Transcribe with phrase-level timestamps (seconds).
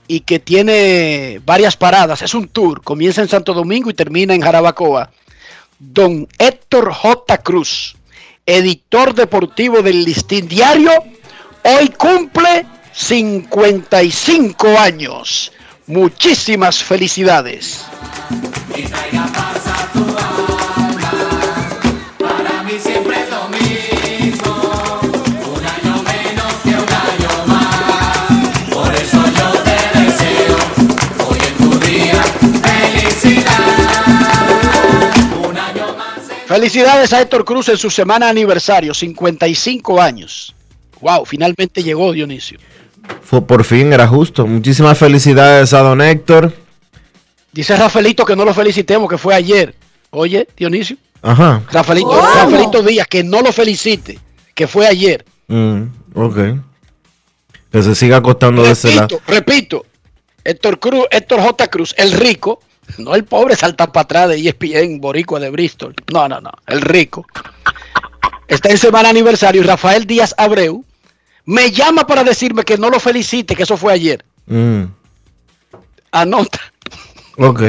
[0.08, 4.42] y que tiene varias paradas, es un tour, comienza en Santo Domingo y termina en
[4.42, 5.10] Jarabacoa.
[5.80, 7.38] Don Héctor J.
[7.40, 7.96] Cruz
[8.46, 10.92] editor deportivo del Listín Diario,
[11.64, 15.52] hoy cumple 55 años.
[15.88, 17.86] Muchísimas felicidades.
[36.54, 40.54] Felicidades a Héctor Cruz en su semana aniversario, 55 años.
[41.02, 42.60] Wow, finalmente llegó Dionisio.
[43.24, 44.46] Fue, por fin era justo.
[44.46, 46.54] Muchísimas felicidades a don Héctor.
[47.52, 49.74] Dice Rafaelito que no lo felicitemos, que fue ayer.
[50.12, 50.98] Oye, Dionisio.
[51.24, 51.64] Ajá.
[51.72, 54.20] Rafaelito, Rafaelito Díaz, que no lo felicite,
[54.54, 55.26] que fue ayer.
[55.48, 56.38] Mm, ok.
[57.72, 59.20] Que se siga acostando de ese lado.
[59.26, 59.32] Repito,
[59.82, 59.86] repito,
[60.44, 61.68] Héctor Cruz, Héctor J.
[61.70, 62.60] Cruz, el rico,
[62.98, 65.94] no el pobre salta para atrás de ESPN, Boricua de Bristol.
[66.12, 67.26] No, no, no, el rico.
[68.48, 70.84] Está en semana aniversario y Rafael Díaz Abreu
[71.46, 74.24] me llama para decirme que no lo felicite, que eso fue ayer.
[74.46, 74.84] Mm,
[76.12, 76.60] Anota.
[77.38, 77.62] ok.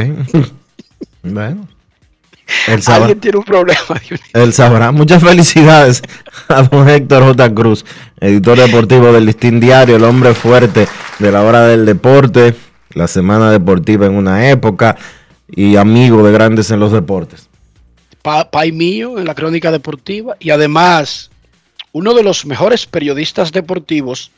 [1.23, 1.69] bueno.
[2.69, 3.79] Él sabrá, Alguien tiene un problema.
[4.35, 4.93] Él sabrá.
[4.93, 6.03] Muchas felicidades
[6.49, 7.55] a don Héctor J.
[7.55, 7.85] Cruz,
[8.21, 10.87] editor deportivo del Listín Diario, el hombre fuerte
[11.19, 12.55] de la hora del deporte,
[12.95, 14.97] la semana deportiva en una época
[15.49, 17.49] y amigo de grandes en los deportes.
[18.23, 21.31] Pa- pai mío en la crónica deportiva y además
[21.93, 24.31] uno de los mejores periodistas deportivos,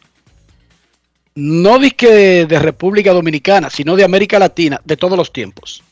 [1.34, 5.82] no de de República Dominicana, sino de América Latina, de todos los tiempos.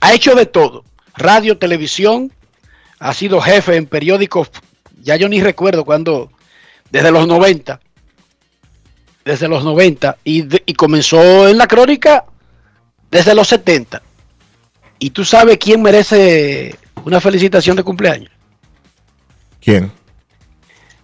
[0.00, 0.84] Ha hecho de todo,
[1.16, 2.32] radio, televisión,
[2.98, 4.50] ha sido jefe en periódicos,
[5.02, 6.30] ya yo ni recuerdo cuándo,
[6.90, 7.80] desde los 90,
[9.26, 12.24] desde los 90, y, de- y comenzó en la crónica
[13.10, 14.00] desde los 70.
[15.00, 16.74] ¿Y tú sabes quién merece
[17.04, 18.30] una felicitación de cumpleaños?
[19.60, 19.90] ¿Quién?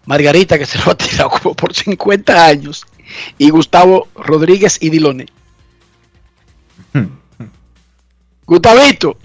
[0.07, 2.87] Margarita, que se lo ha tirado como por 50 años,
[3.39, 5.27] y Gustavo Rodríguez y Dilone.
[8.47, 9.17] Gustavito,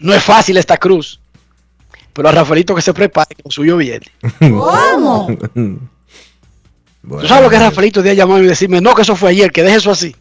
[0.00, 1.20] no es fácil esta cruz,
[2.12, 4.06] pero a Rafaelito que se prepare, que lo suyo viene.
[7.08, 9.62] ¿Tú sabes lo que Rafaelito de llamar y decirme, no, que eso fue ayer, que
[9.62, 10.14] deje eso así?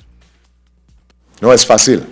[1.41, 2.03] No es fácil.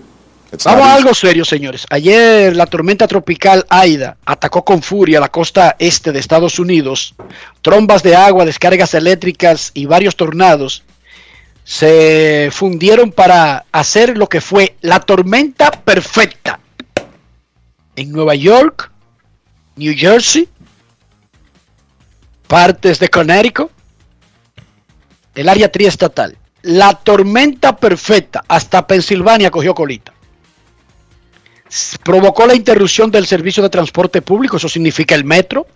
[0.52, 1.86] It's Vamos a algo serio, señores.
[1.90, 7.16] Ayer la tormenta tropical Aida atacó con furia la costa este de Estados Unidos.
[7.62, 10.84] Trombas de agua, descargas eléctricas y varios tornados
[11.64, 16.60] se fundieron para hacer lo que fue la tormenta perfecta
[17.96, 18.92] en Nueva York,
[19.76, 20.48] New Jersey,
[22.48, 23.72] partes de Connecticut,
[25.36, 26.38] el área triestatal.
[26.62, 30.14] La tormenta perfecta hasta Pensilvania cogió colita
[32.04, 35.68] provocó la interrupción del servicio de transporte público, eso significa el metro,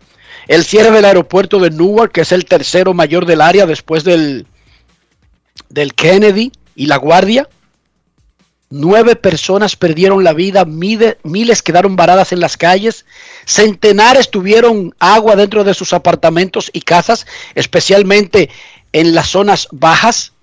[0.48, 4.45] el cierre del aeropuerto de Newark, que es el tercero mayor del área después del,
[5.69, 7.50] del Kennedy y La Guardia.
[8.69, 13.06] Nueve personas perdieron la vida, miles quedaron varadas en las calles,
[13.45, 17.25] centenares tuvieron agua dentro de sus apartamentos y casas,
[17.56, 18.50] especialmente
[18.94, 20.34] en las zonas bajas,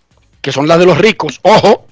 [0.40, 1.40] que son las de los ricos.
[1.42, 1.86] Ojo,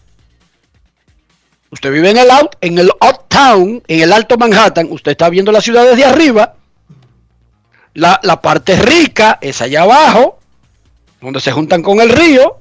[1.73, 5.51] Usted vive en el out, en el uptown, en el Alto Manhattan, usted está viendo
[5.51, 6.55] la ciudad desde arriba.
[7.95, 10.39] La, la parte rica es allá abajo,
[11.23, 12.61] donde se juntan con el río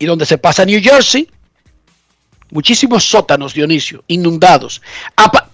[0.00, 1.30] y donde se pasa New Jersey.
[2.50, 4.82] Muchísimos sótanos, Dionisio, inundados.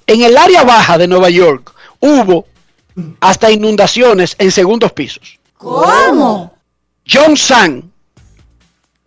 [0.06, 2.46] En el área baja de Nueva York hubo
[3.20, 5.37] hasta inundaciones en segundos pisos.
[5.58, 6.52] ¿Cómo?
[7.10, 7.90] John San,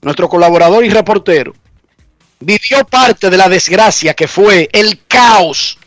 [0.02, 1.54] nuestro colaborador y reportero,
[2.40, 5.78] vivió parte de la desgracia que fue el caos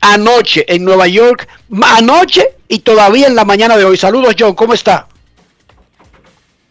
[0.00, 3.96] anoche en Nueva York, ma- anoche y todavía en la mañana de hoy.
[3.96, 5.06] Saludos, John, ¿cómo está?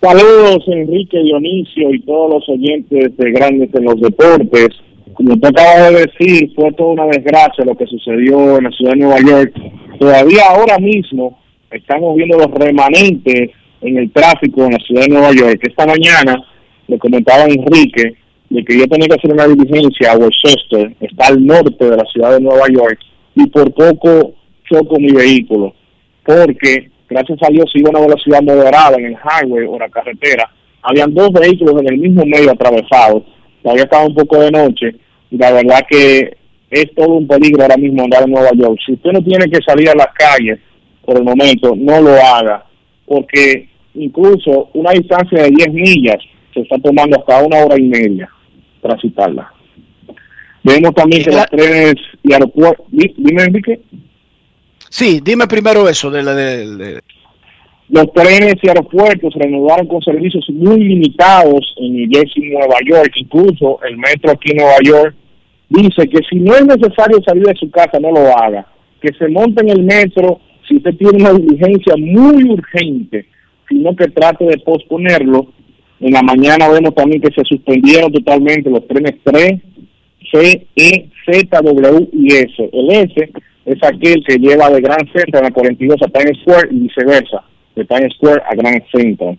[0.01, 4.69] Saludos Enrique Dionisio y todos los oyentes de Grandes en los Deportes.
[5.13, 8.91] Como tú acabas de decir, fue toda una desgracia lo que sucedió en la ciudad
[8.93, 9.53] de Nueva York.
[9.99, 11.38] Todavía ahora mismo
[11.71, 15.59] estamos viendo los remanentes en el tráfico en la ciudad de Nueva York.
[15.61, 16.43] Esta mañana
[16.87, 18.15] le comentaba a Enrique
[18.49, 22.05] de que yo tenía que hacer una diligencia a Westchester, está al norte de la
[22.05, 22.99] ciudad de Nueva York,
[23.35, 24.33] y por poco
[24.69, 25.73] choco mi vehículo,
[26.23, 30.49] porque gracias a Dios iba a una velocidad moderada en el highway o la carretera.
[30.81, 33.23] Habían dos vehículos en el mismo medio atravesados,
[33.61, 34.95] todavía estaba un poco de noche,
[35.29, 36.35] y la verdad que
[36.71, 38.79] es todo un peligro ahora mismo andar en Nueva York.
[38.83, 40.59] Si usted no tiene que salir a las calles
[41.09, 42.65] por el momento, no lo haga,
[43.07, 46.17] porque incluso una distancia de 10 millas
[46.53, 48.29] se está tomando hasta una hora y media
[48.81, 49.51] transitarla.
[50.63, 52.85] Vemos también que los trenes y aeropuertos...
[52.91, 53.79] Dime, Enrique.
[54.89, 57.01] Sí, dime primero eso de la de, de-
[57.89, 63.11] Los trenes y aeropuertos reanudaron con servicios muy limitados en New Jersey y Nueva York.
[63.15, 65.15] Incluso el metro aquí en Nueva York
[65.69, 68.67] dice que si no es necesario salir de su casa, no lo haga.
[69.01, 70.39] Que se monte en el metro
[70.69, 73.25] si usted tiene una diligencia muy urgente,
[73.67, 75.47] sino que trate de posponerlo.
[75.99, 79.61] En la mañana vemos también que se suspendieron totalmente los trenes 3,
[80.31, 82.69] C, E, Z, W y S.
[82.71, 83.31] El S
[83.65, 87.43] es aquel que lleva de Grand Central a 42 a Times Square y viceversa,
[87.75, 89.37] de Times Square a Grand Central.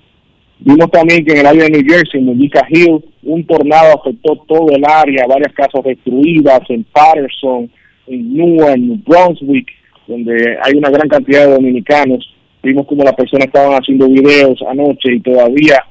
[0.59, 4.37] Vimos también que en el área de New Jersey, en Mujica Hill, un tornado afectó
[4.47, 7.71] todo el área, varias casas destruidas en Patterson,
[8.07, 9.69] en Newark, en Brunswick,
[10.11, 12.29] donde hay una gran cantidad de dominicanos.
[12.63, 15.85] Vimos como las personas estaban haciendo videos anoche y todavía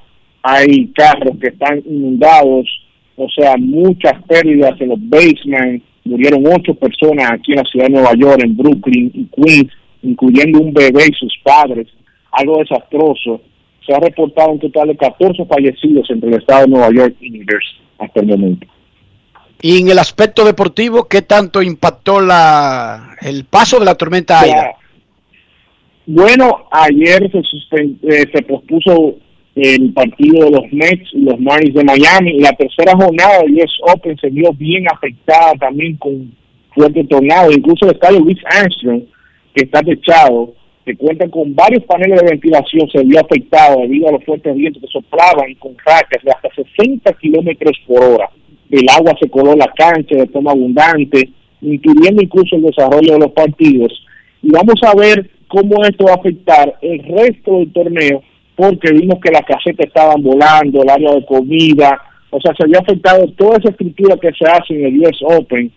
[0.44, 2.68] hay carros que están inundados,
[3.16, 5.86] o sea, muchas pérdidas en los basements.
[6.04, 9.72] Murieron ocho personas aquí en la ciudad de Nueva York, en Brooklyn y Queens,
[10.04, 11.88] incluyendo un bebé y sus padres.
[12.32, 13.42] Algo desastroso
[13.86, 17.30] se ha reportado un total de 14 fallecidos entre el estado de Nueva York y
[17.30, 18.68] New Jersey hasta el momento.
[19.62, 24.72] Y en el aspecto deportivo, ¿qué tanto impactó la el paso de la tormenta Aida?
[26.06, 29.18] Bueno, ayer se, eh, se pospuso
[29.56, 32.40] el partido de los Mets y los Marlins de Miami.
[32.40, 36.32] La tercera jornada del US Open se vio bien afectada también con
[36.74, 37.52] fuerte tornado.
[37.52, 39.04] Incluso el estadio Luis Armstrong,
[39.54, 40.54] que está techado,
[40.86, 44.82] que cuenta con varios paneles de ventilación, se vio afectado debido a los fuertes vientos
[44.82, 48.30] que soplaban con rachas de hasta 60 kilómetros por hora.
[48.70, 51.30] El agua se coló la cancha de forma abundante,
[51.62, 53.92] impidiendo incluso el desarrollo de los partidos.
[54.42, 58.24] Y vamos a ver cómo esto va a afectar el resto del torneo,
[58.56, 62.00] porque vimos que las casetas estaban volando, el área de comida,
[62.30, 65.72] o sea, se había afectado toda esa estructura que se hace en el US Open,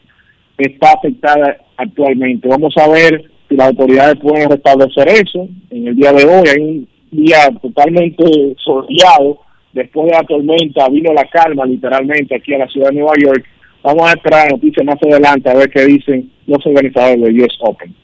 [0.59, 2.49] está afectada actualmente.
[2.49, 5.49] Vamos a ver si las autoridades pueden restablecer eso.
[5.71, 8.25] En el día de hoy hay un día totalmente
[8.63, 9.41] soleado.
[9.73, 13.45] Después de la tormenta vino la calma literalmente aquí a la ciudad de Nueva York.
[13.83, 17.95] Vamos a esperar noticias más adelante a ver qué dicen los organizadores del US Open.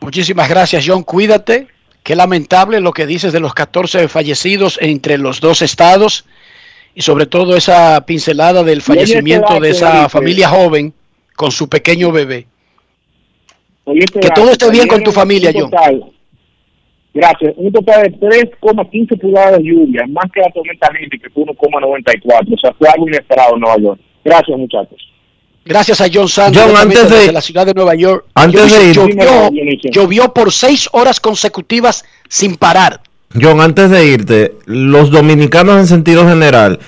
[0.00, 1.02] Muchísimas gracias, John.
[1.02, 1.66] Cuídate.
[2.02, 6.26] Qué lamentable lo que dices de los 14 fallecidos entre los dos estados
[6.94, 10.92] y sobre todo esa pincelada del fallecimiento de esa familia joven
[11.34, 12.46] con su pequeño bebé.
[13.86, 15.70] Que todo esté bien con tu familia, John.
[17.14, 17.54] Gracias.
[17.56, 22.54] Un total de 3,15 pulgadas de lluvia, más que la tormenta Lindy, que fue 1,94.
[22.54, 24.00] O sea, fue algo inesperado en Nueva York.
[24.24, 24.98] Gracias, muchachos.
[25.64, 28.26] Gracias a John Santos, John, antes de, la ciudad de Nueva York.
[28.34, 29.50] Antes de ir, llovió,
[29.90, 33.00] llovió por seis horas consecutivas sin parar.
[33.40, 36.80] John, antes de irte, los dominicanos en sentido general,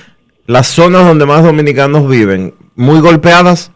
[0.47, 3.73] las zonas donde más dominicanos viven, muy golpeadas.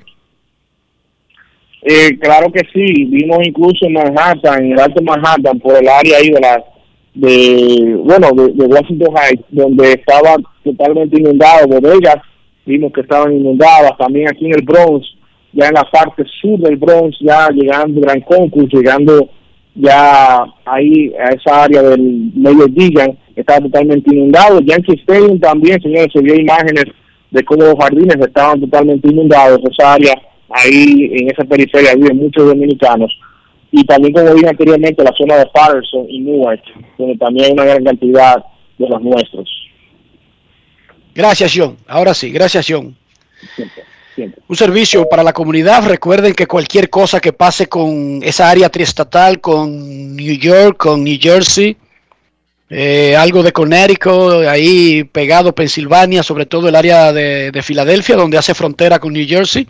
[1.83, 6.19] Eh, claro que sí, vimos incluso en Manhattan, en el Alto Manhattan, por el área
[6.19, 6.63] ahí de la,
[7.15, 12.17] de, bueno, de, de Washington Heights, donde estaba totalmente inundado, bodegas,
[12.67, 15.07] vimos que estaban inundadas, también aquí en el Bronx,
[15.53, 19.29] ya en la parte sur del Bronx, ya llegando Gran Concurso, llegando
[19.75, 26.09] ya ahí a esa área del medio Digan, estaba totalmente inundado, Yankee Stadium también, señores,
[26.13, 26.85] se vio imágenes
[27.31, 30.13] de cómo los jardines estaban totalmente inundados, esa área
[30.51, 33.13] ahí en esa periferia viven muchos dominicanos.
[33.73, 36.63] Y también como dije anteriormente la zona de Patterson y Newark
[36.99, 38.45] donde también hay una gran cantidad
[38.79, 39.49] de los nuestros.
[41.15, 41.77] Gracias John.
[41.87, 42.97] Ahora sí gracias John.
[43.55, 44.43] Siempre, siempre.
[44.49, 45.87] un servicio para la comunidad.
[45.87, 51.19] Recuerden que cualquier cosa que pase con esa área triestatal con New York con New
[51.21, 51.77] Jersey
[52.73, 58.39] eh, algo de Connecticut, ahí pegado Pensilvania, sobre todo el área de, de Filadelfia, donde
[58.39, 59.67] hace frontera con New Jersey,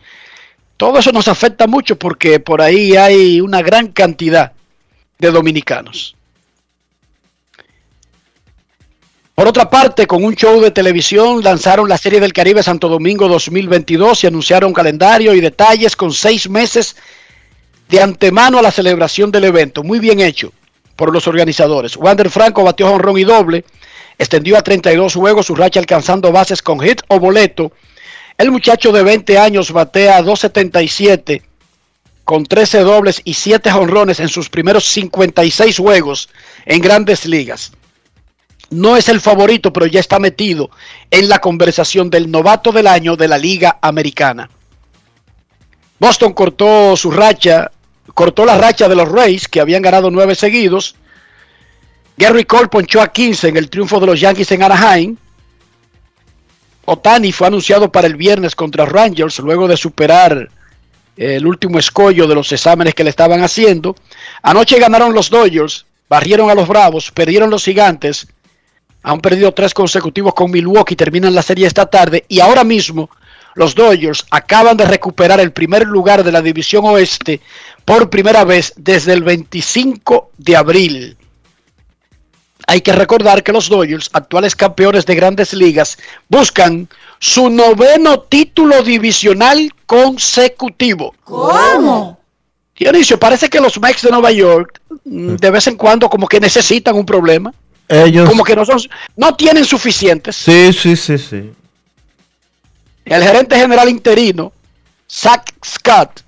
[0.80, 4.52] todo eso nos afecta mucho porque por ahí hay una gran cantidad
[5.18, 6.16] de dominicanos.
[9.34, 13.28] Por otra parte, con un show de televisión lanzaron la Serie del Caribe Santo Domingo
[13.28, 16.96] 2022 y anunciaron calendario y detalles con seis meses
[17.90, 19.82] de antemano a la celebración del evento.
[19.82, 20.50] Muy bien hecho
[20.96, 21.94] por los organizadores.
[21.94, 23.66] Wander Franco batió honrón y doble,
[24.16, 27.70] extendió a 32 juegos su racha alcanzando bases con hit o boleto
[28.40, 31.42] el muchacho de 20 años batea 277
[32.24, 36.30] con 13 dobles y 7 jonrones en sus primeros 56 juegos
[36.64, 37.72] en grandes ligas.
[38.70, 40.70] No es el favorito, pero ya está metido
[41.10, 44.48] en la conversación del novato del año de la Liga Americana.
[45.98, 47.70] Boston cortó su racha,
[48.14, 50.94] cortó la racha de los Rays, que habían ganado nueve seguidos.
[52.16, 55.16] Gary Cole ponchó a 15 en el triunfo de los Yankees en Anaheim.
[56.90, 60.48] Otani fue anunciado para el viernes contra Rangers luego de superar
[61.16, 63.94] el último escollo de los exámenes que le estaban haciendo.
[64.42, 68.26] Anoche ganaron los Dodgers, barrieron a los Bravos, perdieron los Gigantes,
[69.04, 73.08] han perdido tres consecutivos con Milwaukee, terminan la serie esta tarde y ahora mismo
[73.54, 77.40] los Dodgers acaban de recuperar el primer lugar de la división oeste
[77.84, 81.16] por primera vez desde el 25 de abril.
[82.70, 85.98] Hay que recordar que los Dodgers, actuales campeones de grandes ligas,
[86.28, 91.12] buscan su noveno título divisional consecutivo.
[91.24, 92.20] ¿Cómo?
[92.76, 96.38] Dionisio, parece que los Mets de Nueva York mm, de vez en cuando como que
[96.38, 97.52] necesitan un problema,
[97.88, 98.28] Ellos.
[98.28, 98.78] como que no son,
[99.16, 100.36] no tienen suficientes.
[100.36, 101.50] Sí, sí, sí, sí.
[103.04, 104.52] El gerente general interino,
[105.10, 106.22] Zach Scott,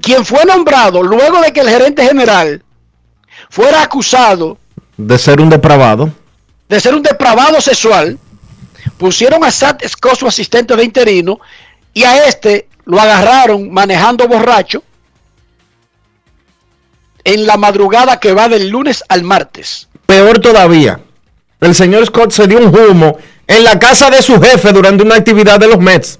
[0.00, 2.62] quien fue nombrado luego de que el gerente general
[3.50, 4.58] fuera acusado
[4.96, 6.10] De ser un depravado.
[6.68, 8.18] de ser un depravado sexual,
[8.98, 11.38] pusieron a Zach Scott, su asistente de interino,
[11.94, 14.82] y a este lo agarraron manejando borracho
[17.24, 19.88] en la madrugada que va del lunes al martes.
[20.06, 21.00] Peor todavía.
[21.60, 25.16] El señor Scott se dio un humo en la casa de su jefe durante una
[25.16, 26.18] actividad de los Mets.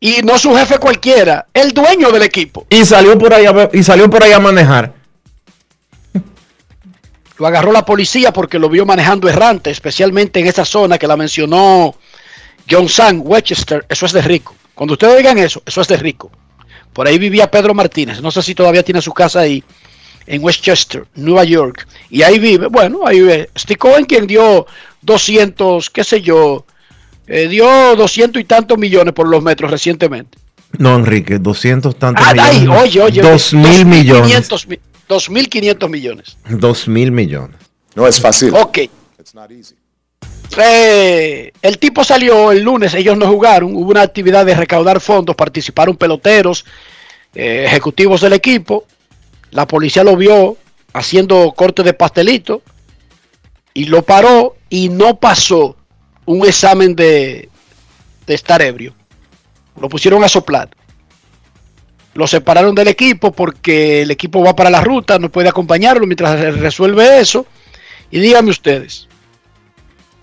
[0.00, 2.66] Y no su jefe cualquiera, el dueño del equipo.
[2.68, 4.92] Y salió por ahí a, y salió por ahí a manejar.
[7.42, 11.16] Lo agarró la policía porque lo vio manejando errante, especialmente en esa zona que la
[11.16, 11.92] mencionó
[12.70, 13.84] John San, Westchester.
[13.88, 14.54] Eso es de rico.
[14.76, 16.30] Cuando ustedes oigan eso, eso es de rico.
[16.92, 18.22] Por ahí vivía Pedro Martínez.
[18.22, 19.64] No sé si todavía tiene su casa ahí,
[20.24, 21.84] en Westchester, Nueva York.
[22.10, 23.50] Y ahí vive, bueno, ahí vive.
[23.58, 24.64] Steve Cohen, quien dio
[25.00, 26.64] 200, qué sé yo,
[27.26, 30.38] eh, dio 200 y tantos millones por los metros recientemente.
[30.78, 32.82] No, Enrique, 200 tantos Ah, ay, millones.
[32.84, 33.20] oye, oye.
[33.20, 34.48] Dos oye, mil millones.
[34.48, 36.36] 2.500 mi- 2.500 millones.
[36.48, 37.56] Dos mil millones.
[37.94, 38.54] No es fácil.
[38.54, 38.78] Ok.
[39.18, 39.74] It's not easy.
[40.58, 45.34] Eh, el tipo salió el lunes, ellos no jugaron, hubo una actividad de recaudar fondos,
[45.34, 46.64] participaron peloteros,
[47.34, 48.84] eh, ejecutivos del equipo,
[49.50, 50.58] la policía lo vio
[50.92, 52.62] haciendo corte de pastelito
[53.72, 55.76] y lo paró y no pasó
[56.26, 57.48] un examen de,
[58.26, 58.94] de estar ebrio.
[59.80, 60.68] Lo pusieron a soplar.
[62.14, 66.38] Lo separaron del equipo porque el equipo va para la ruta, no puede acompañarlo mientras
[66.56, 67.46] resuelve eso.
[68.10, 69.08] Y díganme ustedes,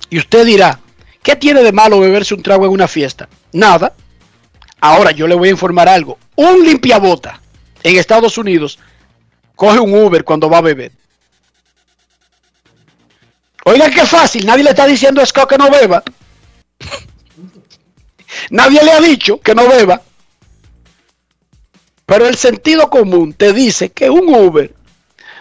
[0.09, 0.79] y usted dirá,
[1.21, 3.29] ¿qué tiene de malo beberse un trago en una fiesta?
[3.51, 3.93] Nada.
[4.81, 6.17] Ahora yo le voy a informar algo.
[6.35, 7.41] Un limpiabota
[7.83, 8.79] en Estados Unidos
[9.55, 10.91] coge un Uber cuando va a beber.
[13.65, 16.01] Oigan qué fácil, nadie le está diciendo a Scott que no beba.
[18.49, 20.01] nadie le ha dicho que no beba.
[22.09, 24.73] Pero el sentido común te dice que un Uber,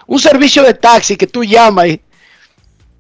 [0.07, 2.01] un servicio de taxi que tú llamas y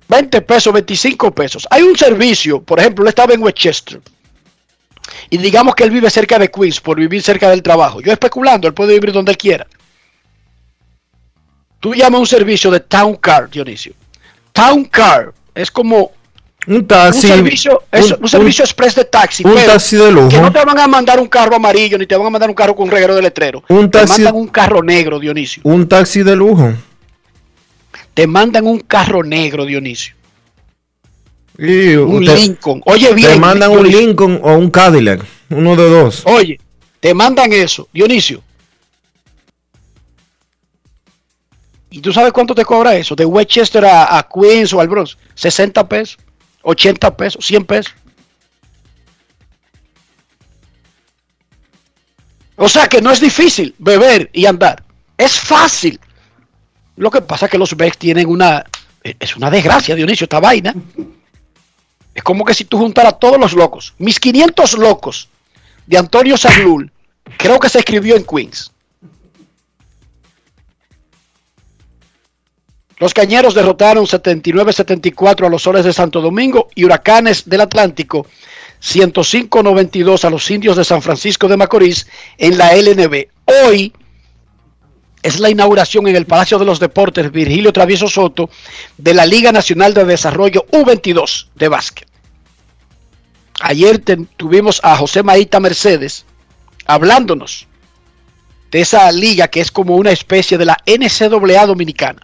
[0.08, 1.68] 20 pesos, 25 pesos.
[1.70, 4.00] Hay un servicio, por ejemplo, él estaba en Westchester.
[5.28, 8.00] Y digamos que él vive cerca de Queens por vivir cerca del trabajo.
[8.00, 9.66] Yo especulando, él puede vivir donde él quiera.
[11.78, 13.92] Tú llamas un servicio de Town Car, Dionisio.
[14.54, 16.12] Town Car es como
[16.70, 17.26] Un taxi.
[17.26, 19.42] un servicio, es un, un- servicio express de taxi.
[19.44, 20.28] un pero taxi de lujo.
[20.28, 22.54] Que no te van a mandar un carro amarillo ni te van a mandar un
[22.54, 23.64] carro con reguero de letrero.
[23.68, 25.62] Un te taxi- mandan un carro negro, Dionisio.
[25.64, 26.72] Un taxi de lujo.
[28.14, 30.14] Te mandan un carro negro, Dionisio.
[31.56, 32.82] Y Un te, Lincoln.
[32.84, 33.30] Oye bien.
[33.32, 33.88] te mandan un.
[33.88, 35.24] Lincoln o un Cadillac.
[35.50, 36.22] Uno de dos.
[36.26, 36.60] Oye,
[37.00, 38.42] te mandan eso, Dionisio.
[41.90, 43.14] ¿Y tú sabes cuánto te cobra eso?
[43.16, 45.16] De Westchester a, a Queens o al Bronx.
[45.34, 46.18] 60 pesos,
[46.62, 47.94] 80 pesos, 100 pesos.
[52.56, 54.82] O sea que no es difícil beber y andar.
[55.16, 56.00] Es fácil.
[56.96, 58.64] Lo que pasa es que los Bex tienen una...
[59.02, 60.74] Es una desgracia, Dionisio, esta vaina.
[62.14, 63.94] Es como que si tú juntaras a todos los locos.
[63.98, 65.28] Mis 500 locos
[65.86, 66.90] de Antonio Saglul,
[67.36, 68.72] creo que se escribió en Queens.
[72.98, 78.26] Los cañeros derrotaron 79-74 a los soles de Santo Domingo y huracanes del Atlántico
[78.82, 82.08] 105-92 a los indios de San Francisco de Macorís
[82.38, 83.28] en la LNB.
[83.44, 83.92] Hoy
[85.22, 88.50] es la inauguración en el Palacio de los Deportes Virgilio Travieso Soto
[88.96, 92.08] de la Liga Nacional de Desarrollo U22 de básquet.
[93.60, 94.02] Ayer
[94.36, 96.24] tuvimos a José Maíta Mercedes
[96.86, 97.66] hablándonos
[98.70, 102.22] de esa liga que es como una especie de la NCAA dominicana.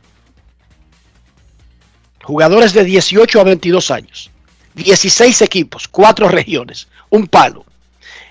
[2.24, 4.30] Jugadores de 18 a 22 años,
[4.74, 7.66] 16 equipos, 4 regiones, un palo.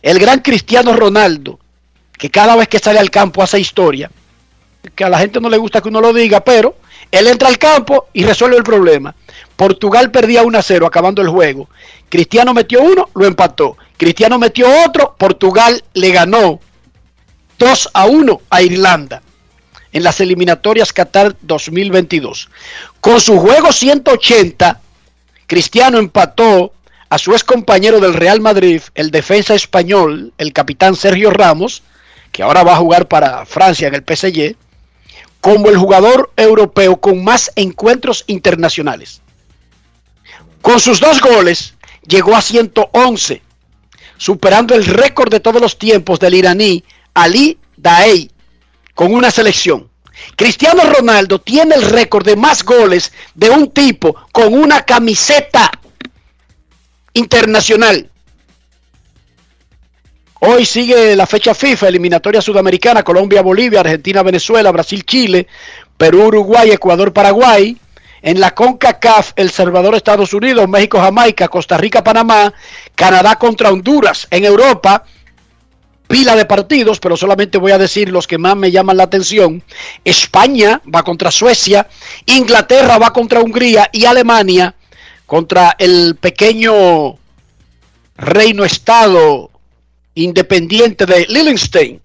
[0.02, 1.60] El gran Cristiano Ronaldo,
[2.18, 4.10] que cada vez que sale al campo hace historia,
[4.96, 6.76] que a la gente no le gusta que uno lo diga, pero
[7.12, 9.14] él entra al campo y resuelve el problema.
[9.56, 11.70] Portugal perdía 1 a 0 acabando el juego.
[12.10, 13.78] Cristiano metió uno, lo empató.
[13.96, 16.60] Cristiano metió otro, Portugal le ganó
[17.60, 19.22] 2 a 1 a Irlanda
[19.94, 22.50] en las eliminatorias Qatar 2022.
[23.00, 24.82] Con su juego 180,
[25.48, 26.74] Cristiano empató
[27.10, 31.84] a su ex compañero del Real Madrid, el defensa español, el capitán Sergio Ramos,
[32.32, 34.56] que ahora va a jugar para Francia en el PSG,
[35.40, 39.22] como el jugador europeo con más encuentros internacionales.
[40.62, 41.76] Con sus dos goles,
[42.08, 43.44] llegó a 111,
[44.18, 48.33] superando el récord de todos los tiempos del iraní Ali Daei
[48.94, 49.90] con una selección.
[50.36, 55.72] Cristiano Ronaldo tiene el récord de más goles de un tipo con una camiseta
[57.14, 58.10] internacional.
[60.40, 65.48] Hoy sigue la fecha FIFA, eliminatoria sudamericana, Colombia, Bolivia, Argentina, Venezuela, Brasil, Chile,
[65.98, 67.78] Perú, Uruguay, Ecuador, Paraguay.
[68.22, 72.54] En la CONCACAF, El Salvador, Estados Unidos, México, Jamaica, Costa Rica, Panamá,
[72.96, 74.28] Canadá contra Honduras.
[74.32, 75.04] En Europa,
[76.08, 79.64] pila de partidos, pero solamente voy a decir los que más me llaman la atención.
[80.04, 81.88] España va contra Suecia,
[82.26, 84.76] Inglaterra va contra Hungría y Alemania
[85.26, 87.18] contra el pequeño
[88.18, 89.50] reino estado
[90.16, 92.00] independiente de Lillenstein,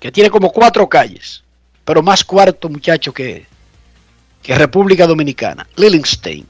[0.00, 1.44] que tiene como cuatro calles,
[1.84, 3.46] pero más cuarto muchacho que,
[4.42, 6.46] que República Dominicana, Lillenstein.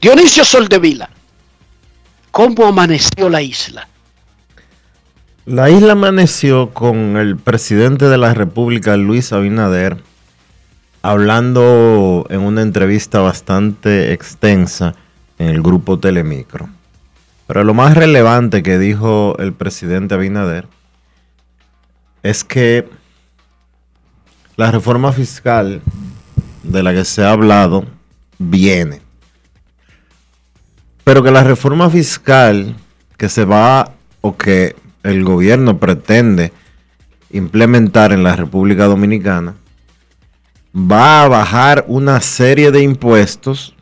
[0.00, 1.10] Dionisio Soldevila,
[2.30, 3.88] ¿cómo amaneció la isla?
[5.46, 9.98] La isla amaneció con el presidente de la República, Luis Abinader,
[11.02, 14.94] hablando en una entrevista bastante extensa
[15.38, 16.70] en el grupo Telemicro.
[17.46, 20.66] Pero lo más relevante que dijo el presidente Abinader
[22.22, 22.88] es que
[24.56, 25.82] la reforma fiscal
[26.62, 27.84] de la que se ha hablado
[28.38, 29.02] viene.
[31.04, 32.74] Pero que la reforma fiscal
[33.18, 36.52] que se va o que el gobierno pretende
[37.30, 39.54] implementar en la República Dominicana
[40.74, 43.74] va a bajar una serie de impuestos,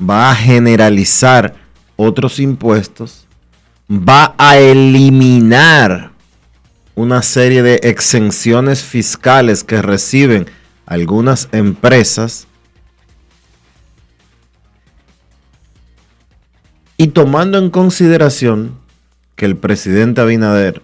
[0.00, 1.56] va a generalizar
[1.96, 3.26] otros impuestos,
[3.90, 6.12] va a eliminar
[6.94, 10.46] una serie de exenciones fiscales que reciben
[10.86, 12.46] algunas empresas
[16.96, 18.78] y tomando en consideración
[19.40, 20.82] que el presidente Abinader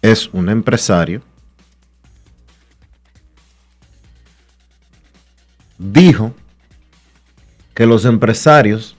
[0.00, 1.20] es un empresario,
[5.76, 6.32] dijo
[7.74, 8.96] que los empresarios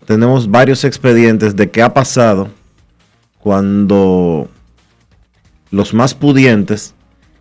[0.05, 2.49] tenemos varios expedientes de qué ha pasado
[3.39, 4.49] cuando
[5.71, 6.93] los más pudientes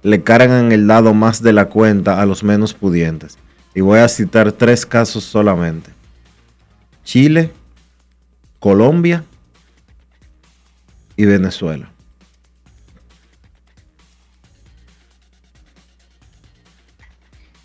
[0.03, 3.39] le cargan el dado más de la cuenta a los menos pudientes.
[3.75, 5.91] Y voy a citar tres casos solamente.
[7.05, 7.53] Chile,
[8.61, 9.25] Colombia
[11.17, 11.94] y Venezuela.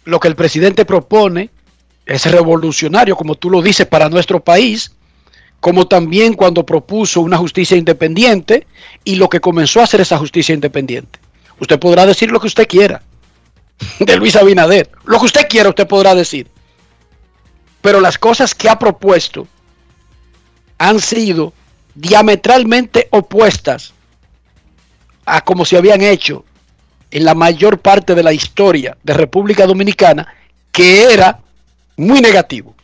[0.10, 1.52] Lo que el presidente propone
[2.04, 4.92] es revolucionario, como tú lo dices, para nuestro país,
[5.60, 8.66] como también cuando propuso una justicia independiente
[9.04, 11.20] y lo que comenzó a hacer esa justicia independiente.
[11.60, 13.04] Usted podrá decir lo que usted quiera
[14.00, 16.48] de Luis Abinader, lo que usted quiera usted podrá decir,
[17.80, 19.48] pero las cosas que ha propuesto
[20.80, 21.54] han sido
[21.94, 23.94] diametralmente opuestas
[25.26, 26.46] a como se habían hecho
[27.12, 30.28] en la mayor parte de la historia de República Dominicana,
[30.72, 31.40] que era
[31.98, 32.76] muy negativo.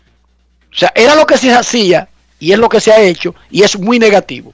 [0.73, 2.09] O sea, era lo que se hacía
[2.39, 4.53] y es lo que se ha hecho y es muy negativo.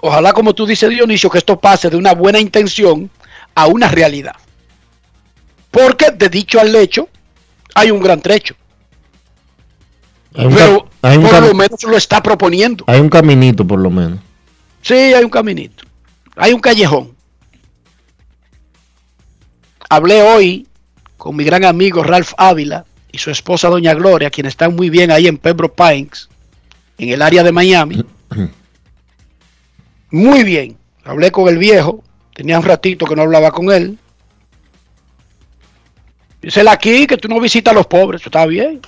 [0.00, 3.08] Ojalá, como tú dices, Dionisio, que esto pase de una buena intención
[3.54, 4.34] a una realidad.
[5.70, 7.08] Porque de dicho al hecho
[7.74, 8.54] hay un gran trecho.
[10.36, 12.84] Hay un, Pero ca- hay un por lo menos lo está proponiendo.
[12.88, 14.18] hay un caminito por lo menos.
[14.82, 15.84] Sí, hay un caminito.
[16.36, 17.13] Hay un callejón.
[19.94, 20.66] Hablé hoy
[21.16, 25.12] con mi gran amigo Ralph Ávila y su esposa Doña Gloria, quienes están muy bien
[25.12, 26.28] ahí en Pembroke Pines.
[26.98, 28.04] en el área de Miami.
[30.10, 30.76] Muy bien.
[31.04, 32.02] Hablé con el viejo.
[32.34, 33.96] Tenía un ratito que no hablaba con él.
[36.42, 38.20] Dice aquí que tú no visitas a los pobres.
[38.20, 38.80] Eso está bien.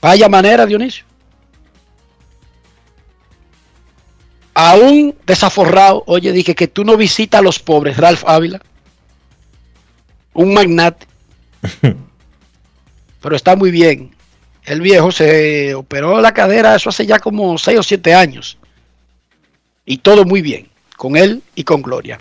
[0.00, 1.04] Vaya manera, Dionisio.
[4.54, 8.62] Aún desaforrado, oye, dije que tú no visitas a los pobres, Ralph Ávila.
[10.34, 11.06] Un magnate.
[13.22, 14.14] Pero está muy bien.
[14.64, 18.58] El viejo se operó la cadera, eso hace ya como 6 o 7 años.
[19.86, 22.18] Y todo muy bien, con él y con Gloria.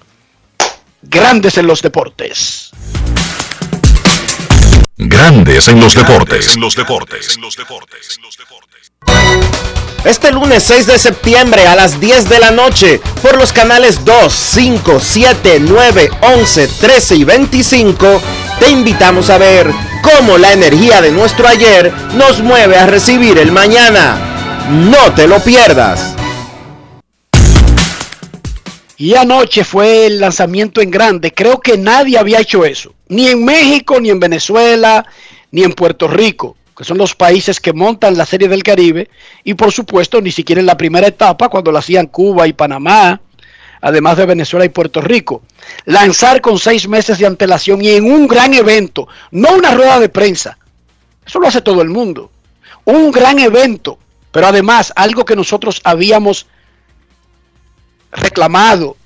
[1.02, 2.72] Grandes en los deportes.
[4.98, 6.56] Grandes en los deportes.
[6.56, 7.36] En los deportes.
[7.36, 8.20] En los deportes.
[10.06, 14.34] Este lunes 6 de septiembre a las 10 de la noche por los canales 2,
[14.34, 18.22] 5, 7, 9, 11, 13 y 25
[18.60, 23.54] te invitamos a ver cómo la energía de nuestro ayer nos mueve a recibir el
[23.54, 24.68] mañana.
[24.70, 26.14] No te lo pierdas.
[28.98, 31.34] Y anoche fue el lanzamiento en grande.
[31.34, 32.94] Creo que nadie había hecho eso.
[33.08, 35.06] Ni en México, ni en Venezuela,
[35.52, 39.10] ni en Puerto Rico, que son los países que montan la Serie del Caribe.
[39.44, 43.22] Y por supuesto, ni siquiera en la primera etapa, cuando la hacían Cuba y Panamá,
[43.82, 45.44] además de Venezuela y Puerto Rico.
[45.86, 50.10] Lanzar con seis meses de antelación y en un gran evento, no una rueda de
[50.10, 50.58] prensa.
[51.26, 52.32] Eso lo hace todo el mundo.
[52.86, 53.98] Un gran evento,
[54.32, 56.48] pero además algo que nosotros habíamos
[58.12, 58.98] reclamado,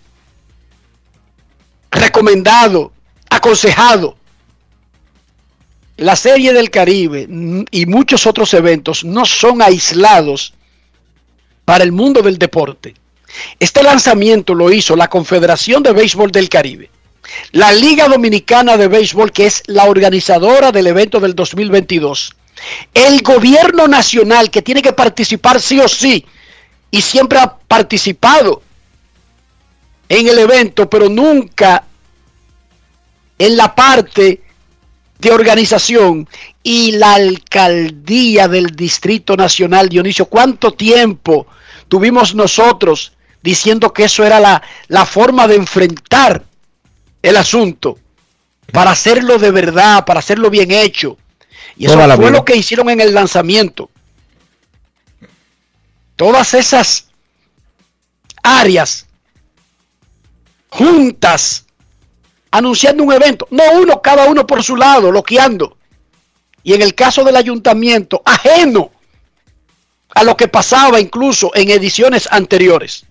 [1.91, 2.91] recomendado,
[3.29, 4.16] aconsejado.
[5.97, 7.27] La Serie del Caribe
[7.71, 10.53] y muchos otros eventos no son aislados
[11.65, 12.93] para el mundo del deporte.
[13.59, 16.89] Este lanzamiento lo hizo la Confederación de Béisbol del Caribe,
[17.51, 22.35] la Liga Dominicana de Béisbol, que es la organizadora del evento del 2022,
[22.93, 26.25] el gobierno nacional, que tiene que participar sí o sí,
[26.91, 28.61] y siempre ha participado
[30.09, 31.83] en el evento, pero nunca
[33.37, 34.41] en la parte
[35.19, 36.27] de organización
[36.63, 41.47] y la alcaldía del Distrito Nacional, Dionisio, ¿cuánto tiempo
[41.87, 46.43] tuvimos nosotros diciendo que eso era la, la forma de enfrentar
[47.21, 47.97] el asunto
[48.71, 51.17] para hacerlo de verdad, para hacerlo bien hecho?
[51.75, 53.89] Y eso fue lo que hicieron en el lanzamiento.
[56.15, 57.09] Todas esas
[58.41, 59.05] áreas
[60.69, 61.66] juntas
[62.51, 65.77] anunciando un evento, no uno, cada uno por su lado, loqueando.
[66.63, 68.91] Y en el caso del ayuntamiento, ajeno
[70.13, 73.05] a lo que pasaba incluso en ediciones anteriores.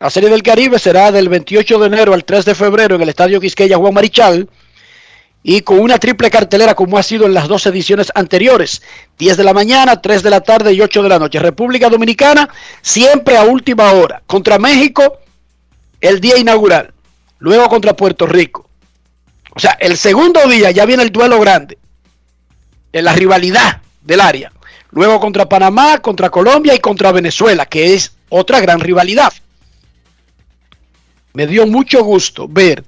[0.00, 3.10] La Serie del Caribe será del 28 de enero al 3 de febrero en el
[3.10, 4.48] Estadio Quisqueya Juan Marichal
[5.42, 8.80] y con una triple cartelera como ha sido en las dos ediciones anteriores,
[9.18, 11.38] 10 de la mañana, 3 de la tarde y 8 de la noche.
[11.38, 12.48] República Dominicana
[12.80, 14.22] siempre a última hora.
[14.26, 15.18] Contra México
[16.00, 16.93] el día inaugural,
[17.44, 18.70] luego contra Puerto Rico.
[19.54, 21.76] O sea, el segundo día ya viene el duelo grande,
[22.90, 24.50] en la rivalidad del área.
[24.90, 29.30] Luego contra Panamá, contra Colombia y contra Venezuela, que es otra gran rivalidad.
[31.34, 32.82] Me dio mucho gusto ver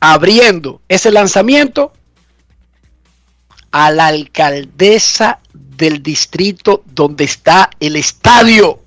[0.00, 1.92] abriendo ese lanzamiento
[3.70, 8.80] a la alcaldesa del distrito donde está el estadio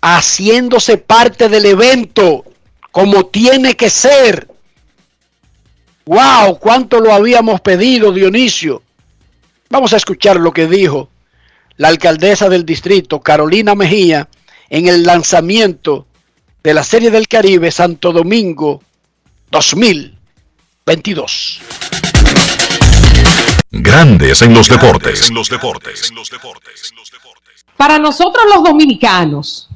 [0.00, 2.44] haciéndose parte del evento
[2.90, 4.48] como tiene que ser.
[6.06, 6.58] ¡Wow!
[6.58, 8.82] ¿Cuánto lo habíamos pedido, Dionisio?
[9.70, 11.10] Vamos a escuchar lo que dijo
[11.76, 14.28] la alcaldesa del distrito, Carolina Mejía,
[14.68, 16.06] en el lanzamiento
[16.62, 18.82] de la Serie del Caribe Santo Domingo
[19.50, 21.60] 2022.
[23.70, 25.28] Grandes en los deportes.
[25.28, 26.12] En los deportes.
[27.76, 29.68] Para nosotros los dominicanos,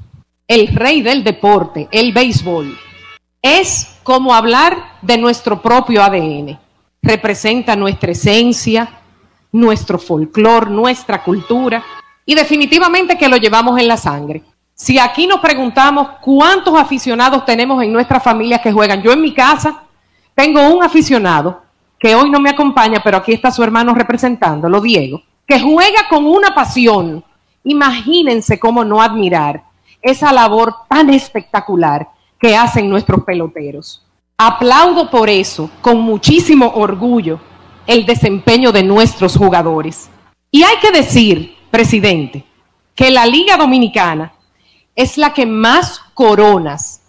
[0.48, 2.76] el rey del deporte, el béisbol,
[3.42, 6.58] es como hablar de nuestro propio ADN.
[7.02, 9.00] Representa nuestra esencia,
[9.50, 11.82] nuestro folclor, nuestra cultura
[12.24, 14.44] y definitivamente que lo llevamos en la sangre.
[14.74, 19.34] Si aquí nos preguntamos cuántos aficionados tenemos en nuestra familia que juegan, yo en mi
[19.34, 19.82] casa
[20.34, 21.62] tengo un aficionado
[21.98, 26.26] que hoy no me acompaña, pero aquí está su hermano representándolo, Diego, que juega con
[26.26, 27.24] una pasión.
[27.64, 29.62] Imagínense cómo no admirar
[30.00, 32.08] esa labor tan espectacular
[32.42, 34.04] que hacen nuestros peloteros.
[34.36, 37.38] Aplaudo por eso, con muchísimo orgullo,
[37.86, 40.10] el desempeño de nuestros jugadores.
[40.50, 42.44] Y hay que decir, presidente,
[42.96, 44.32] que la Liga Dominicana
[44.96, 47.02] es la que más coronas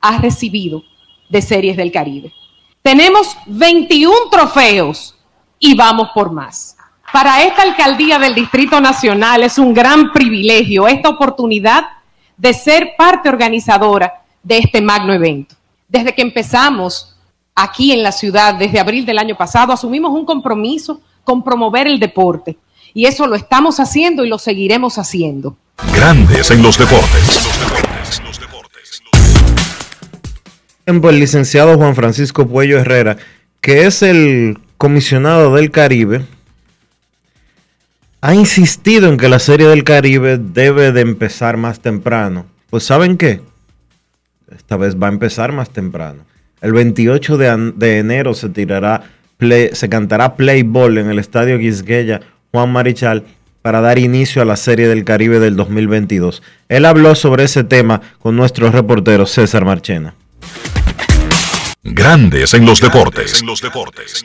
[0.00, 0.84] ha recibido
[1.28, 2.32] de series del Caribe.
[2.80, 5.18] Tenemos 21 trofeos
[5.58, 6.76] y vamos por más.
[7.12, 11.88] para esta alcaldía del Distrito Nacional es un gran privilegio esta oportunidad
[12.36, 15.56] de ser parte organizadora de este magno evento.
[15.88, 17.16] Desde que empezamos
[17.54, 21.98] aquí en la ciudad, desde abril del año pasado, asumimos un compromiso con promover el
[21.98, 22.56] deporte.
[22.94, 25.56] Y eso lo estamos haciendo y lo seguiremos haciendo.
[25.94, 27.48] Grandes en los deportes.
[30.86, 33.16] El licenciado Juan Francisco Puello Herrera,
[33.60, 36.24] que es el comisionado del Caribe,
[38.20, 42.46] ha insistido en que la Serie del Caribe debe de empezar más temprano.
[42.70, 43.40] Pues ¿saben qué?
[44.54, 46.24] Esta vez va a empezar más temprano.
[46.60, 49.02] El 28 de, enero se tirará,
[49.38, 52.20] se cantará Play Ball en el Estadio Quisqueya
[52.52, 53.24] Juan Marichal
[53.60, 56.42] para dar inicio a la Serie del Caribe del 2022.
[56.68, 60.14] Él habló sobre ese tema con nuestro reportero César Marchena.
[61.82, 63.40] Grandes en los deportes.
[63.40, 64.24] En los deportes.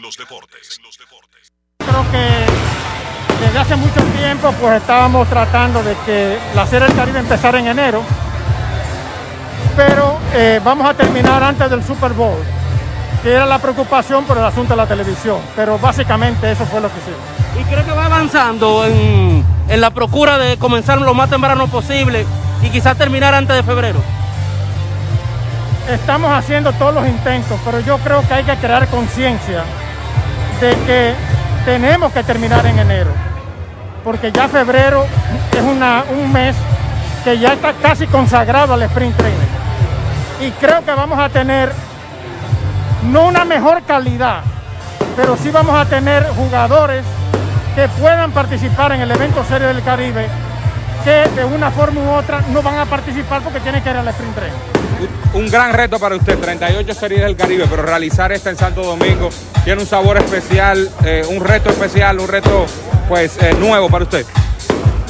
[1.79, 7.19] Creo que desde hace mucho tiempo pues estábamos tratando de que la Serie del Caribe
[7.19, 8.03] empezara en enero
[9.75, 12.38] pero eh, vamos a terminar antes del Super Bowl,
[13.23, 16.89] que era la preocupación por el asunto de la televisión, pero básicamente eso fue lo
[16.89, 17.19] que hicimos.
[17.60, 22.25] ¿Y creo que va avanzando en, en la procura de comenzar lo más temprano posible
[22.63, 23.99] y quizás terminar antes de febrero?
[25.89, 29.63] Estamos haciendo todos los intentos, pero yo creo que hay que crear conciencia
[30.62, 31.13] de que
[31.65, 33.12] tenemos que terminar en enero,
[34.03, 35.05] porque ya febrero
[35.51, 36.55] es una, un mes
[37.23, 39.51] que ya está casi consagrado al sprint training
[40.41, 41.71] y creo que vamos a tener
[43.12, 44.41] no una mejor calidad,
[45.15, 47.04] pero sí vamos a tener jugadores
[47.75, 50.27] que puedan participar en el evento Serie del Caribe
[51.04, 54.08] que de una forma u otra no van a participar porque tienen que ir al
[54.08, 54.54] sprint train.
[55.34, 59.30] Un gran reto para usted, 38 series del Caribe, pero realizar esta en Santo Domingo
[59.63, 62.65] tiene un sabor especial, eh, un reto especial, un reto
[63.08, 64.25] pues eh, nuevo para usted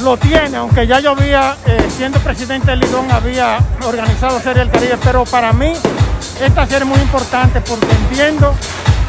[0.01, 4.71] lo tiene, aunque ya yo había, eh, siendo presidente del Lidón, había organizado Serie del
[4.71, 5.73] Caribe, pero para mí
[6.41, 8.53] esta serie es muy importante porque entiendo,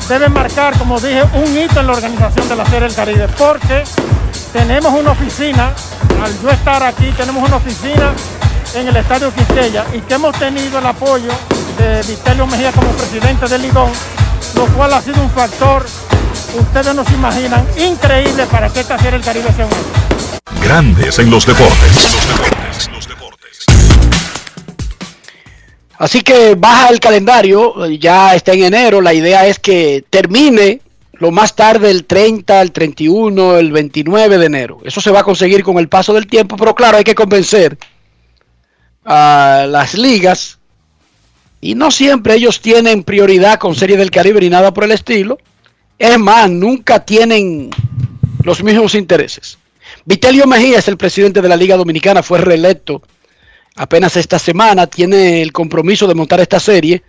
[0.08, 3.84] debe marcar, como dije, un hito en la organización de la Serie del Caribe, porque
[4.52, 5.72] tenemos una oficina,
[6.22, 8.12] al yo estar aquí, tenemos una oficina
[8.74, 11.30] en el Estadio Quisqueya y que hemos tenido el apoyo
[11.78, 13.90] de Vitelio Mejía como presidente del Lidón,
[14.54, 15.84] lo cual ha sido un factor,
[16.58, 20.01] ustedes no se imaginan, increíble para que esta Serie del Caribe sea un.
[20.62, 22.10] Grandes en los deportes.
[25.98, 30.80] Así que baja el calendario, ya está en enero, la idea es que termine
[31.12, 34.80] lo más tarde el 30, el 31, el 29 de enero.
[34.84, 37.78] Eso se va a conseguir con el paso del tiempo, pero claro, hay que convencer
[39.04, 40.58] a las ligas
[41.60, 45.38] y no siempre ellos tienen prioridad con Serie del Caribe ni nada por el estilo.
[45.96, 47.70] Es más, nunca tienen
[48.42, 49.58] los mismos intereses.
[50.04, 53.02] Vitelio Mejía es el presidente de la Liga Dominicana, fue reelecto
[53.76, 57.02] apenas esta semana, tiene el compromiso de montar esta serie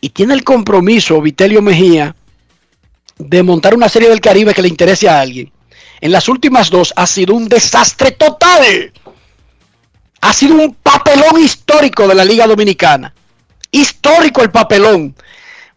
[0.00, 2.16] y tiene el compromiso, Vitelio Mejía,
[3.18, 5.52] de montar una serie del Caribe que le interese a alguien.
[6.00, 8.92] En las últimas dos ha sido un desastre total.
[10.20, 13.14] Ha sido un papelón histórico de la Liga Dominicana.
[13.70, 15.14] Histórico el papelón.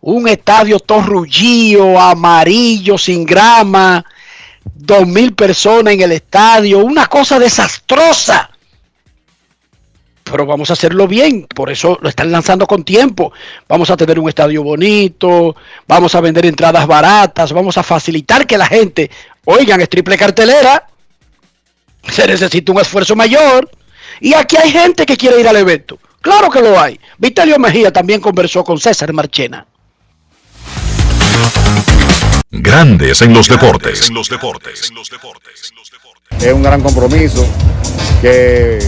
[0.01, 4.03] Un estadio torrullío, amarillo, sin grama,
[4.73, 8.49] dos mil personas en el estadio, una cosa desastrosa.
[10.23, 13.31] Pero vamos a hacerlo bien, por eso lo están lanzando con tiempo.
[13.69, 15.55] Vamos a tener un estadio bonito,
[15.87, 19.11] vamos a vender entradas baratas, vamos a facilitar que la gente,
[19.45, 20.87] oigan, es triple cartelera,
[22.09, 23.69] se necesita un esfuerzo mayor.
[24.19, 25.99] Y aquí hay gente que quiere ir al evento.
[26.21, 26.99] Claro que lo hay.
[27.19, 29.67] Vitalio Mejía también conversó con César Marchena.
[32.51, 34.11] Grandes en los deportes.
[36.39, 37.45] Es un gran compromiso
[38.21, 38.79] que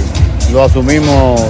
[0.52, 1.42] lo asumimos,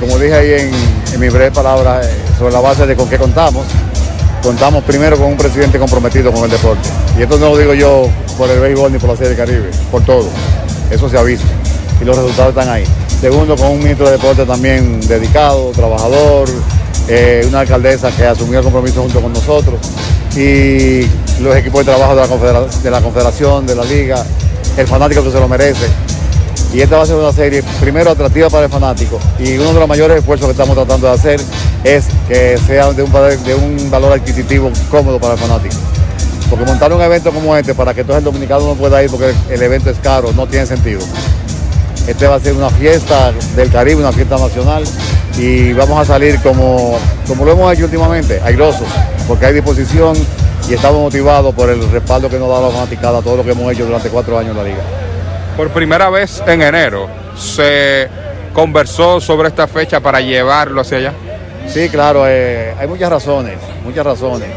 [0.00, 0.70] como dije ahí
[1.12, 3.66] en, mi breve palabra, eh, sobre la base de con qué contamos.
[4.42, 6.88] Contamos primero con un presidente comprometido con el deporte.
[7.18, 8.08] Y esto no lo digo yo
[8.38, 10.30] por el béisbol ni por la Serie del Caribe, por todo.
[10.90, 11.46] Eso se ha visto
[12.00, 12.84] y los resultados están ahí.
[13.20, 16.48] Segundo, con un ministro de deporte también dedicado, trabajador,
[17.08, 19.78] eh, una alcaldesa que asumió el compromiso junto con nosotros
[20.36, 21.06] y
[21.40, 24.24] los equipos de trabajo de la, de la Confederación, de la Liga,
[24.76, 25.86] el fanático que se lo merece.
[26.72, 29.20] Y esta va a ser una serie, primero, atractiva para el fanático.
[29.38, 31.40] Y uno de los mayores esfuerzos que estamos tratando de hacer
[31.84, 35.76] es que sea de un, de un valor adquisitivo cómodo para el fanático.
[36.50, 39.32] Porque montar un evento como este para que todo el dominicano no pueda ir porque
[39.50, 41.00] el evento es caro no tiene sentido.
[42.06, 44.84] Este va a ser una fiesta del Caribe, una fiesta nacional
[45.38, 48.86] y vamos a salir como, como lo hemos hecho últimamente, airosos,
[49.26, 50.14] porque hay disposición,
[50.68, 53.72] y estamos motivados por el respaldo que nos da la fanaticada, todo lo que hemos
[53.72, 54.82] hecho durante cuatro años en la liga.
[55.56, 58.08] Por primera vez en enero se
[58.52, 61.12] conversó sobre esta fecha para llevarlo hacia allá.
[61.68, 64.48] Sí, claro, eh, hay muchas razones, muchas razones.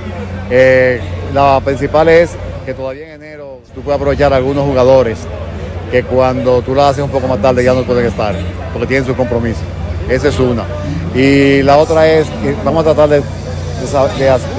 [0.49, 1.01] Eh,
[1.33, 2.31] la principal es
[2.65, 5.17] que todavía en enero tú puedes aprovechar a algunos jugadores
[5.91, 8.35] que cuando tú la haces un poco más tarde ya no pueden estar,
[8.73, 9.61] porque tienen su compromiso.
[10.09, 10.63] Esa es una.
[11.15, 13.21] Y la otra es que vamos a tratar de,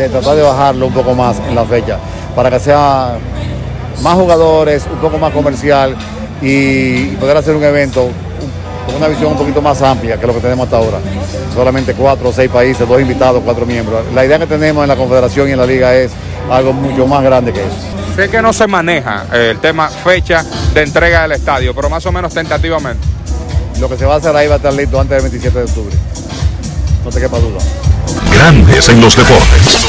[0.09, 1.99] tratar de bajarlo un poco más en la fecha,
[2.35, 3.19] para que sea
[4.03, 5.97] más jugadores, un poco más comercial
[6.41, 8.09] y poder hacer un evento
[8.87, 10.99] con una visión un poquito más amplia que lo que tenemos hasta ahora.
[11.55, 14.01] Solamente cuatro o seis países, dos invitados, cuatro miembros.
[14.15, 16.13] La idea que tenemos en la confederación y en la liga es
[16.51, 17.77] algo mucho más grande que eso.
[18.17, 20.45] Sé que no se maneja eh, el tema fecha
[20.75, 23.07] de entrega del estadio, pero más o menos tentativamente.
[23.81, 25.65] Lo que se va a hacer ahí va a estar listo antes del 27 de
[25.65, 25.97] octubre.
[27.05, 27.59] No te quepa duda.
[28.33, 29.89] Grandes en los deportes.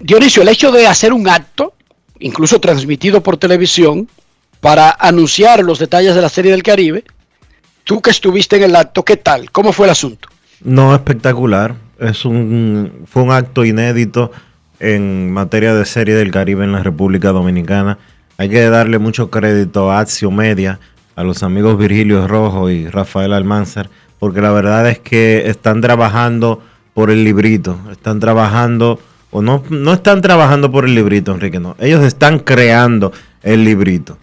[0.00, 1.74] Dionisio, el hecho de hacer un acto,
[2.18, 4.08] incluso transmitido por televisión,
[4.60, 7.04] para anunciar los detalles de la Serie del Caribe,
[7.84, 9.50] tú que estuviste en el acto, ¿qué tal?
[9.50, 10.28] ¿Cómo fue el asunto?
[10.62, 11.85] No espectacular.
[11.98, 14.30] Es un, fue un acto inédito
[14.80, 17.98] en materia de serie del Caribe en la República Dominicana.
[18.38, 20.78] Hay que darle mucho crédito a Axio Media,
[21.14, 23.88] a los amigos Virgilio Rojo y Rafael Almanzar,
[24.18, 29.92] porque la verdad es que están trabajando por el librito, están trabajando, o no, no
[29.94, 31.76] están trabajando por el librito, Enrique, no.
[31.78, 34.18] Ellos están creando el librito.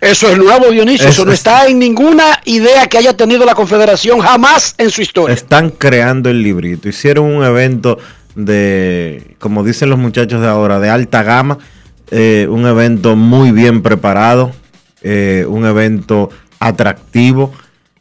[0.00, 1.08] Eso es nuevo, Dionisio.
[1.08, 4.90] Eso, Eso no es- está en ninguna idea que haya tenido la Confederación jamás en
[4.90, 5.34] su historia.
[5.34, 6.88] Están creando el librito.
[6.88, 7.98] Hicieron un evento
[8.36, 11.58] de, como dicen los muchachos de ahora, de alta gama.
[12.10, 14.52] eh, un evento muy bien preparado.
[15.02, 17.52] eh, un evento atractivo.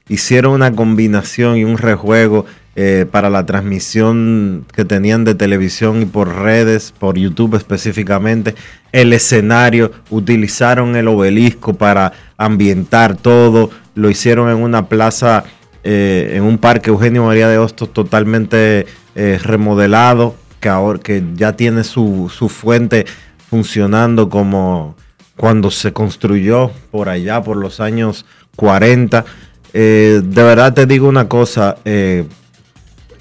[0.10, 2.45] Hicieron una combinación y un rejuego
[2.80, 8.54] eh, para la transmisión que tenían de televisión y por redes, por YouTube específicamente.
[8.92, 13.72] El escenario, utilizaron el obelisco para ambientar todo.
[13.96, 15.44] Lo hicieron en una plaza
[15.84, 21.54] eh, en un parque Eugenio María de Hostos totalmente eh, remodelado, que ahora que ya
[21.54, 23.08] tiene su, su fuente
[23.50, 24.96] funcionando como
[25.36, 29.26] cuando se construyó por allá, por los años 40.
[29.74, 31.78] Eh, de verdad te digo una cosa,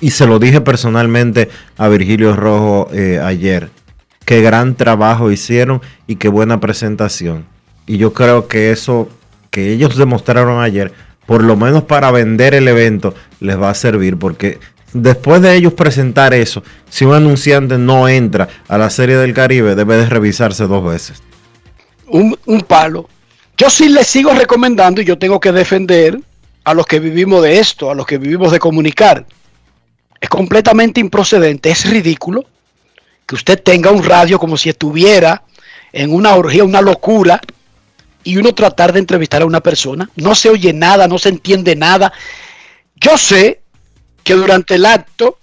[0.01, 3.70] y se lo dije personalmente a Virgilio Rojo eh, ayer,
[4.24, 7.47] qué gran trabajo hicieron y qué buena presentación.
[7.86, 9.09] Y yo creo que eso
[9.51, 10.92] que ellos demostraron ayer,
[11.24, 14.59] por lo menos para vender el evento, les va a servir porque
[14.92, 19.74] después de ellos presentar eso, si un anunciante no entra a la Serie del Caribe,
[19.74, 21.22] debe de revisarse dos veces.
[22.09, 23.09] un, un palo.
[23.57, 26.18] Yo sí les sigo recomendando y yo tengo que defender
[26.64, 29.24] a los que vivimos de esto, a los que vivimos de comunicar.
[30.27, 32.45] Es completamente improcedente, es ridículo
[33.27, 35.45] que usted tenga un radio como si estuviera
[35.93, 37.41] en una orgía, una locura,
[38.24, 40.11] y uno tratar de entrevistar a una persona.
[40.16, 42.12] No se oye nada, no se entiende nada.
[42.97, 43.61] Yo sé
[44.24, 45.39] que durante el acto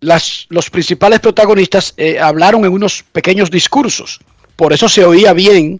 [0.00, 4.18] las, los principales protagonistas eh, hablaron en unos pequeños discursos.
[4.56, 5.78] Por eso se oía bien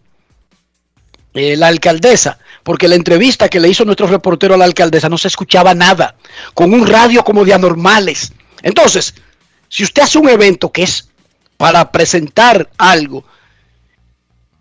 [1.32, 2.38] eh, la alcaldesa,
[2.68, 6.16] porque la entrevista que le hizo nuestro reportero a la alcaldesa no se escuchaba nada,
[6.52, 8.34] con un radio como de anormales.
[8.60, 9.14] Entonces,
[9.70, 11.08] si usted hace un evento que es
[11.56, 13.24] para presentar algo,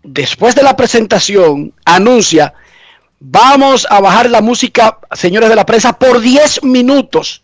[0.02, 2.54] después de la presentación anuncia,
[3.20, 7.42] vamos a bajar la música, señores de la prensa, por 10 minutos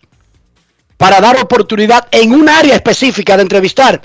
[0.96, 4.00] para dar oportunidad en un área específica de entrevistar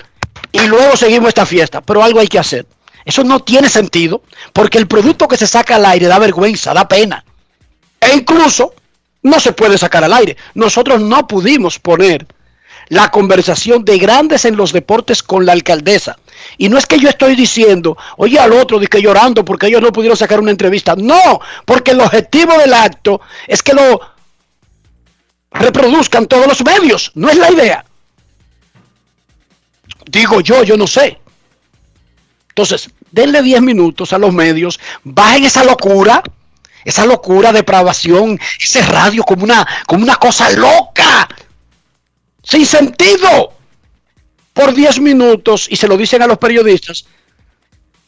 [0.52, 1.80] y luego seguimos esta fiesta.
[1.80, 2.66] Pero algo hay que hacer.
[3.04, 4.22] Eso no tiene sentido
[4.52, 7.24] porque el producto que se saca al aire da vergüenza, da pena.
[8.00, 8.74] E incluso
[9.22, 10.36] no se puede sacar al aire.
[10.54, 12.26] Nosotros no pudimos poner
[12.88, 16.18] la conversación de grandes en los deportes con la alcaldesa.
[16.58, 19.80] Y no es que yo estoy diciendo, oye al otro, de que llorando porque ellos
[19.80, 20.96] no pudieron sacar una entrevista.
[20.96, 24.00] No, porque el objetivo del acto es que lo
[25.52, 27.12] reproduzcan todos los medios.
[27.14, 27.84] No es la idea.
[30.06, 31.20] Digo yo, yo no sé.
[32.60, 36.22] Entonces, denle 10 minutos a los medios, bajen esa locura,
[36.84, 41.26] esa locura, depravación, ese radio como una, como una cosa loca,
[42.42, 43.54] sin sentido,
[44.52, 47.06] por 10 minutos, y se lo dicen a los periodistas,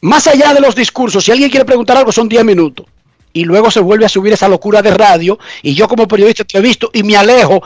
[0.03, 2.85] más allá de los discursos, si alguien quiere preguntar algo, son 10 minutos.
[3.33, 6.91] Y luego se vuelve a subir esa locura de radio, y yo como periodista entrevisto
[6.93, 7.63] y me alejo,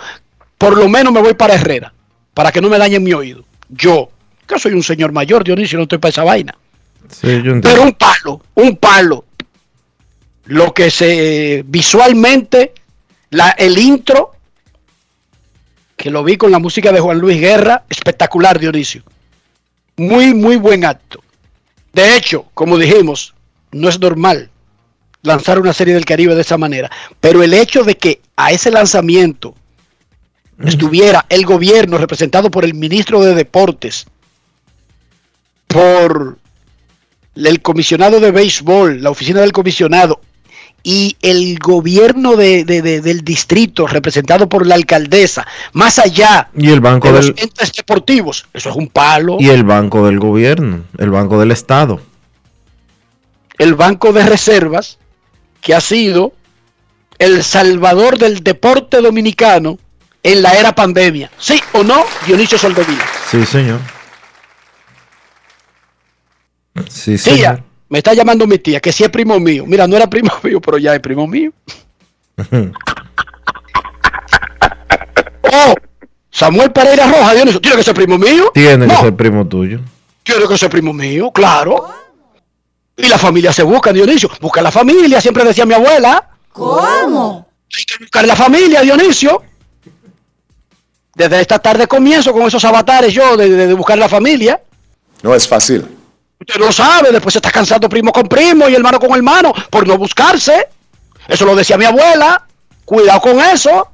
[0.56, 1.92] por lo menos me voy para Herrera,
[2.32, 3.44] para que no me dañen mi oído.
[3.70, 4.08] Yo,
[4.46, 6.56] que soy un señor mayor, Dionisio, no estoy para esa vaina.
[7.20, 9.24] Pero un palo, un palo.
[10.46, 12.72] Lo que se visualmente,
[13.30, 14.32] la, el intro,
[15.96, 19.02] que que lo vi con la música de Juan Luis Guerra, espectacular, Dionisio.
[19.96, 21.22] Muy, muy buen acto.
[21.92, 23.34] De hecho, como dijimos,
[23.72, 24.50] no es normal
[25.22, 28.70] lanzar una serie del Caribe de esa manera, pero el hecho de que a ese
[28.70, 29.54] lanzamiento
[30.64, 34.06] estuviera el gobierno representado por el ministro de Deportes,
[35.66, 36.38] por
[37.36, 40.20] el comisionado de béisbol, la oficina del comisionado
[40.82, 46.70] y el gobierno de, de, de, del distrito representado por la alcaldesa, más allá y
[46.70, 47.30] el banco de del...
[47.30, 49.36] los entes deportivos, eso es un palo.
[49.40, 52.00] Y el banco del gobierno, el banco del estado.
[53.58, 54.98] El banco de reservas,
[55.60, 56.34] que ha sido
[57.18, 59.78] el salvador del deporte dominicano
[60.22, 61.30] en la era pandemia.
[61.38, 63.04] ¿Sí o no, Dionisio Soldevila?
[63.28, 63.80] Sí, señor.
[66.88, 67.62] Sí, Tía, señor.
[67.88, 69.64] me está llamando mi tía, que sí es primo mío.
[69.66, 71.52] Mira, no era primo mío, pero ya es primo mío.
[75.42, 75.74] oh,
[76.30, 78.50] Samuel Pereira Roja, Dionisio, ¿tiene que ser primo mío?
[78.52, 79.80] Tiene No, que ser primo tuyo.
[80.22, 81.88] Tiene que ser primo mío, claro.
[82.96, 84.30] Y la familia se busca, Dionisio.
[84.40, 86.30] Busca la familia, siempre decía mi abuela.
[86.52, 87.46] ¿Cómo?
[87.76, 89.42] Hay que buscar la familia, Dionisio.
[91.14, 94.60] Desde esta tarde comienzo con esos avatares yo de, de- de buscar la familia.
[95.22, 95.86] No es fácil.
[96.40, 99.86] Usted lo sabe, después se está cansando primo con primo y hermano con hermano por
[99.86, 100.68] no buscarse.
[101.26, 102.46] Eso lo decía mi abuela.
[102.84, 103.90] Cuidado con eso.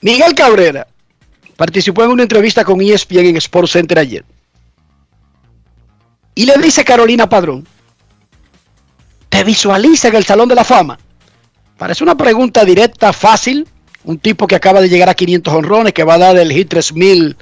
[0.00, 0.86] Miguel Cabrera
[1.56, 4.24] participó en una entrevista con ESPN en Sports Center ayer.
[6.34, 7.66] Y le dice Carolina Padrón,
[9.28, 10.98] ¿te visualiza en el Salón de la Fama?
[11.78, 13.68] Parece una pregunta directa, fácil.
[14.04, 16.68] Un tipo que acaba de llegar a 500 honrones, que va a dar el hit
[16.68, 17.36] 3000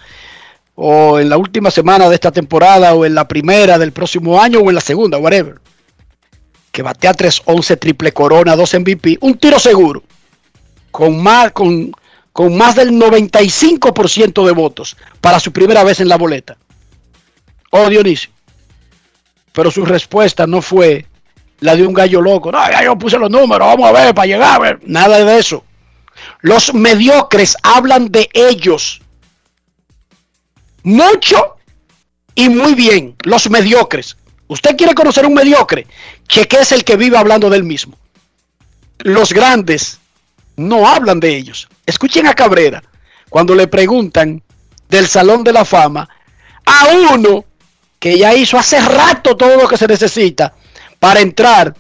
[0.83, 4.61] o en la última semana de esta temporada o en la primera del próximo año
[4.61, 5.61] o en la segunda, whatever.
[6.73, 10.03] Que batea 311, triple corona, 2 MVP, un tiro seguro.
[10.91, 11.93] Con más, con,
[12.33, 16.57] con más del 95% de votos para su primera vez en la boleta.
[17.73, 18.31] Oh, Dionisio.
[19.53, 21.05] Pero su respuesta no fue
[21.59, 22.51] la de un gallo loco.
[22.51, 24.55] No, ya yo puse los números, vamos a ver para llegar.
[24.55, 24.81] a ver".
[24.87, 25.63] Nada de eso.
[26.41, 29.00] Los mediocres hablan de ellos
[30.83, 31.57] mucho
[32.35, 33.17] y muy bien.
[33.23, 34.17] Los mediocres.
[34.49, 35.87] ¿Usted quiere conocer un mediocre?
[36.27, 37.97] Cheque es el que vive hablando del mismo.
[38.99, 39.99] Los grandes
[40.57, 41.69] no hablan de ellos.
[41.87, 42.83] Escuchen a Cabrera
[43.29, 44.43] cuando le preguntan
[44.89, 46.09] del Salón de la Fama
[46.67, 47.45] a uno
[47.99, 50.55] que ya hizo hace rato todo lo que se necesita
[50.99, 51.75] para entrar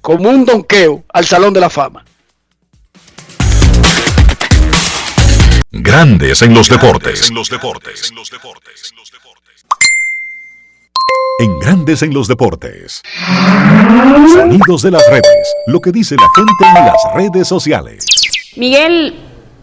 [0.00, 2.04] como un donqueo al Salón de la Fama.
[5.76, 7.32] Grandes en los deportes.
[11.40, 13.02] En Grandes en los deportes.
[14.32, 15.54] Sonidos de las redes.
[15.66, 18.06] Lo que dice la gente en las redes sociales.
[18.54, 19.16] Miguel,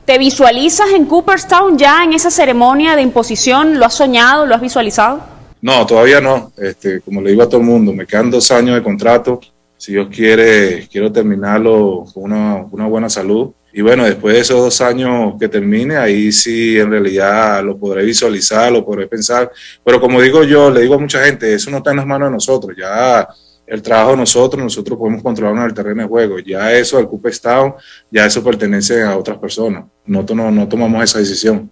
[0.04, 3.80] ¿te visualizas en Cooperstown ya en esa ceremonia de imposición?
[3.80, 4.46] ¿Lo has soñado?
[4.46, 5.22] ¿Lo has visualizado?
[5.62, 6.52] No, todavía no.
[6.58, 9.40] Este, como le digo a todo el mundo, me quedan dos años de contrato.
[9.78, 13.52] Si Dios quiere, quiero terminarlo con una, una buena salud.
[13.74, 18.04] Y bueno, después de esos dos años que termine, ahí sí en realidad lo podré
[18.04, 19.52] visualizar, lo podré pensar.
[19.84, 22.30] Pero como digo yo, le digo a mucha gente, eso no está en las manos
[22.30, 22.76] de nosotros.
[22.78, 23.28] Ya
[23.66, 26.40] el trabajo de nosotros, nosotros podemos controlarlo en el terreno de juego.
[26.40, 27.74] Ya eso del Cooperstown,
[28.12, 29.86] ya eso pertenece a otras personas.
[30.06, 31.72] Nosotros no, no tomamos esa decisión.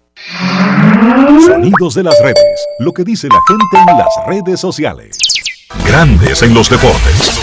[1.46, 2.66] Sonidos de las redes.
[2.80, 5.18] Lo que dice la gente en las redes sociales.
[5.86, 7.39] Grandes en los deportes.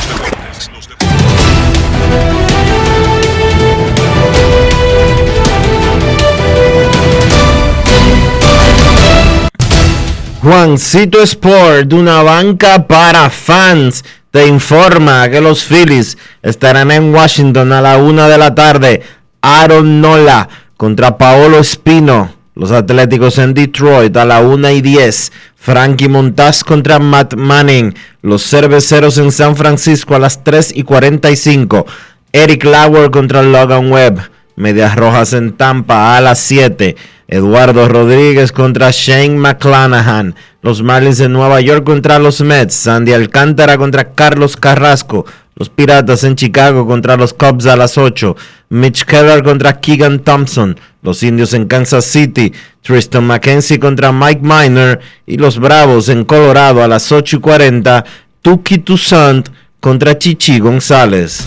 [10.46, 17.80] Juancito Sport, una banca para fans, te informa que los Phillies estarán en Washington a
[17.80, 19.02] la una de la tarde.
[19.42, 22.32] Aaron Nola contra Paolo Espino.
[22.54, 25.32] Los Atléticos en Detroit a la una y 10.
[25.56, 27.96] Frankie Montaz contra Matt Manning.
[28.22, 31.86] Los Cerveceros en San Francisco a las 3 y 45.
[32.30, 34.30] Eric Lauer contra Logan Webb.
[34.54, 36.94] Medias Rojas en Tampa a las 7.
[37.28, 40.34] Eduardo Rodríguez contra Shane McClanahan.
[40.62, 42.74] Los Marlins en Nueva York contra los Mets.
[42.74, 45.26] Sandy Alcántara contra Carlos Carrasco.
[45.56, 48.36] Los Piratas en Chicago contra los Cubs a las 8.
[48.68, 50.78] Mitch Keller contra Keegan Thompson.
[51.02, 52.52] Los Indios en Kansas City.
[52.82, 55.00] Tristan McKenzie contra Mike Miner.
[55.26, 58.04] Y los Bravos en Colorado a las 8 y 40.
[58.42, 59.48] Tuki Toussaint
[59.80, 61.46] contra Chichi González.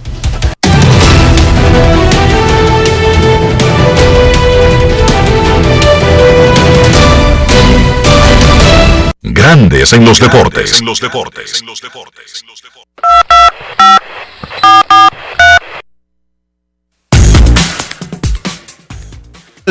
[9.23, 10.79] Grandes en los deportes.
[10.79, 11.63] En los deportes.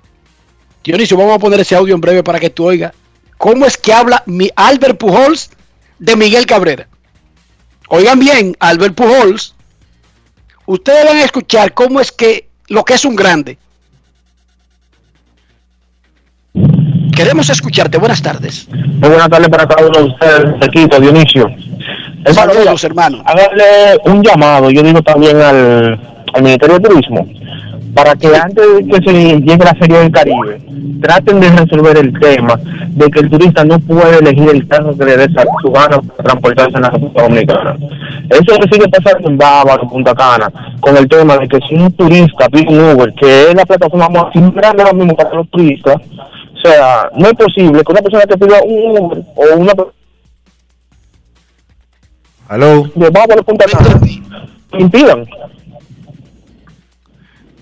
[0.84, 2.92] Dionisio, vamos a poner ese audio en breve para que tú oigas.
[3.38, 5.50] ¿Cómo es que habla mi Albert Pujols
[5.98, 6.88] de Miguel Cabrera?
[7.88, 9.54] Oigan bien, Albert Pujols,
[10.66, 13.56] ustedes van a escuchar cómo es que lo que es un grande.
[17.16, 17.98] Queremos escucharte.
[17.98, 18.68] Buenas tardes.
[18.70, 21.48] Muy buenas tardes para cada uno de ustedes, equipo, Dionisio.
[22.32, 23.22] Saludos, hermano.
[23.24, 25.98] a darle un llamado, yo digo también al,
[26.34, 27.26] al Ministerio de Turismo,
[27.98, 30.60] para que antes de que se llegue la Feria del Caribe,
[31.02, 32.54] traten de resolver el tema
[32.90, 35.26] de que el turista no puede elegir el carro que le dé
[35.60, 37.76] su gana para transportarse en la República Dominicana.
[38.30, 41.74] Eso que sigue pasando en Bávaro, en Punta Cana, con el tema de que si
[41.74, 45.50] un turista pide un Uber, que es la plataforma más grande ahora mismo para los
[45.50, 49.74] turistas, o sea, no es posible que una persona que pida un Uber o una
[49.74, 49.92] persona
[52.48, 52.88] Hello.
[52.94, 54.00] de Bávaro, Punta Cana,
[54.78, 55.26] impidan.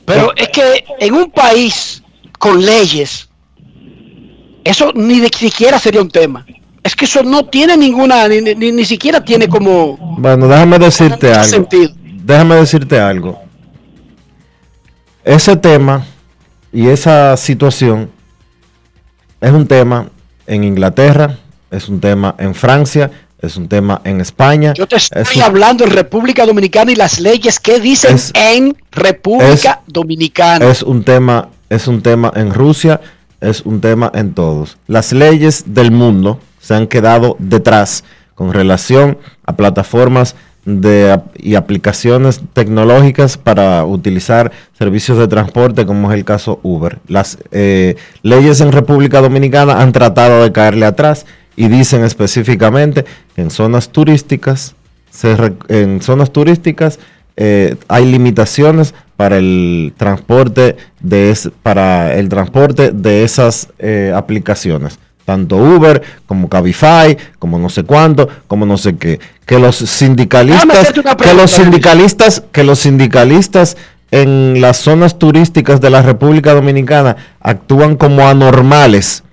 [0.07, 2.03] Pero es que en un país
[2.39, 3.29] con leyes,
[4.65, 6.47] eso ni de siquiera sería un tema.
[6.83, 11.33] Es que eso no tiene ninguna, ni, ni, ni siquiera tiene como Bueno, déjame decirte
[11.33, 11.45] algo.
[11.45, 11.93] sentido.
[12.23, 13.41] Déjame decirte algo.
[15.25, 16.07] Ese tema
[16.73, 18.11] y esa situación
[19.41, 20.09] es un tema
[20.47, 21.37] en Inglaterra,
[21.71, 23.11] es un tema en Francia,
[23.41, 24.73] es un tema en España.
[24.75, 28.33] Yo te es estoy un- hablando en República Dominicana y las leyes que dicen Es-
[28.35, 30.69] en República Dominicana.
[30.71, 33.01] es un tema, es un tema en Rusia,
[33.41, 34.79] es un tema en todos.
[34.87, 40.35] Las leyes del mundo se han quedado detrás con relación a plataformas
[40.65, 46.99] de, y aplicaciones tecnológicas para utilizar servicios de transporte como es el caso Uber.
[47.07, 51.25] Las eh, leyes en República Dominicana han tratado de caerle atrás
[51.57, 53.05] y dicen específicamente
[53.35, 54.75] que en zonas turísticas
[55.11, 56.99] se re- en zonas turísticas
[57.37, 64.99] eh, hay limitaciones para el transporte de es- para el transporte de esas eh, aplicaciones.
[65.25, 69.19] Tanto Uber como Cabify como no sé cuánto como no sé qué.
[69.45, 73.77] Que los sindicalistas que los sindicalistas que los sindicalistas
[74.13, 79.25] en las zonas turísticas de la República Dominicana actúan como anormales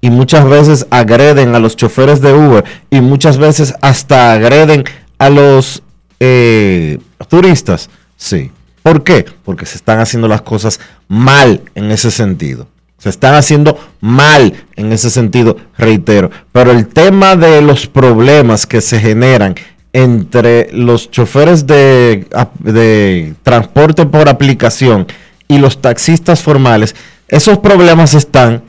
[0.00, 4.84] y muchas veces agreden a los choferes de Uber y muchas veces hasta agreden
[5.18, 5.82] a los
[6.18, 6.98] eh,
[7.28, 7.90] turistas.
[8.16, 8.50] Sí.
[8.82, 9.26] ¿Por qué?
[9.44, 12.66] Porque se están haciendo las cosas mal en ese sentido.
[12.96, 16.30] Se están haciendo mal en ese sentido, reitero.
[16.52, 19.54] Pero el tema de los problemas que se generan
[19.92, 22.26] entre los choferes de,
[22.60, 25.06] de transporte por aplicación
[25.48, 26.94] y los taxistas formales,
[27.28, 28.62] esos problemas están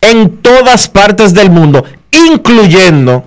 [0.00, 3.24] en todas partes del mundo, incluyendo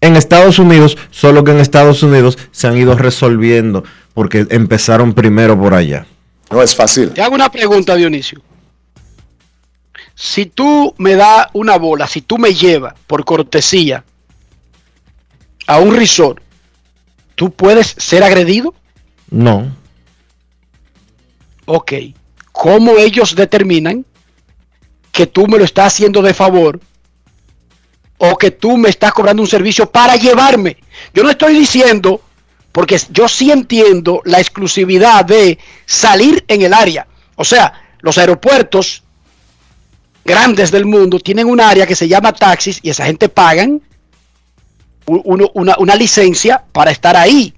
[0.00, 3.84] en Estados Unidos, solo que en Estados Unidos se han ido resolviendo
[4.14, 6.06] porque empezaron primero por allá.
[6.50, 7.10] No es fácil.
[7.10, 8.40] Te hago una pregunta, Dionisio.
[10.14, 14.04] Si tú me das una bola, si tú me llevas por cortesía
[15.66, 16.40] a un resort,
[17.34, 18.74] ¿tú puedes ser agredido?
[19.28, 19.70] No,
[21.66, 21.92] Ok.
[22.52, 24.06] ¿Cómo ellos determinan
[25.16, 26.78] que tú me lo estás haciendo de favor
[28.18, 30.76] o que tú me estás cobrando un servicio para llevarme.
[31.14, 32.20] Yo no estoy diciendo,
[32.70, 37.06] porque yo sí entiendo la exclusividad de salir en el área.
[37.34, 39.04] O sea, los aeropuertos
[40.22, 43.80] grandes del mundo tienen un área que se llama taxis y esa gente pagan
[45.06, 47.54] una, una licencia para estar ahí.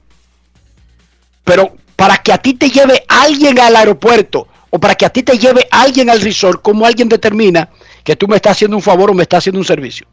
[1.42, 5.22] Pero para que a ti te lleve alguien al aeropuerto o para que a ti
[5.22, 7.68] te lleve alguien al resort, ¿cómo alguien determina
[8.04, 10.06] que tú me estás haciendo un favor o me estás haciendo un servicio?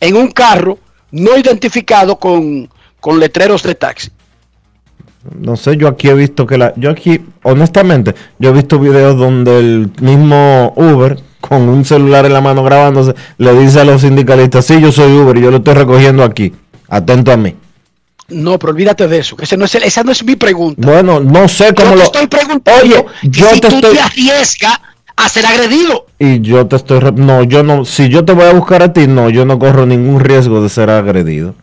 [0.00, 0.78] En un carro
[1.10, 2.68] no identificado con,
[3.00, 4.10] con letreros de taxi.
[5.40, 6.72] No sé, yo aquí he visto que la.
[6.76, 12.32] Yo aquí, honestamente, yo he visto videos donde el mismo Uber, con un celular en
[12.32, 15.56] la mano grabándose, le dice a los sindicalistas: Sí, yo soy Uber y yo lo
[15.56, 16.52] estoy recogiendo aquí.
[16.88, 17.56] Atento a mí.
[18.28, 19.36] No, pero olvídate de eso.
[19.36, 20.80] que ese no es el- esa no es mi pregunta.
[20.86, 22.02] Bueno, no sé cómo Yo te lo.
[22.04, 23.94] estoy preguntando Oye, yo si te tú estoy.
[23.94, 24.78] te arriesgas
[25.16, 26.06] a ser agredido.
[26.18, 27.00] Y yo te estoy.
[27.14, 27.84] No, yo no.
[27.84, 30.68] Si yo te voy a buscar a ti, no, yo no corro ningún riesgo de
[30.68, 31.54] ser agredido.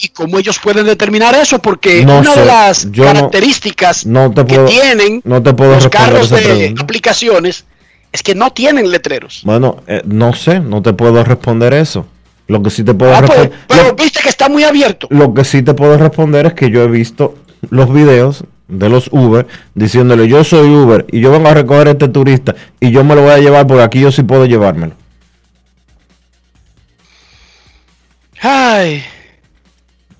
[0.00, 1.58] ¿Y cómo ellos pueden determinar eso?
[1.58, 5.74] Porque No una sé, de las yo características No te que tienen no te puedo
[5.74, 6.82] los carros de pregunta.
[6.82, 7.64] aplicaciones
[8.10, 9.42] es que no tienen letreros.
[9.44, 12.06] Bueno, eh, no sé, no te puedo responder eso.
[12.52, 13.58] Lo que sí te puedo Ah, pues, responder.
[13.66, 15.06] pero viste que está muy abierto.
[15.10, 17.34] Lo que sí te puedo responder es que yo he visto
[17.70, 21.90] los videos de los Uber diciéndole yo soy Uber y yo vengo a recoger a
[21.92, 24.94] este turista y yo me lo voy a llevar porque aquí yo sí puedo llevármelo.
[28.40, 29.02] Ay,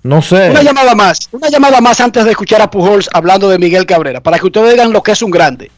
[0.01, 0.49] No sé.
[0.49, 4.21] una llamada más, una llamada más antes de escuchar a Pujols hablando de Miguel Cabrera,
[4.21, 5.69] para que ustedes digan lo que es un grande.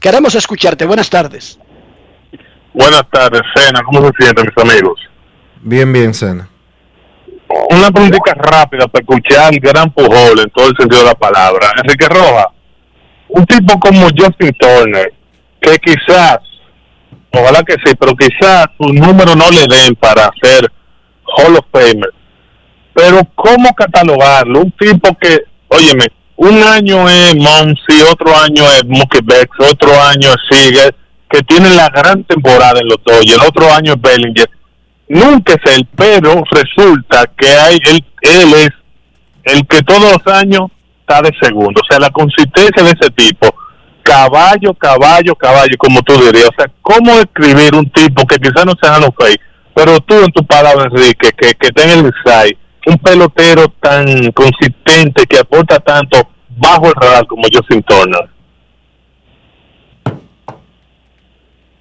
[0.00, 0.84] Queremos escucharte.
[0.86, 1.58] Buenas tardes.
[2.76, 3.82] Buenas tardes, Cena.
[3.86, 5.00] ¿Cómo se sienten mis amigos?
[5.62, 6.46] Bien, bien, Sena.
[7.70, 11.72] Una preguntita rápida para escuchar al gran Pujol en todo el sentido de la palabra.
[11.82, 12.50] Enrique Roja,
[13.28, 15.10] un tipo como Justin Turner,
[15.58, 16.38] que quizás,
[17.32, 20.70] ojalá que sí, pero quizás sus números no le den para ser
[21.24, 22.12] Hall of Famer.
[22.92, 24.60] Pero ¿cómo catalogarlo?
[24.60, 30.28] Un tipo que, óyeme, un año es Monsi, otro año es Mookie Betts, otro año
[30.28, 30.94] es Seager,
[31.28, 34.50] que tienen la gran temporada en los dos, y el otro año es Bellinger.
[35.08, 38.70] Nunca es él, pero resulta que hay él, él es
[39.44, 40.62] el que todos los años
[41.00, 41.80] está de segundo.
[41.80, 43.54] O sea, la consistencia de ese tipo,
[44.02, 46.48] caballo, caballo, caballo, como tú dirías.
[46.48, 49.36] O sea, ¿cómo escribir un tipo que quizás no sea los Fay,
[49.74, 55.26] pero tú en tu palabra, Enrique, que, que tenga el insight, un pelotero tan consistente
[55.26, 58.35] que aporta tanto bajo el radar como Justin Turner?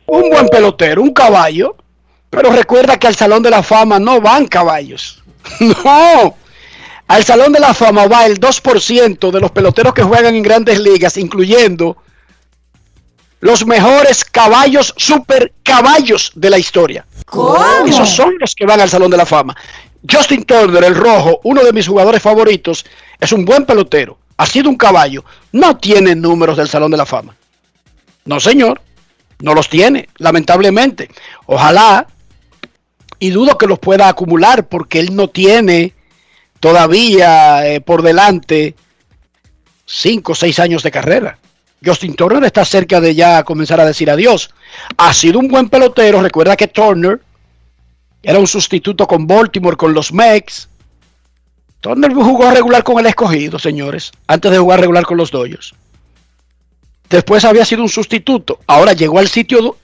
[0.08, 1.76] Un buen pelotero, un caballo.
[2.30, 5.22] Pero recuerda que al Salón de la Fama no van caballos.
[5.60, 6.36] No.
[7.08, 10.80] Al Salón de la Fama va el 2% de los peloteros que juegan en grandes
[10.80, 11.98] ligas, incluyendo
[13.42, 17.06] los mejores caballos, super caballos de la historia.
[17.86, 19.56] Esos son los que van al Salón de la Fama.
[20.10, 22.84] Justin Turner, el rojo, uno de mis jugadores favoritos,
[23.20, 24.18] es un buen pelotero.
[24.38, 25.24] Ha sido un caballo.
[25.52, 27.36] No tiene números del Salón de la Fama.
[28.26, 28.82] No, señor.
[29.40, 31.10] No los tiene, lamentablemente.
[31.46, 32.08] Ojalá,
[33.20, 35.94] y dudo que los pueda acumular porque él no tiene
[36.60, 38.76] todavía eh, por delante
[39.86, 41.38] 5 o 6 años de carrera.
[41.84, 44.50] Justin Turner está cerca de ya comenzar a decir adiós.
[44.98, 46.22] Ha sido un buen pelotero.
[46.22, 47.22] Recuerda que Turner
[48.24, 50.68] era un sustituto con Baltimore, con los Mex.
[51.82, 55.76] Turner jugó regular con el escogido, señores, antes de jugar regular con los Dodgers.
[57.10, 58.60] Después había sido un sustituto.
[58.68, 59.78] Ahora llegó al sitio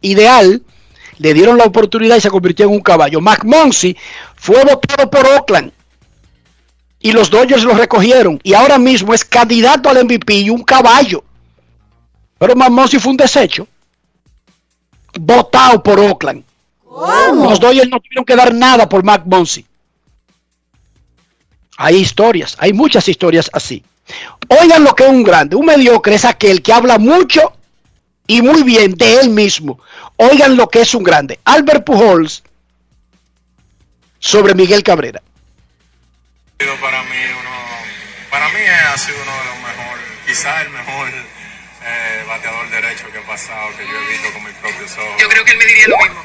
[0.00, 0.62] ideal.
[1.18, 3.20] Le dieron la oportunidad y se convirtió en un caballo.
[3.20, 3.96] McMonsi
[4.36, 5.72] fue votado por Oakland.
[7.00, 8.38] Y los Dodgers lo recogieron.
[8.42, 11.24] Y ahora mismo es candidato al MVP y un caballo.
[12.38, 13.66] Pero McMonsi fue un desecho.
[15.18, 16.44] Votado por Oakland.
[17.34, 19.64] Los Dodgers no tuvieron que dar nada por McMonsi.
[21.76, 23.84] Hay historias, hay muchas historias así.
[24.48, 27.52] Oigan lo que es un grande, un mediocre es aquel que habla mucho
[28.26, 29.80] y muy bien de él mismo.
[30.16, 31.38] Oigan lo que es un grande.
[31.44, 32.42] Albert Pujols
[34.18, 35.22] sobre Miguel Cabrera.
[36.58, 37.56] Para mí, uno,
[38.30, 43.18] para mí ha sido uno de los mejores, quizá el mejor eh, bateador derecho que
[43.18, 45.20] ha pasado, que yo he visto con mis propios ojos.
[45.20, 46.22] Yo creo que él me diría lo mismo.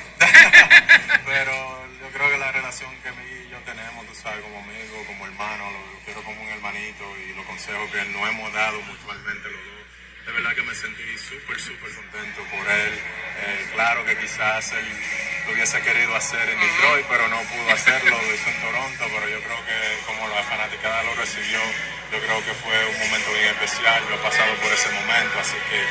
[1.26, 1.54] Pero
[2.02, 5.26] yo creo que la relación que Miguel y yo tenemos, tú sabes, como amigo, como
[5.26, 5.93] hermano, lo,
[6.24, 9.84] como un hermanito y los consejos que nos hemos dado mutuamente los dos,
[10.26, 12.94] de verdad que me sentí súper, súper contento por él.
[12.96, 14.88] Eh, claro que quizás él
[15.46, 19.28] lo hubiese querido hacer en Detroit, pero no pudo hacerlo, lo hizo en Toronto, pero
[19.28, 21.60] yo creo que como la fanaticada lo recibió,
[22.12, 25.58] yo creo que fue un momento bien especial, yo he pasado por ese momento, así
[25.68, 25.82] que,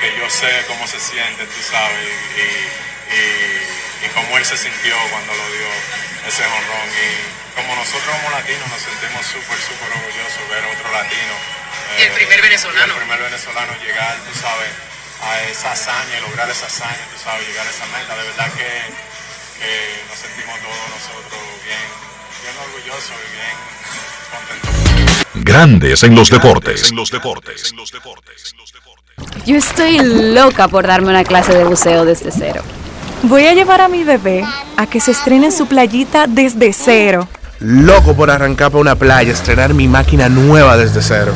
[0.00, 5.46] que yo sé cómo se siente, tú sabes, y, cómo él se sintió cuando lo
[5.52, 5.68] dio
[6.26, 6.88] ese honrón.
[6.90, 7.08] Y
[7.54, 11.34] como nosotros como latinos nos sentimos súper, súper orgullosos ver otro latino.
[11.98, 12.80] Y el primer venezolano.
[12.80, 14.72] y el primer venezolano llegar, tú sabes,
[15.22, 18.16] a esa hazaña, y lograr esa hazaña, tú sabes, llegar a esa meta.
[18.16, 18.70] De verdad que,
[19.60, 19.72] que
[20.08, 21.84] nos sentimos todos nosotros bien,
[22.42, 23.56] bien orgullosos y bien
[24.32, 24.72] contentos.
[25.34, 26.90] Grandes en los deportes.
[26.90, 27.74] En los deportes.
[29.44, 32.62] Yo estoy loca por darme una clase de buceo desde cero.
[33.24, 34.44] Voy a llevar a mi bebé
[34.76, 37.28] a que se estrene en su playita desde cero.
[37.60, 41.32] Loco por arrancar para una playa, estrenar mi máquina nueva desde cero.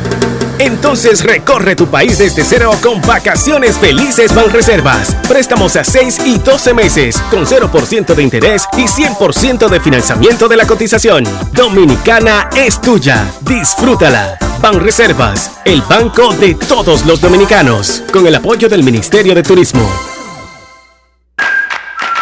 [0.58, 5.14] Entonces recorre tu país desde cero con Vacaciones Felices Banreservas.
[5.28, 10.56] Préstamos a 6 y 12 meses con 0% de interés y 100% de financiamiento de
[10.56, 11.24] la cotización.
[11.52, 13.24] Dominicana es tuya.
[13.42, 14.38] Disfrútala.
[14.60, 20.15] Banreservas, el banco de todos los dominicanos, con el apoyo del Ministerio de Turismo.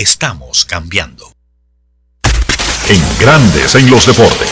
[0.00, 1.30] Estamos cambiando.
[2.88, 4.48] En Grandes en los deportes.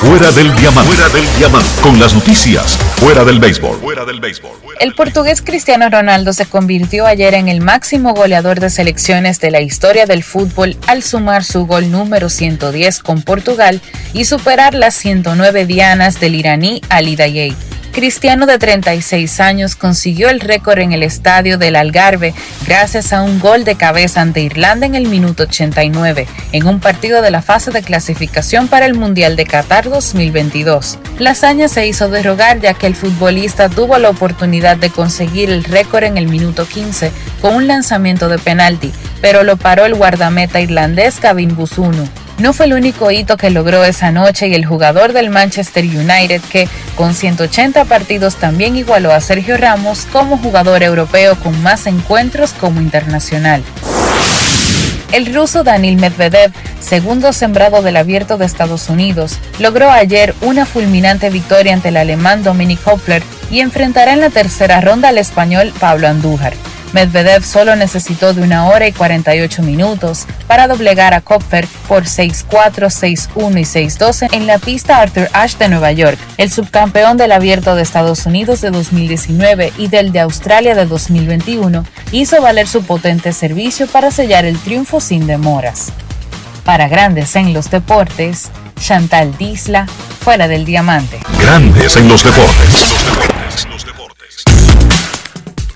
[0.00, 0.92] Fuera del diamante.
[0.92, 1.70] Fuera del diamante.
[1.80, 2.76] Con las noticias.
[2.96, 3.78] Fuera del béisbol.
[3.78, 4.50] Fuera del béisbol.
[4.80, 9.60] El portugués Cristiano Ronaldo se convirtió ayer en el máximo goleador de selecciones de la
[9.60, 13.80] historia del fútbol al sumar su gol número 110 con Portugal
[14.12, 17.54] y superar las 109 dianas del iraní Ali Dayei.
[17.92, 22.34] Cristiano de 36 años consiguió el récord en el estadio del Algarve
[22.64, 27.20] gracias a un gol de cabeza ante Irlanda en el minuto 89, en un partido
[27.20, 30.98] de la fase de clasificación para el Mundial de Qatar 2022.
[31.18, 35.64] La hazaña se hizo derrogar ya que el futbolista tuvo la oportunidad de conseguir el
[35.64, 37.10] récord en el minuto 15
[37.42, 42.08] con un lanzamiento de penalti, pero lo paró el guardameta irlandés Gavin Busunu.
[42.40, 46.40] No fue el único hito que logró esa noche y el jugador del Manchester United
[46.50, 52.54] que con 180 partidos también igualó a Sergio Ramos como jugador europeo con más encuentros
[52.54, 53.62] como internacional.
[55.12, 61.28] El ruso Danil Medvedev, segundo sembrado del abierto de Estados Unidos, logró ayer una fulminante
[61.28, 66.08] victoria ante el alemán Dominic Hoffler y enfrentará en la tercera ronda al español Pablo
[66.08, 66.54] Andújar.
[66.92, 72.48] Medvedev solo necesitó de una hora y 48 minutos para doblegar a Kopfer por 6-4,
[72.48, 76.18] 6-1 y 6-12 en la pista Arthur Ashe de Nueva York.
[76.36, 81.84] El subcampeón del Abierto de Estados Unidos de 2019 y del de Australia de 2021
[82.12, 85.92] hizo valer su potente servicio para sellar el triunfo sin demoras.
[86.64, 89.86] Para grandes en los deportes, Chantal Disla,
[90.20, 91.18] fuera del diamante.
[91.40, 92.94] Grandes en los deportes.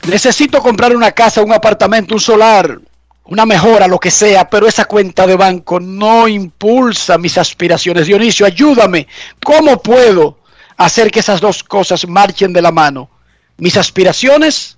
[0.07, 2.79] Necesito comprar una casa, un apartamento, un solar,
[3.27, 8.07] una mejora, lo que sea, pero esa cuenta de banco no impulsa mis aspiraciones.
[8.07, 9.07] Dionisio, ayúdame.
[9.43, 10.39] ¿Cómo puedo
[10.77, 13.09] hacer que esas dos cosas marchen de la mano?
[13.57, 14.77] Mis aspiraciones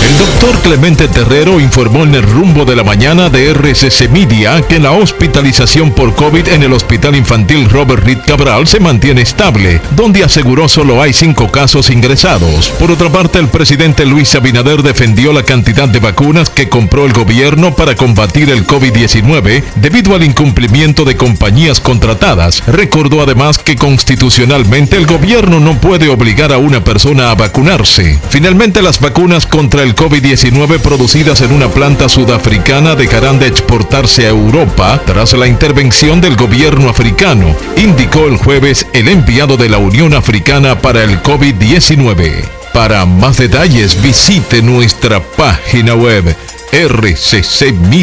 [0.05, 4.79] El doctor Clemente Terrero informó en el rumbo de la mañana de RCC Media que
[4.79, 10.23] la hospitalización por COVID en el Hospital Infantil Robert Reed Cabral se mantiene estable, donde
[10.23, 12.69] aseguró solo hay cinco casos ingresados.
[12.79, 17.15] Por otra parte, el presidente Luis Abinader defendió la cantidad de vacunas que compró el
[17.15, 22.63] gobierno para combatir el COVID-19 debido al incumplimiento de compañías contratadas.
[22.67, 28.19] Recordó además que constitucionalmente el gobierno no puede obligar a una persona a vacunarse.
[28.29, 34.31] Finalmente, las vacunas contra el COVID-19 producidas en una planta sudafricana dejarán de exportarse a
[34.31, 40.15] Europa tras la intervención del gobierno africano, indicó el jueves el enviado de la Unión
[40.15, 42.33] Africana para el COVID-19.
[42.73, 46.37] Para más detalles visite nuestra página web
[46.73, 47.95] rccmedia.com.do.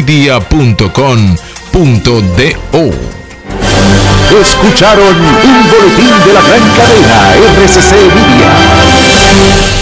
[4.40, 9.81] Escucharon un boletín de la gran cadena RCC Media.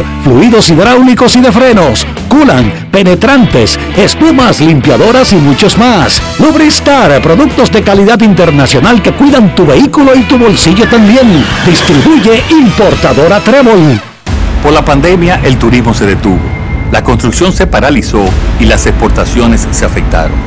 [0.23, 6.21] fluidos hidráulicos y de frenos, culan, penetrantes, espumas, limpiadoras y muchos más.
[6.39, 11.43] Lubristar, productos de calidad internacional que cuidan tu vehículo y tu bolsillo también.
[11.65, 13.99] Distribuye importadora Trébol.
[14.63, 16.39] Por la pandemia, el turismo se detuvo,
[16.91, 18.23] la construcción se paralizó
[18.59, 20.37] y las exportaciones se afectaron.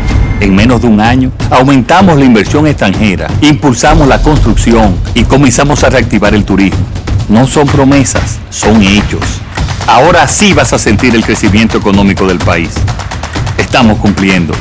[0.41, 5.91] En menos de un año, aumentamos la inversión extranjera, impulsamos la construcción y comenzamos a
[5.91, 6.85] reactivar el turismo.
[7.29, 9.25] No son promesas, son hechos.
[9.87, 12.71] Ahora sí vas a sentir el crecimiento económico del país.
[13.57, 14.55] Estamos cumpliendo.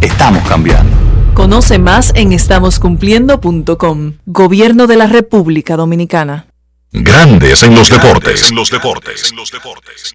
[0.00, 0.96] Estamos cambiando.
[1.34, 4.14] Conoce más en estamoscumpliendo.com.
[4.26, 6.46] Gobierno de la República Dominicana.
[6.92, 8.50] Grandes en los deportes.
[8.50, 9.30] En los deportes.
[9.30, 10.14] En los deportes.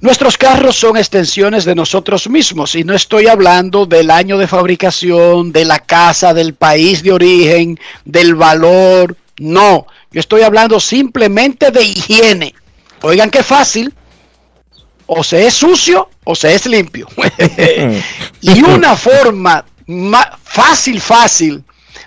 [0.00, 5.52] Nuestros carros son extensiones de nosotros mismos y no estoy hablando del año de fabricación,
[5.52, 9.16] de la casa, del país de origen, del valor.
[9.38, 12.54] No, yo estoy hablando simplemente de higiene.
[13.02, 13.92] Oigan qué fácil.
[15.06, 17.06] O se es sucio o se es limpio.
[18.40, 21.64] y una forma ma- fácil, fácil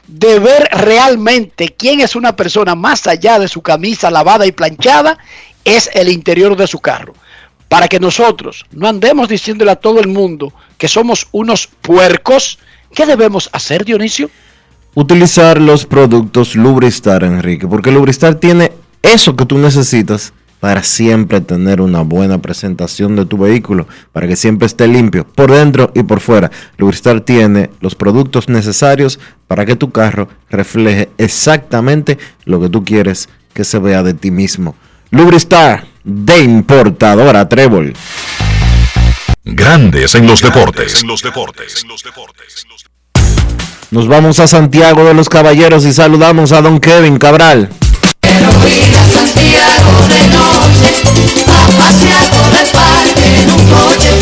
[0.08, 5.18] de ver realmente quién es una persona más allá de su camisa lavada y planchada
[5.64, 7.14] es el interior de su carro.
[7.68, 12.60] Para que nosotros no andemos diciéndole a todo el mundo que somos unos puercos,
[12.94, 14.30] ¿qué debemos hacer, Dionisio?
[14.98, 18.72] Utilizar los productos Lubristar, Enrique, porque Lubristar tiene
[19.02, 20.32] eso que tú necesitas
[20.62, 25.52] para siempre tener una buena presentación de tu vehículo, para que siempre esté limpio por
[25.52, 26.50] dentro y por fuera.
[26.78, 33.28] Lubristar tiene los productos necesarios para que tu carro refleje exactamente lo que tú quieres
[33.54, 34.78] que se vea de ti mismo.
[35.12, 37.94] Lubristar de importadora Trébol.
[39.44, 41.02] Grandes en los deportes.
[41.02, 41.86] En los deportes.
[43.96, 47.70] Nos vamos a Santiago de los Caballeros y saludamos a don Kevin Cabral.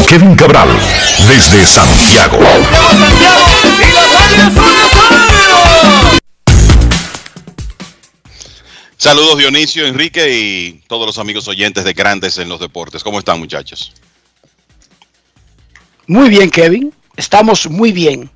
[0.07, 0.69] Kevin Cabral,
[1.28, 2.38] desde Santiago.
[8.95, 13.03] Saludos Dionisio, Enrique y todos los amigos oyentes de Grandes en los Deportes.
[13.03, 13.91] ¿Cómo están muchachos?
[16.05, 16.93] Muy bien, Kevin.
[17.17, 18.30] Estamos muy bien.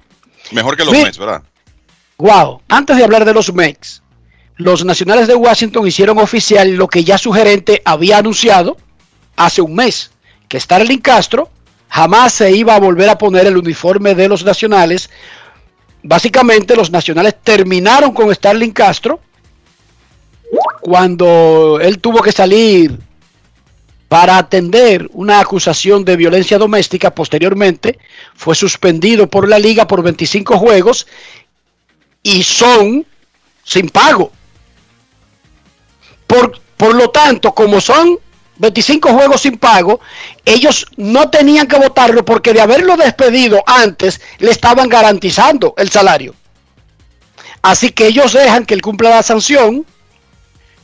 [0.52, 0.94] Mejor que los.
[0.94, 1.44] Mets, ¿verdad?
[2.18, 2.62] Wow.
[2.68, 4.02] Antes de hablar de los Mets,
[4.56, 8.78] los nacionales de Washington hicieron oficial lo que ya su gerente había anunciado
[9.36, 10.12] hace un mes,
[10.48, 11.50] que Starling Castro
[11.90, 15.10] jamás se iba a volver a poner el uniforme de los nacionales.
[16.04, 19.20] Básicamente los nacionales terminaron con Starling Castro
[20.82, 22.98] cuando él tuvo que salir
[24.08, 27.14] para atender una acusación de violencia doméstica.
[27.14, 28.00] Posteriormente
[28.36, 31.08] fue suspendido por la liga por 25 juegos
[32.24, 33.06] y son
[33.64, 34.32] sin pago.
[36.26, 38.20] Por, por lo tanto, como son
[38.58, 40.00] 25 juegos sin pago,
[40.46, 46.34] ellos no tenían que votarlo porque de haberlo despedido antes le estaban garantizando el salario.
[47.62, 49.86] Así que ellos dejan que él cumpla la sanción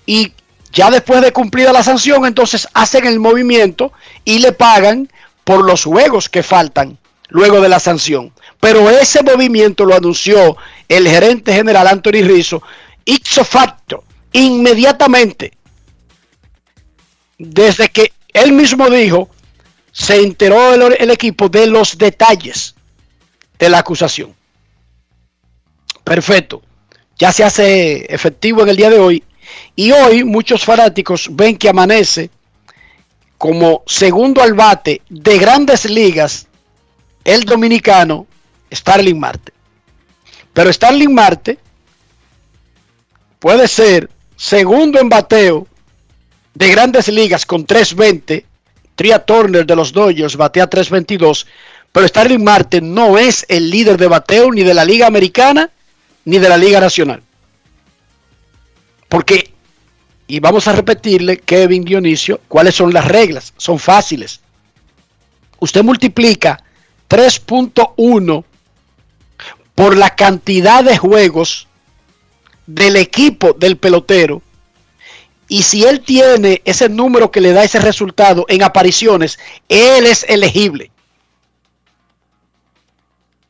[0.05, 0.34] y
[0.74, 3.93] ya después de cumplida la sanción, entonces hacen el movimiento
[4.26, 5.09] y le pagan
[5.43, 6.97] por los juegos que faltan
[7.30, 8.34] luego de la sanción.
[8.59, 10.57] Pero ese movimiento lo anunció
[10.89, 12.63] el gerente general Anthony Rizzo
[13.05, 15.53] ipso facto, inmediatamente,
[17.38, 19.30] desde que él mismo dijo,
[19.91, 22.74] se enteró el, el equipo de los detalles
[23.59, 24.34] de la acusación.
[26.03, 26.63] Perfecto.
[27.19, 29.24] Ya se hace efectivo en el día de hoy
[29.76, 32.30] y hoy muchos fanáticos ven que amanece
[33.38, 36.48] como segundo al bate de grandes ligas
[37.24, 38.28] el dominicano
[38.72, 39.52] Starling Marte.
[40.54, 41.58] Pero Starling Marte
[43.39, 45.68] puede ser segundo en bateo
[46.54, 48.46] de grandes ligas con 320.
[48.96, 51.48] Tria Turner de los Dodgers batea 322.
[51.91, 55.70] Pero Starling Marte no es el líder de bateo ni de la Liga Americana
[56.26, 57.22] ni de la Liga Nacional.
[59.14, 59.53] Porque,
[60.26, 63.53] y vamos a repetirle, Kevin Dionisio, cuáles son las reglas.
[63.57, 64.41] Son fáciles.
[65.59, 66.64] Usted multiplica
[67.07, 68.43] 3.1
[69.76, 71.68] por la cantidad de juegos
[72.66, 74.41] del equipo del pelotero.
[75.47, 79.38] Y si él tiene ese número que le da ese resultado en apariciones,
[79.70, 80.89] él es elegible.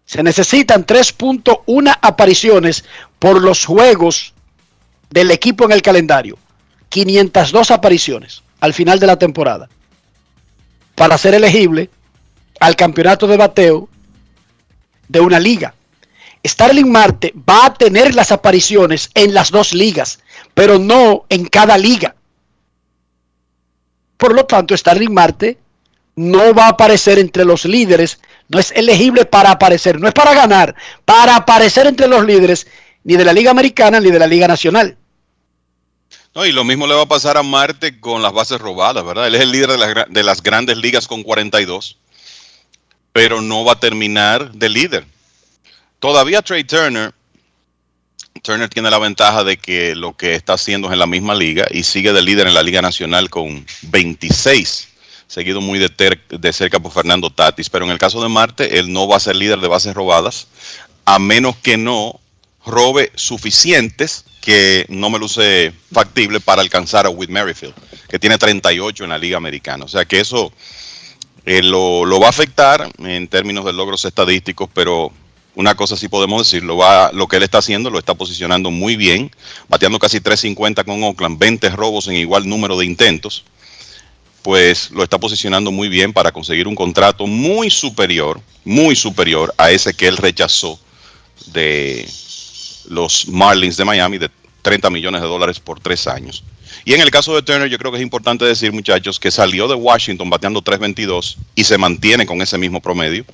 [0.04, 2.84] Se necesitan 3.1 apariciones
[3.18, 4.33] por los juegos
[5.14, 6.40] del equipo en el calendario.
[6.90, 9.70] 502 apariciones al final de la temporada.
[10.96, 11.90] Para ser elegible
[12.60, 13.90] al campeonato de bateo
[15.08, 15.76] de una liga.
[16.46, 20.20] Starling Marte va a tener las apariciones en las dos ligas,
[20.56, 22.16] pero no en cada liga.
[24.18, 25.60] Por lo tanto, Starling Marte
[26.16, 30.34] no va a aparecer entre los líderes, no es elegible para aparecer, no es para
[30.34, 32.66] ganar, para aparecer entre los líderes
[33.04, 34.98] ni de la Liga Americana ni de la Liga Nacional.
[36.36, 39.28] No, y lo mismo le va a pasar a Marte con las bases robadas, ¿verdad?
[39.28, 41.98] Él es el líder de, la, de las grandes ligas con 42,
[43.12, 45.06] pero no va a terminar de líder.
[46.00, 47.14] Todavía Trey Turner,
[48.42, 51.66] Turner tiene la ventaja de que lo que está haciendo es en la misma liga
[51.70, 54.88] y sigue de líder en la Liga Nacional con 26,
[55.28, 57.70] seguido muy de, de cerca por Fernando Tatis.
[57.70, 60.48] Pero en el caso de Marte, él no va a ser líder de bases robadas,
[61.06, 62.20] a menos que no
[62.66, 67.74] robe suficientes que no me luce factible para alcanzar a Whit Merrifield,
[68.10, 69.86] que tiene 38 en la Liga Americana.
[69.86, 70.52] O sea que eso
[71.46, 75.12] eh, lo, lo, va a afectar en términos de logros estadísticos, pero
[75.56, 78.72] una cosa sí podemos decir, lo, va, lo que él está haciendo lo está posicionando
[78.72, 79.32] muy bien,
[79.70, 83.46] bateando casi 350 con Oakland, 20 robos en igual número de intentos,
[84.42, 89.72] pues lo está posicionando muy bien para conseguir un contrato muy superior, muy superior a
[89.72, 90.80] ese que él rechazó
[91.48, 92.08] de
[92.90, 94.30] los Marlins de Miami de
[94.62, 96.44] 30 millones de dólares por tres años.
[96.86, 99.68] Y en el caso de Turner, yo creo que es importante decir, muchachos, que salió
[99.68, 103.26] de Washington bateando 3.22 y se mantiene con ese mismo promedio.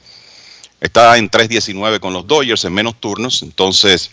[0.82, 4.12] Está en 3.19 con los Dodgers en menos turnos, entonces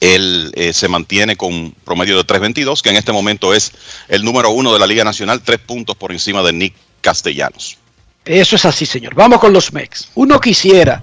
[0.00, 3.72] él eh, se mantiene con promedio de 3.22, que en este momento es
[4.08, 7.78] el número uno de la Liga Nacional, tres puntos por encima de Nick Castellanos.
[8.24, 9.14] Eso es así, señor.
[9.14, 10.08] Vamos con los Mex.
[10.14, 11.02] Uno quisiera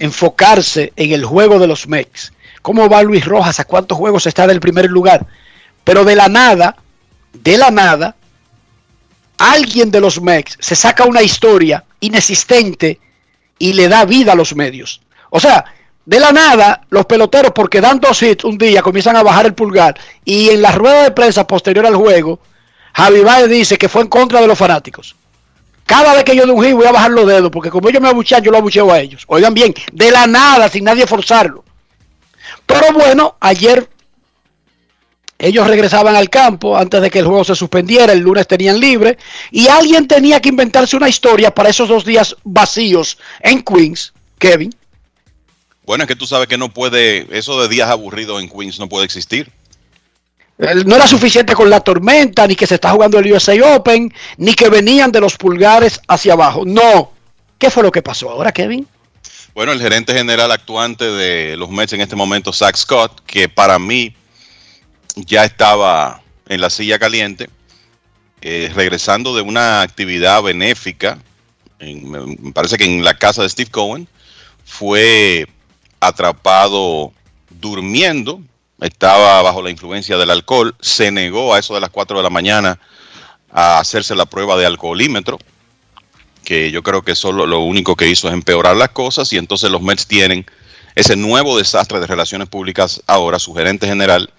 [0.00, 2.32] enfocarse en el juego de los Mex.
[2.62, 3.60] ¿Cómo va Luis Rojas?
[3.60, 5.26] ¿A cuántos juegos está del primer lugar?
[5.84, 6.76] Pero de la nada,
[7.32, 8.16] de la nada,
[9.38, 12.98] alguien de los Mex se saca una historia inexistente
[13.58, 15.00] y le da vida a los medios.
[15.30, 15.64] O sea,
[16.04, 19.54] de la nada, los peloteros, porque dan dos hits un día, comienzan a bajar el
[19.54, 19.98] pulgar.
[20.24, 22.38] Y en la rueda de prensa posterior al juego,
[22.94, 25.16] Javi Baez dice que fue en contra de los fanáticos.
[25.86, 28.08] Cada vez que yo de un voy a bajar los dedos, porque como ellos me
[28.08, 29.22] abuchean, yo lo abucheo a ellos.
[29.28, 31.64] Oigan bien, de la nada, sin nadie forzarlo.
[32.66, 33.88] Pero bueno, ayer
[35.38, 39.16] ellos regresaban al campo antes de que el juego se suspendiera, el lunes tenían libre,
[39.52, 44.74] y alguien tenía que inventarse una historia para esos dos días vacíos en Queens, Kevin.
[45.84, 48.88] Bueno, es que tú sabes que no puede, eso de días aburridos en Queens no
[48.88, 49.52] puede existir.
[50.58, 54.54] No era suficiente con la tormenta, ni que se está jugando el USA Open, ni
[54.54, 56.62] que venían de los pulgares hacia abajo.
[56.64, 57.12] No.
[57.58, 58.86] ¿Qué fue lo que pasó ahora, Kevin?
[59.54, 63.78] Bueno, el gerente general actuante de los Mets en este momento, Zach Scott, que para
[63.78, 64.14] mí
[65.14, 67.48] ya estaba en la silla caliente,
[68.42, 71.18] eh, regresando de una actividad benéfica,
[71.78, 74.06] en, me parece que en la casa de Steve Cohen,
[74.64, 75.46] fue
[76.00, 77.12] atrapado
[77.48, 78.40] durmiendo,
[78.80, 82.30] estaba bajo la influencia del alcohol, se negó a eso de las 4 de la
[82.30, 82.78] mañana
[83.50, 85.38] a hacerse la prueba de alcoholímetro,
[86.44, 89.38] que yo creo que eso lo, lo único que hizo es empeorar las cosas y
[89.38, 90.46] entonces los Mets tienen
[90.94, 94.32] ese nuevo desastre de relaciones públicas ahora, su gerente general,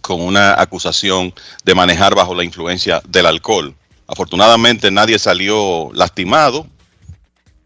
[0.00, 1.34] con una acusación
[1.64, 3.74] de manejar bajo la influencia del alcohol.
[4.06, 6.66] Afortunadamente nadie salió lastimado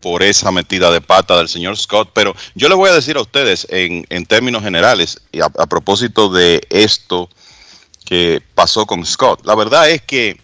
[0.03, 3.23] por esa metida de pata del señor Scott, pero yo le voy a decir a
[3.23, 7.31] ustedes en, en términos generales, a, a propósito de esto
[8.05, 10.39] que pasó con Scott, la verdad es que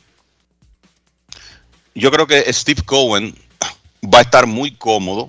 [1.95, 3.35] yo creo que Steve Cohen
[4.03, 5.29] va a estar muy cómodo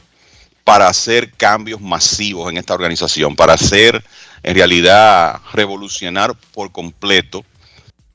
[0.64, 4.04] para hacer cambios masivos en esta organización, para hacer
[4.44, 7.44] en realidad revolucionar por completo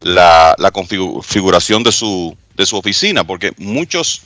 [0.01, 4.23] la, la configuración de su, de su oficina, porque muchos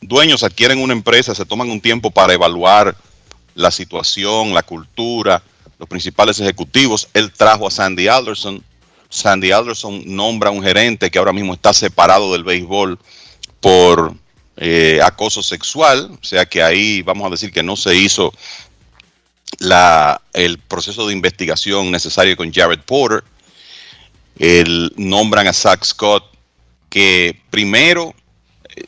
[0.00, 2.96] dueños adquieren una empresa, se toman un tiempo para evaluar
[3.54, 5.42] la situación, la cultura,
[5.78, 7.08] los principales ejecutivos.
[7.14, 8.62] Él trajo a Sandy Alderson.
[9.08, 12.98] Sandy Alderson nombra un gerente que ahora mismo está separado del béisbol
[13.60, 14.14] por
[14.56, 18.32] eh, acoso sexual, o sea que ahí vamos a decir que no se hizo
[20.32, 23.24] el proceso de investigación necesario con Jared Porter.
[24.38, 26.24] El, nombran a Zach Scott,
[26.88, 28.14] que primero,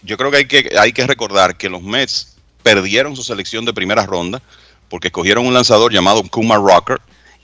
[0.03, 4.43] yo creo que hay, que recordar que los Mets perdieron su selección de primera ronda
[4.89, 7.01] porque escogieron un lanzador llamado Kuma Rocker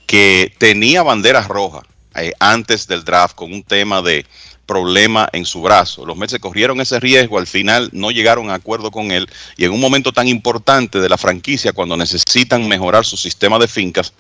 [0.07, 1.83] que tenía banderas rojas
[2.15, 4.27] eh, antes del draft con un tema de
[4.67, 6.05] problema en su brazo.
[6.05, 9.65] Los Mets se corrieron ese riesgo, al final no llegaron a acuerdo con él y
[9.65, 14.13] en un momento tan importante de la franquicia, cuando necesitan mejorar su sistema de fincas,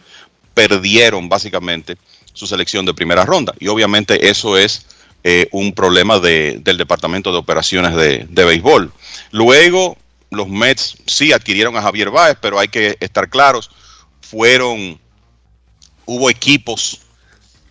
[0.54, 1.96] perdieron básicamente
[2.32, 3.54] su selección de primera ronda.
[3.58, 4.86] Y obviamente eso es
[5.24, 8.92] eh, un problema de, del Departamento de Operaciones de, de Béisbol.
[9.30, 9.96] Luego,
[10.30, 13.70] los Mets sí adquirieron a Javier Báez, pero hay que estar claros,
[14.20, 15.00] fueron,
[16.06, 17.00] hubo equipos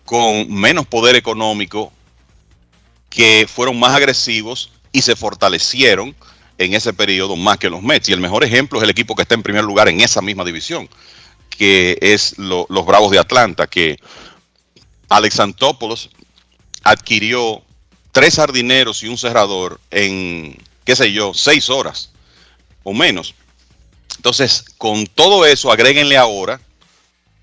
[0.04, 1.92] con menos poder económico
[3.10, 6.14] que fueron más agresivos y se fortalecieron
[6.58, 8.08] en ese periodo más que los Mets.
[8.08, 10.44] Y el mejor ejemplo es el equipo que está en primer lugar en esa misma
[10.44, 10.88] división,
[11.50, 13.98] que es lo, los Bravos de Atlanta, que
[15.08, 16.10] Alex Antopoulos
[16.84, 17.62] adquirió
[18.12, 22.10] tres jardineros y un cerrador en, qué sé yo, seis horas
[22.82, 23.34] o menos.
[24.16, 26.60] Entonces, con todo eso, agréguenle ahora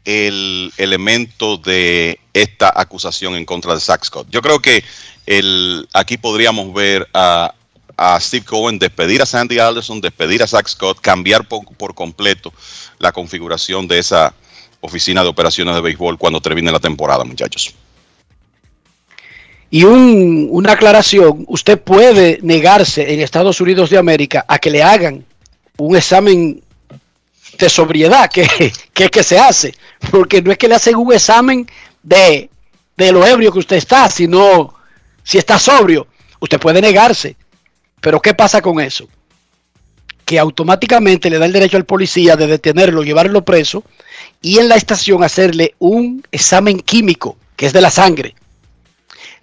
[0.03, 4.28] el elemento de esta acusación en contra de Zach Scott.
[4.30, 4.84] Yo creo que
[5.26, 7.53] el, aquí podríamos ver a,
[7.98, 12.53] a, Steve Cohen despedir a Sandy Alderson, despedir a Zach Scott, cambiar por, por, completo
[12.99, 14.34] la configuración de esa
[14.82, 17.74] oficina de operaciones de béisbol cuando termine la temporada, muchachos.
[19.76, 24.81] Y un, una aclaración, usted puede negarse en Estados Unidos de América a que le
[24.81, 25.26] hagan
[25.76, 26.64] un examen
[27.60, 28.47] de sobriedad, que,
[28.93, 29.76] que, que se hace,
[30.11, 31.69] porque no es que le hacen un examen
[32.02, 32.49] de,
[32.95, 34.73] de lo ebrio que usted está, sino
[35.23, 36.07] si está sobrio,
[36.39, 37.35] usted puede negarse.
[37.99, 39.10] Pero ¿qué pasa con eso?
[40.23, 43.84] Que automáticamente le da el derecho al policía de detenerlo, llevarlo preso
[44.41, 48.35] y en la estación hacerle un examen químico, que es de la sangre.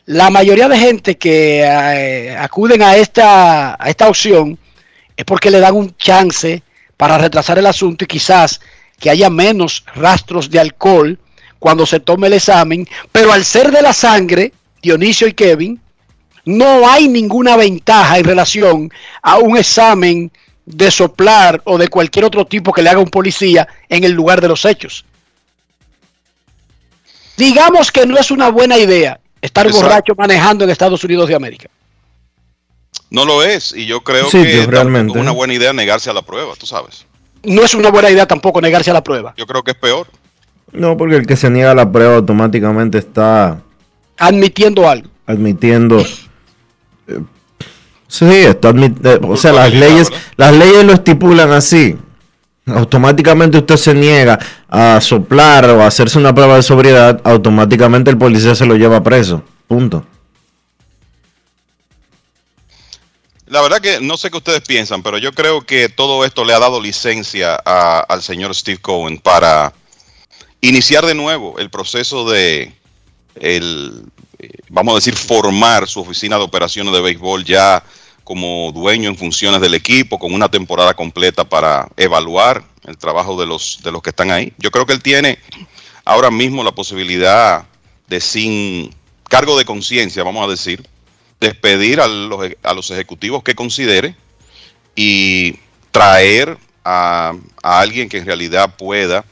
[0.06, 4.58] La mayoría de gente que eh, acuden a esta, a esta opción
[5.16, 6.62] es porque le dan un chance
[6.96, 8.60] para retrasar el asunto y quizás
[8.98, 11.18] que haya menos rastros de alcohol
[11.60, 14.52] cuando se tome el examen, pero al ser de la sangre,
[14.82, 15.80] Dionisio y Kevin,
[16.44, 18.92] no hay ninguna ventaja en relación
[19.22, 20.32] a un examen
[20.66, 24.40] de soplar o de cualquier otro tipo que le haga un policía en el lugar
[24.40, 25.04] de los hechos.
[27.36, 29.86] Digamos que no es una buena idea estar Exacto.
[29.86, 31.68] borracho manejando en Estados Unidos de América.
[33.10, 35.12] No lo es, y yo creo sí, que realmente.
[35.12, 37.04] es una buena idea negarse a la prueba, tú sabes.
[37.42, 39.34] No es una buena idea tampoco negarse a la prueba.
[39.36, 40.06] Yo creo que es peor.
[40.72, 43.60] No, porque el que se niega a la prueba automáticamente está
[44.16, 45.10] admitiendo algo.
[45.26, 46.00] Admitiendo.
[46.00, 47.20] Eh,
[48.08, 49.28] sí, está admitiendo.
[49.28, 51.98] O sea, las leyes, las leyes lo estipulan así.
[52.66, 58.18] Automáticamente usted se niega a soplar o a hacerse una prueba de sobriedad, automáticamente el
[58.18, 59.42] policía se lo lleva preso.
[59.66, 60.06] Punto.
[63.46, 66.54] La verdad que no sé qué ustedes piensan, pero yo creo que todo esto le
[66.54, 69.74] ha dado licencia a, al señor Steve Cohen para
[70.60, 72.72] iniciar de nuevo el proceso de
[73.34, 74.04] el,
[74.68, 77.82] vamos a decir, formar su oficina de operaciones de béisbol ya
[78.32, 83.44] como dueño en funciones del equipo, con una temporada completa para evaluar el trabajo de
[83.46, 84.54] los, de los que están ahí.
[84.56, 85.38] Yo creo que él tiene
[86.06, 87.66] ahora mismo la posibilidad
[88.08, 88.88] de sin
[89.28, 90.82] cargo de conciencia, vamos a decir,
[91.42, 94.16] despedir a los, a los ejecutivos que considere
[94.96, 95.58] y
[95.90, 96.56] traer
[96.86, 99.26] a, a alguien que en realidad pueda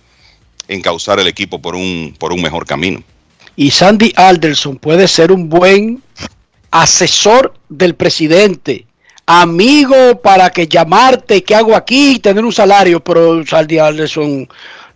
[0.68, 3.02] encauzar el equipo por un, por un mejor camino.
[3.56, 6.02] Y Sandy Alderson puede ser un buen
[6.70, 8.84] asesor del presidente,
[9.30, 12.18] amigo para que llamarte, ¿qué hago aquí?
[12.18, 14.48] Tener un salario, pero Sandy Alderson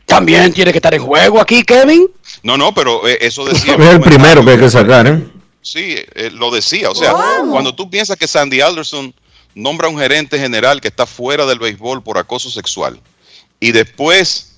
[0.06, 2.09] también tiene que estar en juego aquí, Kevin.
[2.43, 3.74] No, no, pero eh, eso decía.
[3.74, 5.24] Es el primero que hay que sacar, ¿eh?
[5.62, 6.90] Sí, eh, lo decía.
[6.90, 7.15] O sea,
[7.48, 9.15] cuando tú piensas que Sandy Alderson
[9.55, 13.01] nombra un gerente general que está fuera del béisbol por acoso sexual
[13.61, 14.56] y después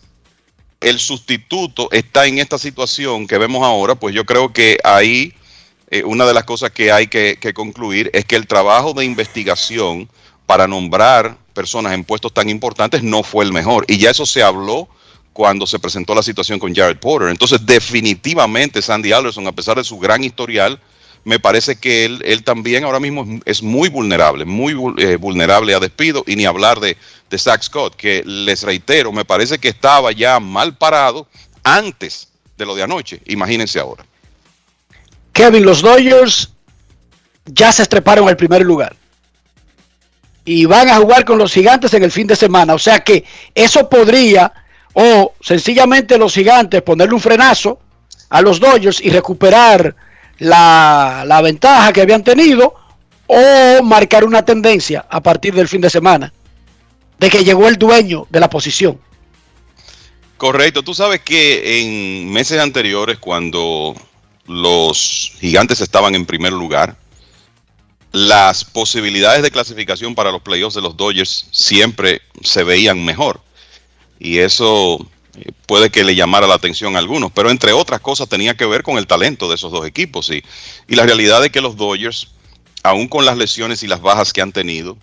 [0.81, 5.35] el sustituto está en esta situación que vemos ahora, pues yo creo que ahí
[5.89, 10.09] eh, una de las cosas que hay que, concluir es que el trabajo de investigación
[10.45, 13.85] para nombrar personas en puestos tan importantes no fue el mejor.
[13.89, 14.89] Y ya eso se habló
[15.33, 17.29] cuando se presentó la situación con Jared Porter.
[17.29, 20.81] Entonces, definitivamente Sandy Alderson, a pesar de su gran historial,
[21.25, 25.81] me parece que él, él también ahora mismo es, muy vulnerable, muy eh, vulnerable a
[25.81, 26.97] despido y ni hablar de,
[27.29, 31.27] de Zach Scott, que les reitero, me parece que estaba ya mal parado
[31.65, 33.21] antes de lo de anoche.
[33.27, 34.05] Imagínense ahora.
[35.37, 36.51] Kevin, los Dodgers
[37.45, 38.97] ya se estreparon al primer lugar.
[40.47, 42.73] Y van a jugar con los gigantes en el fin de semana.
[42.73, 43.23] O sea que
[43.55, 44.51] eso podría,
[44.95, 47.79] o sencillamente los gigantes ponerle un frenazo
[48.31, 49.95] a los Dodgers y recuperar
[50.39, 52.75] la, la ventaja que habían tenido,
[53.27, 56.33] o marcar una tendencia a partir del fin de semana,
[57.19, 58.99] de que llegó el dueño de la posición.
[60.39, 63.95] Correcto, tú sabes que en meses anteriores, cuando
[64.47, 66.97] los gigantes estaban en primer lugar,
[68.13, 73.41] las posibilidades de clasificación para los playoffs de los Dodgers siempre se veían mejor.
[74.19, 75.07] Y eso
[75.39, 78.65] eh, puede que le llamara la atención a algunos, pero entre otras cosas tenía que
[78.65, 80.31] ver con el talento de esos dos equipos.
[80.31, 80.43] Y,
[80.89, 82.29] y la realidad es que los Dodgers,
[82.83, 84.97] aún con las lesiones y las bajas que han tenido,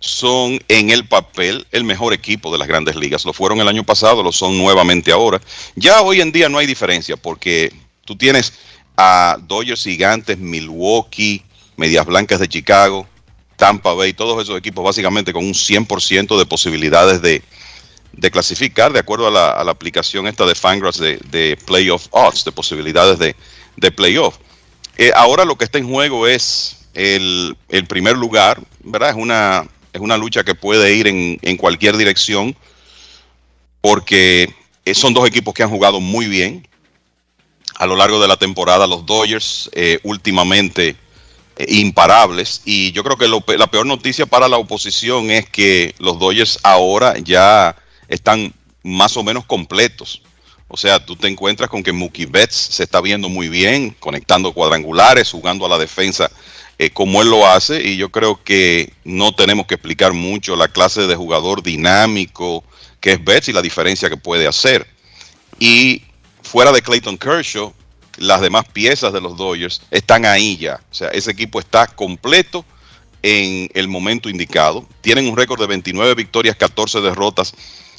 [0.00, 3.24] son en el papel el mejor equipo de las grandes ligas.
[3.24, 5.40] Lo fueron el año pasado, lo son nuevamente ahora.
[5.76, 7.72] Ya hoy en día no hay diferencia porque
[8.04, 8.52] tú tienes
[8.96, 11.42] a Dodgers Gigantes, Milwaukee,
[11.76, 13.06] Medias Blancas de Chicago,
[13.56, 17.42] Tampa Bay, todos esos equipos básicamente con un 100% de posibilidades de,
[18.12, 22.52] de clasificar de acuerdo a la, aplicación esta de Fangraphs de, de playoff odds, de
[22.52, 23.34] posibilidades de,
[23.76, 24.36] de playoff.
[24.96, 29.10] Eh, ahora lo que está en juego es el, el primer lugar, ¿verdad?
[29.10, 32.56] Es una, es una lucha que puede ir en, en cualquier dirección
[33.80, 34.54] porque
[34.94, 36.66] son dos equipos que han jugado muy bien
[37.74, 38.86] a lo largo de la temporada.
[38.86, 40.96] Los Dodgers eh, últimamente
[41.56, 46.18] eh, imparables y yo creo que la peor noticia para la oposición es que los
[46.18, 47.76] Dodgers ahora ya
[48.08, 48.52] están
[48.82, 50.22] más o menos completos.
[50.68, 54.52] O sea, tú te encuentras con que Mookie Betts se está viendo muy bien, conectando
[54.52, 56.30] cuadrangulares, jugando a la defensa
[56.78, 57.82] eh, como él lo hace.
[57.82, 62.64] Y yo creo que no tenemos que explicar mucho la clase de jugador dinámico
[63.00, 64.86] que es Betts y la diferencia que puede hacer.
[65.60, 66.02] Y
[66.54, 67.72] fuera de Clayton Kershaw,
[68.18, 70.80] las demás piezas de los Dodgers están ahí ya.
[70.88, 72.64] O sea, ese equipo está completo
[73.24, 74.86] en el momento indicado.
[75.00, 77.54] Tienen un récord de 29 victorias, 14 derrotas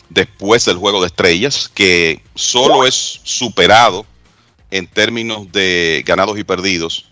[0.10, 4.06] después del juego de estrellas, que solo es superado
[4.72, 7.07] en términos de ganados y perdidos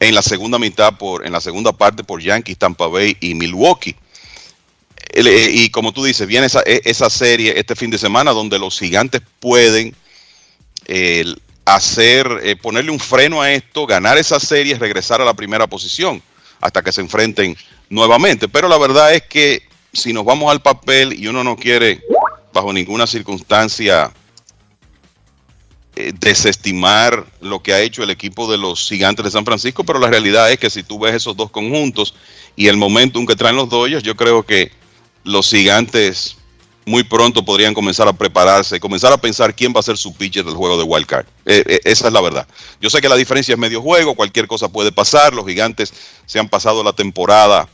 [0.00, 3.94] en la segunda mitad por en la segunda parte por Yankees, Tampa Bay y Milwaukee.
[5.12, 8.58] Eh, Y como tú dices, viene esa, e- esa serie este fin de semana donde
[8.58, 9.94] los gigantes pueden
[10.88, 11.24] eh,
[11.64, 16.22] hacer, ponerle un freno a esto, ganar esa serie regresar a la primera posición
[16.60, 17.56] hasta que se enfrenten
[17.88, 18.48] nuevamente.
[18.48, 19.62] Pero la verdad es que
[19.92, 22.02] si nos vamos al papel y uno no quiere
[22.52, 24.10] bajo ninguna circunstancia
[25.96, 29.98] eh, desestimar lo que ha hecho el equipo de los gigantes de San Francisco, pero
[29.98, 32.14] la realidad es que si tú ves esos dos conjuntos
[32.56, 34.70] y el momentum que traen los Dodgers, yo creo que
[35.24, 36.36] los gigantes
[36.88, 40.44] muy pronto podrían comenzar a prepararse, comenzar a pensar quién va a ser su pitcher
[40.44, 41.26] del juego de Wild Card.
[41.46, 42.48] Eh, eh, esa es la verdad.
[42.80, 45.92] Yo sé que la diferencia es medio juego, cualquier cosa puede pasar, los gigantes
[46.26, 47.68] se han pasado la temporada,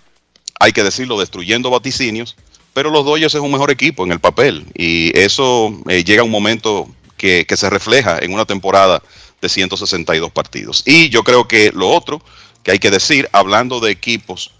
[0.61, 2.37] hay que decirlo, destruyendo vaticinios,
[2.73, 6.25] pero los Dodgers es un mejor equipo en el papel y eso eh, llega a
[6.25, 9.03] un momento que, que se refleja en una temporada
[9.41, 10.83] de 162 partidos.
[10.85, 12.21] Y yo creo que lo otro
[12.63, 14.51] que hay que decir, hablando de equipos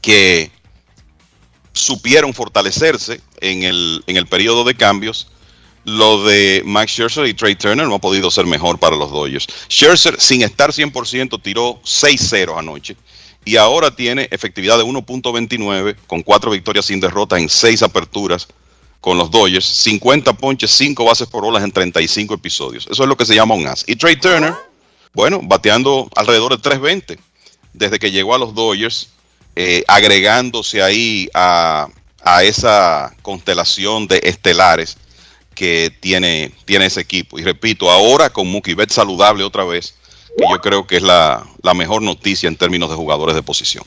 [0.00, 0.50] que
[1.72, 5.28] supieron fortalecerse en el, en el periodo de cambios,
[5.84, 9.46] lo de Max Scherzer y Trey Turner no ha podido ser mejor para los Dodgers.
[9.68, 12.96] Scherzer, sin estar 100%, tiró 6-0 anoche
[13.44, 18.46] y ahora tiene efectividad de 1.29 con cuatro victorias sin derrota en seis aperturas
[19.00, 22.86] con los Dodgers, 50 ponches, 5 bases por bolas en 35 episodios.
[22.88, 23.84] Eso es lo que se llama un as.
[23.88, 24.54] Y Trey Turner,
[25.12, 27.18] bueno, bateando alrededor de 320
[27.72, 29.08] desde que llegó a los Dodgers,
[29.56, 31.88] eh, agregándose ahí a,
[32.22, 34.96] a esa constelación de estelares
[35.54, 37.38] que tiene, tiene ese equipo.
[37.38, 39.94] Y repito, ahora con Mookie Betts saludable otra vez,
[40.36, 43.84] que yo creo que es la, la mejor noticia en términos de jugadores de posición.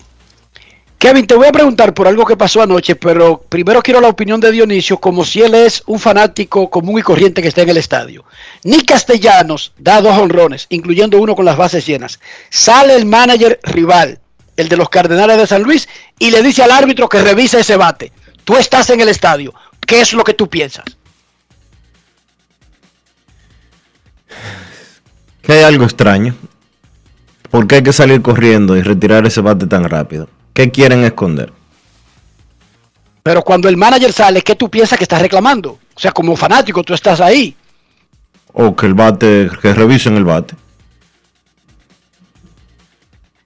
[0.97, 4.39] Kevin, te voy a preguntar por algo que pasó anoche, pero primero quiero la opinión
[4.39, 7.77] de Dionisio, como si él es un fanático común y corriente que está en el
[7.77, 8.23] estadio.
[8.63, 12.19] Ni Castellanos da dos honrones, incluyendo uno con las bases llenas.
[12.49, 14.19] Sale el manager rival,
[14.57, 15.87] el de los Cardenales de San Luis,
[16.19, 18.11] y le dice al árbitro que revise ese bate.
[18.43, 19.53] Tú estás en el estadio.
[19.85, 20.85] ¿Qué es lo que tú piensas?
[25.41, 26.35] Que hay algo extraño.
[27.49, 30.27] ¿Por qué hay que salir corriendo y retirar ese bate tan rápido?
[30.53, 31.51] ¿Qué quieren esconder?
[33.23, 35.79] Pero cuando el manager sale, ¿qué tú piensas que estás reclamando?
[35.95, 37.55] O sea, como fanático, tú estás ahí.
[38.53, 40.55] O que el bate, que revisen el bate.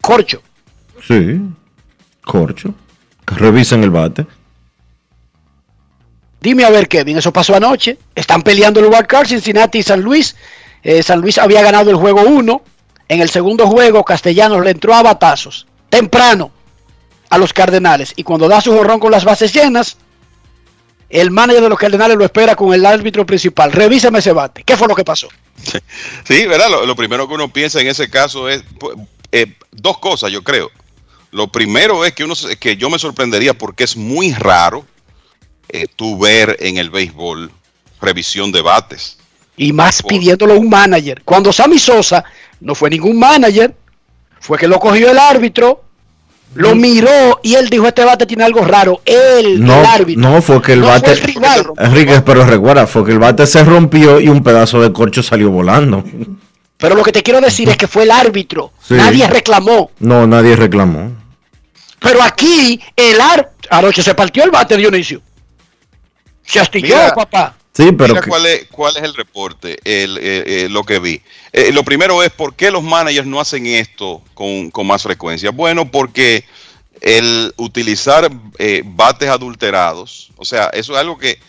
[0.01, 0.41] Corcho.
[1.09, 1.41] Sí,
[2.23, 2.75] corcho.
[3.25, 4.27] Que revisen el bate.
[6.39, 7.97] Dime a ver, Kevin, eso pasó anoche.
[8.13, 10.35] Están peleando el wild card, Cincinnati y San Luis.
[10.83, 12.61] Eh, San Luis había ganado el juego 1.
[13.07, 15.65] En el segundo juego, Castellanos le entró a batazos.
[15.89, 16.51] Temprano
[17.31, 18.13] a los Cardenales.
[18.15, 19.97] Y cuando da su jorrón con las bases llenas,
[21.09, 23.71] el manager de los Cardenales lo espera con el árbitro principal.
[23.71, 24.63] Revíseme ese bate.
[24.63, 25.27] ¿Qué fue lo que pasó?
[26.23, 26.69] Sí, ¿verdad?
[26.69, 28.95] Lo, lo primero que uno piensa en ese caso es pues,
[29.31, 30.71] eh, dos cosas, yo creo.
[31.31, 34.85] Lo primero es que, uno, se- que yo me sorprendería porque es muy raro
[35.69, 37.51] eh, tú ver en el béisbol
[38.01, 39.17] revisión de bates.
[39.57, 41.21] Y más pidiéndolo a un manager.
[41.23, 42.23] Cuando Sammy Sosa
[42.61, 43.75] no fue ningún manager,
[44.39, 45.83] fue que lo cogió el árbitro,
[46.55, 49.01] lo miró y él dijo, este bate tiene algo raro.
[49.05, 50.21] Él, No, el árbitro.
[50.29, 51.11] no, fue que el No fue bate.
[51.11, 51.65] el rival.
[51.77, 55.51] Enrique, pero recuerda, fue que el bate se rompió y un pedazo de corcho salió
[55.51, 56.03] volando.
[56.79, 58.71] Pero lo que te quiero decir es que fue el árbitro.
[58.81, 58.93] Sí.
[58.95, 59.91] Nadie reclamó.
[59.99, 61.11] No, nadie reclamó.
[61.99, 63.51] Pero aquí el árbitro...
[63.71, 65.21] Anoche se partió el bate, Dionisio.
[66.43, 67.55] Se astilló, Mira, papá.
[67.73, 70.99] Sí, pero Mira que- cuál, es, cuál es el reporte, el, eh, eh, lo que
[70.99, 71.21] vi.
[71.53, 75.51] Eh, lo primero es por qué los managers no hacen esto con, con más frecuencia.
[75.51, 76.45] Bueno, porque
[77.01, 81.39] el utilizar eh, bates adulterados, o sea, eso es algo que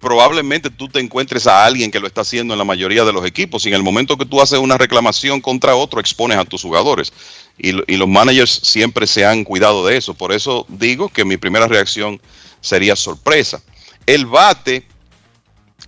[0.00, 3.24] probablemente tú te encuentres a alguien que lo está haciendo en la mayoría de los
[3.24, 3.64] equipos.
[3.64, 7.12] Y en el momento que tú haces una reclamación contra otro, expones a tus jugadores.
[7.58, 10.14] Y, lo- y los managers siempre se han cuidado de eso.
[10.14, 12.20] Por eso digo que mi primera reacción
[12.60, 13.62] sería sorpresa.
[14.06, 14.86] El bate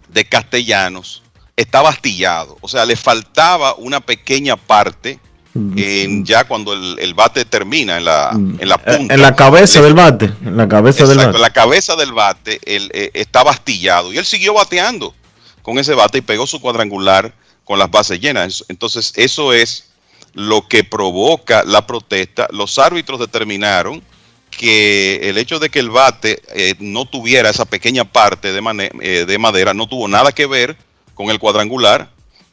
[0.08, 1.22] de Castellanos
[1.56, 5.18] estaba astillado, o sea, le faltaba una pequeña parte
[5.54, 9.14] en- ya cuando el, el bate termina en la, en la punta.
[9.14, 10.24] Eh, en la cabeza del bate.
[10.44, 11.38] En la cabeza del bate.
[11.38, 15.14] la cabeza del bate él, eh, estaba astillado y él siguió bateando
[15.62, 17.32] con ese bate y pegó su cuadrangular
[17.64, 18.64] con las bases llenas.
[18.68, 19.90] Entonces, eso es
[20.34, 22.48] lo que provoca la protesta.
[22.50, 24.02] Los árbitros determinaron
[24.50, 28.90] que el hecho de que el bate eh, no tuviera esa pequeña parte de, mane-
[29.00, 30.76] eh, de madera no tuvo nada que ver
[31.14, 32.10] con el cuadrangular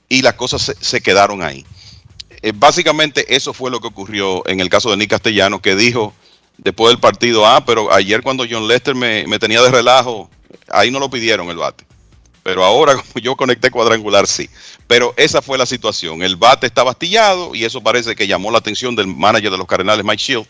[0.08, 1.66] y las cosas se, se quedaron ahí.
[2.42, 6.14] Eh, básicamente eso fue lo que ocurrió en el caso de Nick Castellano, que dijo
[6.58, 10.30] después del partido, ah, pero ayer cuando John Lester me, tenía de relajo,
[10.70, 11.86] ahí no lo pidieron el bate.
[12.44, 14.50] Pero ahora como yo conecté cuadrangular, sí.
[14.88, 16.24] Pero esa fue la situación.
[16.24, 19.68] El bate estaba astillado y eso parece que llamó la atención del manager de los
[19.68, 20.48] Cardenales, Mike Shield,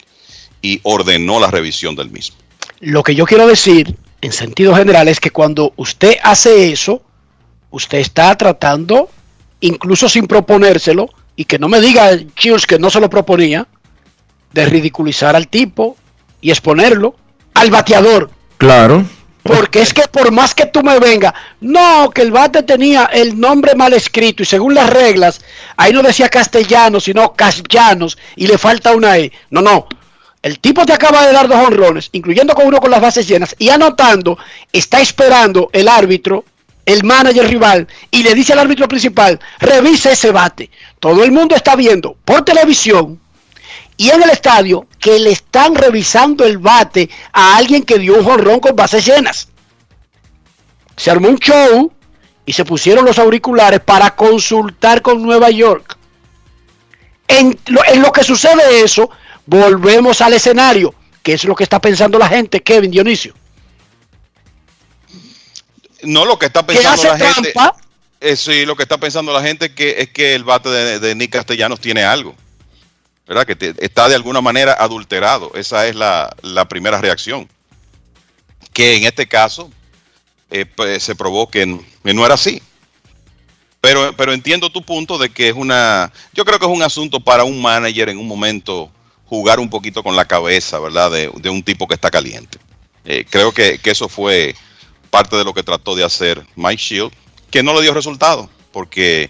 [0.62, 2.38] y ordenó la revisión del mismo.
[2.80, 7.02] Lo que yo quiero decir, en sentido general, es que cuando usted hace eso,
[7.72, 9.10] usted está tratando,
[9.60, 11.10] incluso sin proponérselo,
[11.40, 13.66] y que no me diga Chius que no se lo proponía,
[14.52, 15.96] de ridiculizar al tipo
[16.42, 17.16] y exponerlo
[17.54, 18.30] al bateador.
[18.58, 19.06] Claro.
[19.42, 23.40] Porque es que por más que tú me vengas, no, que el bate tenía el
[23.40, 25.40] nombre mal escrito y según las reglas,
[25.78, 29.32] ahí no decía castellano, sino castellanos y le falta una E.
[29.50, 29.88] No, no.
[30.42, 33.56] El tipo te acaba de dar dos honrones, incluyendo con uno con las bases llenas,
[33.58, 34.38] y anotando,
[34.74, 36.44] está esperando el árbitro,
[36.90, 40.72] el manager rival, y le dice al árbitro principal, revise ese bate.
[41.00, 43.20] Todo el mundo está viendo por televisión
[43.96, 48.24] y en el estadio que le están revisando el bate a alguien que dio un
[48.24, 49.50] jonrón con bases llenas.
[50.96, 51.92] Se armó un show
[52.46, 55.98] y se pusieron los auriculares para consultar con Nueva York.
[57.28, 59.10] En lo, en lo que sucede eso,
[59.46, 63.34] volvemos al escenario, que es lo que está pensando la gente, Kevin Dionisio.
[66.04, 67.54] No lo que está pensando la gente.
[68.22, 71.00] eh, sí, lo que está pensando la gente es que, es que el bate de,
[71.00, 72.36] de Nick Castellanos tiene algo.
[73.28, 73.46] ¿Verdad?
[73.46, 75.52] Que te- está de alguna manera adulterado.
[75.56, 77.48] Esa es la, la primera reacción.
[78.74, 79.70] Que en este caso
[80.50, 82.62] eh, pues, se probó que, n- que no era así.
[83.82, 86.12] Pero, pero entiendo tu punto de que es una.
[86.34, 88.92] Yo creo que es un asunto para un manager en un momento
[89.26, 91.12] jugar un poquito con la cabeza, ¿verdad?
[91.12, 92.58] De, de un tipo que está caliente.
[93.06, 94.56] Eh, creo que, que eso fue
[95.10, 97.12] parte de lo que trató de hacer Mike Shield,
[97.52, 99.30] que no le dio resultado, porque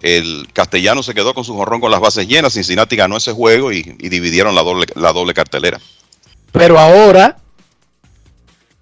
[0.00, 3.72] el castellano se quedó con su jorrón con las bases llenas, Cincinnati ganó ese juego
[3.72, 5.80] y, y dividieron la doble, la doble cartelera.
[6.52, 7.38] Pero ahora,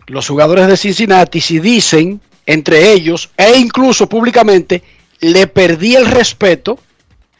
[0.06, 4.82] los jugadores de Cincinnati, si dicen entre ellos e incluso públicamente,
[5.20, 6.78] le perdí el respeto,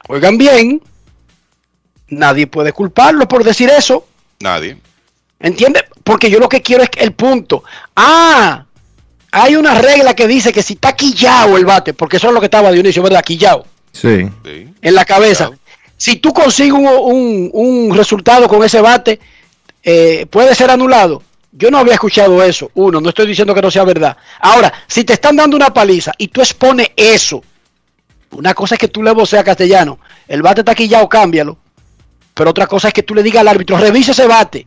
[0.09, 0.81] oigan bien,
[2.09, 4.07] nadie puede culparlo por decir eso.
[4.41, 4.79] Nadie.
[5.43, 5.85] ¿Entiendes?
[6.05, 7.65] Porque yo lo que quiero es que el punto.
[7.97, 8.65] Ah,
[9.31, 12.41] hay una regla que dice que si está quillado el bate, porque eso es lo
[12.41, 13.23] que estaba Dionisio, ¿verdad?
[13.25, 13.67] Quillado.
[13.93, 14.31] Sí.
[14.81, 15.51] En la cabeza.
[15.97, 19.21] Si tú consigues un, un- un resultado con ese bate,
[19.83, 21.23] eh, puede ser anulado.
[21.53, 22.71] Yo no había escuchado eso.
[22.75, 24.17] Uno, no estoy diciendo que no sea verdad.
[24.41, 27.45] Ahora, si te están dando una paliza y tú expones eso,
[28.31, 29.99] una cosa es que tú le voceas castellano,
[30.29, 31.59] el bate está quillado, cámbialo.
[32.35, 34.67] Pero otra cosa es que tú le digas al árbitro, revise ese bate.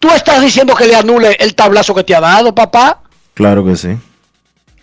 [0.00, 3.02] Tú estás diciendo que le anule el tablazo que te ha dado, papá.
[3.34, 3.96] Claro que sí.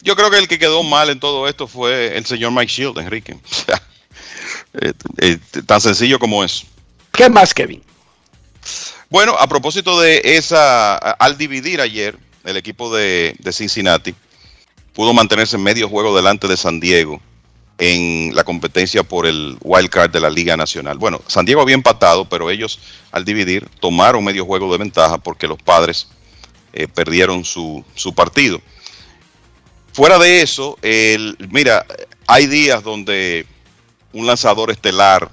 [0.02, 2.98] Yo creo que el que quedó mal en todo esto fue el señor Mike Shield,
[3.00, 3.36] Enrique.
[3.52, 3.82] O sea,
[4.80, 6.68] eh, eh, tan sencillo como eso.
[7.12, 7.82] ¿Qué más, Kevin?
[9.10, 14.14] Bueno, a propósito de esa, al dividir ayer el equipo de, de Cincinnati,
[14.94, 17.20] pudo mantenerse medio juego delante de San Diego
[17.78, 20.98] en la competencia por el wild card de la Liga Nacional.
[20.98, 22.80] Bueno, San Diego había empatado, pero ellos
[23.12, 26.08] al dividir tomaron medio juego de ventaja porque los padres
[26.74, 28.62] eh, perdieron su, su partido.
[29.94, 31.86] Fuera de eso, el, mira,
[32.28, 33.46] hay días donde
[34.14, 35.30] un lanzador estelar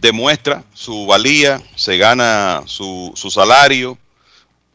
[0.00, 3.98] demuestra su valía, se gana su, su salario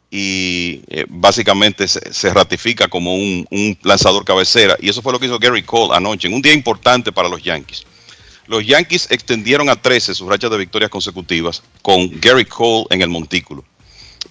[0.09, 4.77] y eh, básicamente se, ratifica como un, un lanzador cabecera.
[4.79, 7.43] Y eso fue lo que hizo Gary Cole anoche, en un día importante para los
[7.43, 7.85] Yankees.
[8.47, 13.09] Los Yankees extendieron a 13 sus rachas de victorias consecutivas con Gary Cole en el
[13.09, 13.65] montículo.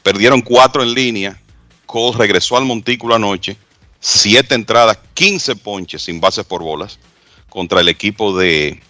[0.03, 1.41] Perdieron cuatro en línea.
[1.85, 3.59] Cole regresó al montículo anoche.
[4.01, 6.99] Siete entradas, 15 ponches sin bases por bolas
[7.51, 8.81] contra el equipo de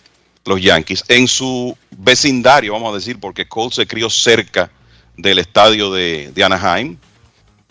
[0.45, 4.71] los Yankees en su vecindario, vamos a decir, porque Cole se crió cerca
[5.17, 6.97] del estadio de, Anaheim.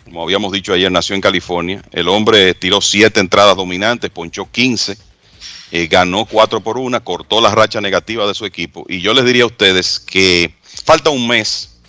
[0.04, 1.82] Como habíamos dicho ayer, nació en California.
[1.92, 4.96] El hombre tiró siete entradas dominantes, ponchó 15,
[5.72, 8.84] eh, ganó 4 por 1, cortó la racha negativa de su equipo.
[8.88, 11.80] Y yo les diría a ustedes que falta un mes,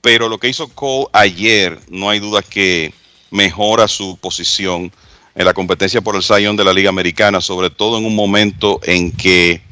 [0.00, 2.92] pero lo que hizo Cole ayer, no hay duda que
[3.30, 4.92] mejora su posición
[5.34, 8.80] en la competencia por el Zion de la Liga Americana, sobre todo en un momento
[8.84, 9.62] en que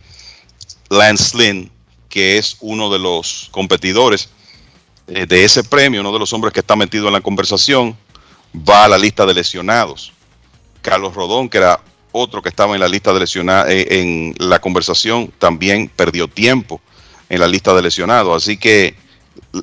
[0.91, 1.71] Lance Lynn,
[2.09, 4.29] que es uno de los competidores
[5.09, 7.97] eh, de ese premio, uno de los hombres que está metido en la conversación,
[8.57, 10.13] va a la lista de lesionados.
[10.83, 11.81] Carlos Rodón, que era
[12.13, 16.81] otro que estaba en la lista de lesionados, en la conversación, también perdió tiempo
[17.29, 18.43] en la lista de lesionados.
[18.43, 18.97] Así que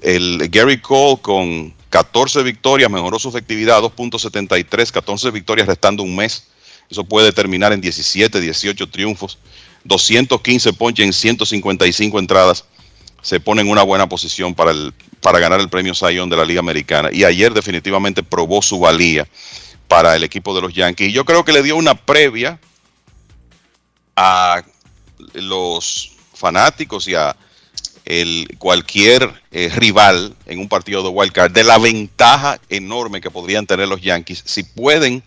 [0.02, 6.16] el Gary Cole con 14 victorias mejoró su efectividad a 2.73, 14 victorias restando un
[6.16, 6.48] mes.
[6.90, 9.38] Eso puede terminar en 17, 18 triunfos,
[9.86, 12.66] 215 ponches en 155 entradas.
[13.22, 14.94] Se pone en una buena posición para, el,
[15.24, 17.10] para ganar el premio Zion de la Liga Americana.
[17.12, 19.26] Y ayer definitivamente probó su valía
[19.88, 21.10] para el equipo de los Yankees.
[21.10, 22.60] Y yo creo que le dio una previa
[24.18, 24.62] a
[25.34, 27.38] los fanáticos y a
[28.04, 33.32] el, cualquier eh, rival en un partido de wild card de la ventaja enorme que
[33.32, 35.24] podrían tener los Yankees si pueden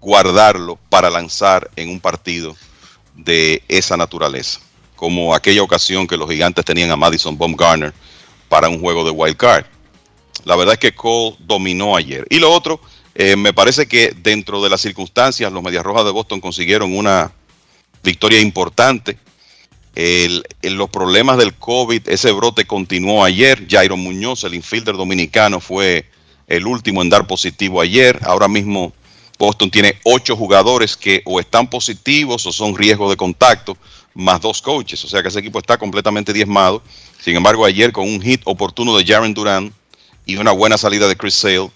[0.00, 2.56] guardarlo para lanzar en un partido
[3.14, 4.60] de esa naturaleza,
[4.96, 7.92] como aquella ocasión que los gigantes tenían a Madison Bumgarner
[8.54, 9.64] para un juego de wild card.
[10.44, 12.24] La verdad es que Cole dominó ayer.
[12.30, 12.80] Y lo otro,
[13.16, 17.32] eh, me parece que dentro de las circunstancias, los Medias Rojas de Boston consiguieron una
[18.04, 19.18] victoria importante.
[19.96, 23.66] El, los problemas del COVID, ese brote continuó ayer.
[23.68, 26.08] Jairo Muñoz, el infielder dominicano, fue
[26.46, 28.20] el último en dar positivo ayer.
[28.22, 28.92] Ahora mismo
[29.36, 33.76] Boston tiene ocho jugadores que o están positivos o son riesgo de contacto,
[34.14, 35.04] más dos coaches.
[35.04, 36.84] O sea que ese equipo está completamente diezmado.
[37.24, 39.72] Sin embargo, ayer con un hit oportuno de Jaren Duran
[40.26, 41.70] y una buena salida de Chris Sale,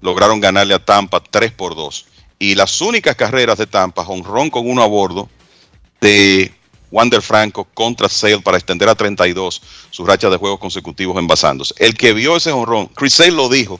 [0.00, 2.06] lograron ganarle a Tampa 3 por 2.
[2.38, 5.28] Y las únicas carreras de Tampa, honrón con uno a bordo
[6.00, 6.50] de
[6.90, 9.60] Wander Franco contra Sale para extender a 32
[9.90, 11.74] sus rachas de juegos consecutivos envasándose.
[11.76, 13.78] El que vio ese honrón, Chris Sale lo dijo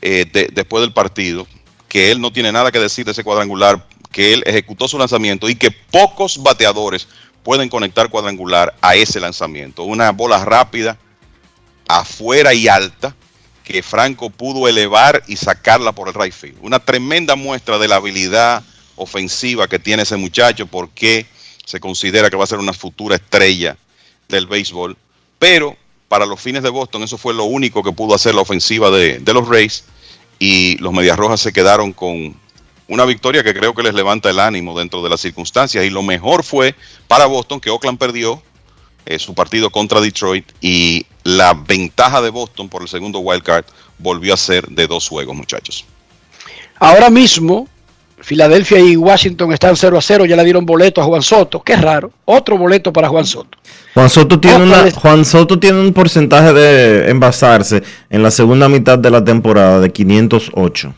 [0.00, 1.46] eh, de- después del partido,
[1.86, 5.50] que él no tiene nada que decir de ese cuadrangular, que él ejecutó su lanzamiento
[5.50, 7.08] y que pocos bateadores
[7.46, 9.84] pueden conectar cuadrangular a ese lanzamiento.
[9.84, 10.98] Una bola rápida,
[11.86, 13.14] afuera y alta,
[13.62, 16.58] que Franco pudo elevar y sacarla por el right field.
[16.60, 18.64] Una tremenda muestra de la habilidad
[18.96, 21.24] ofensiva que tiene ese muchacho, porque
[21.64, 23.76] se considera que va a ser una futura estrella
[24.28, 24.96] del béisbol.
[25.38, 25.76] Pero
[26.08, 29.20] para los fines de Boston, eso fue lo único que pudo hacer la ofensiva de,
[29.20, 29.84] de los Rays.
[30.40, 32.34] Y los Medias Rojas se quedaron con
[32.88, 35.84] una victoria que creo que les levanta el ánimo dentro de las circunstancias.
[35.84, 36.74] Y lo mejor fue
[37.08, 38.42] para Boston que Oakland perdió
[39.06, 43.64] eh, su partido contra Detroit y la ventaja de Boston por el segundo wild card
[43.98, 45.84] volvió a ser de dos juegos, muchachos.
[46.78, 47.68] Ahora mismo,
[48.18, 51.76] Filadelfia y Washington están 0 a 0, ya le dieron boleto a Juan Soto, qué
[51.76, 53.58] raro, otro boleto para Juan Soto.
[53.94, 54.94] Juan Soto tiene, Otra una, vez.
[54.94, 59.92] Juan Soto tiene un porcentaje de envasarse en la segunda mitad de la temporada de
[59.92, 60.94] 508.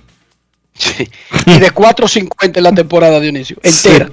[1.47, 4.11] Y de 4.50 en la temporada, Dionisio, entera.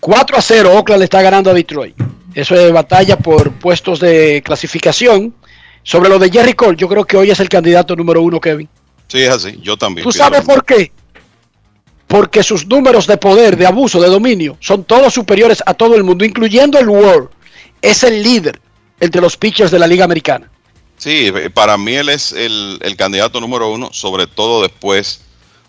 [0.00, 1.96] 4 a 0, Oakland le está ganando a Detroit.
[2.34, 5.34] Eso es batalla por puestos de clasificación.
[5.84, 8.68] Sobre lo de Jerry Cole, yo creo que hoy es el candidato número uno, Kevin.
[9.08, 10.04] Sí, es así, yo también.
[10.04, 10.92] ¿Tú sabes por qué?
[12.06, 16.04] Porque sus números de poder, de abuso, de dominio, son todos superiores a todo el
[16.04, 17.30] mundo, incluyendo el World.
[17.80, 18.60] Es el líder
[19.00, 20.51] entre los pitchers de la Liga Americana.
[21.02, 25.22] Sí, eh, para mí él es el, candidato número uno, sobre todo después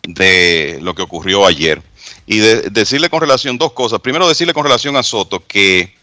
[0.03, 1.81] de lo que ocurrió ayer.
[2.27, 3.99] Y de- decirle con relación dos cosas.
[3.99, 5.95] Primero, decirle con relación a Soto que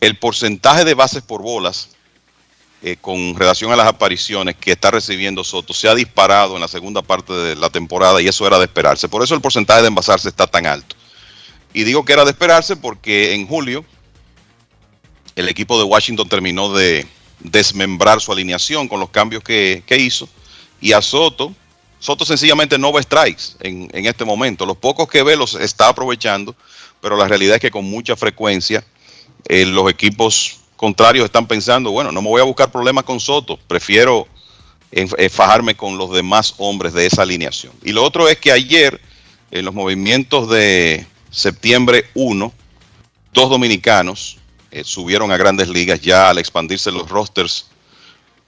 [0.00, 1.90] el porcentaje de bases por bolas
[2.80, 6.68] eh, con relación a las apariciones que está recibiendo Soto se ha disparado en la
[6.68, 9.10] segunda parte de la temporada y eso era de esperarse.
[9.10, 10.96] Por eso el porcentaje de envasarse está tan alto.
[11.74, 13.84] Y digo que era de esperarse porque en julio
[15.36, 17.06] el equipo de Washington terminó de
[17.40, 20.28] desmembrar su alineación con los cambios que, que hizo.
[20.80, 21.54] Y a Soto,
[21.98, 24.66] Soto sencillamente no ve strikes en, en este momento.
[24.66, 26.54] Los pocos que ve los está aprovechando,
[27.00, 28.84] pero la realidad es que con mucha frecuencia
[29.48, 33.58] eh, los equipos contrarios están pensando, bueno, no me voy a buscar problemas con Soto,
[33.68, 34.26] prefiero
[34.90, 37.72] en- eh, fajarme con los demás hombres de esa alineación.
[37.82, 39.00] Y lo otro es que ayer,
[39.50, 42.52] en los movimientos de septiembre 1,
[43.32, 44.36] dos dominicanos
[44.74, 47.66] eh, subieron a grandes ligas ya al expandirse los rosters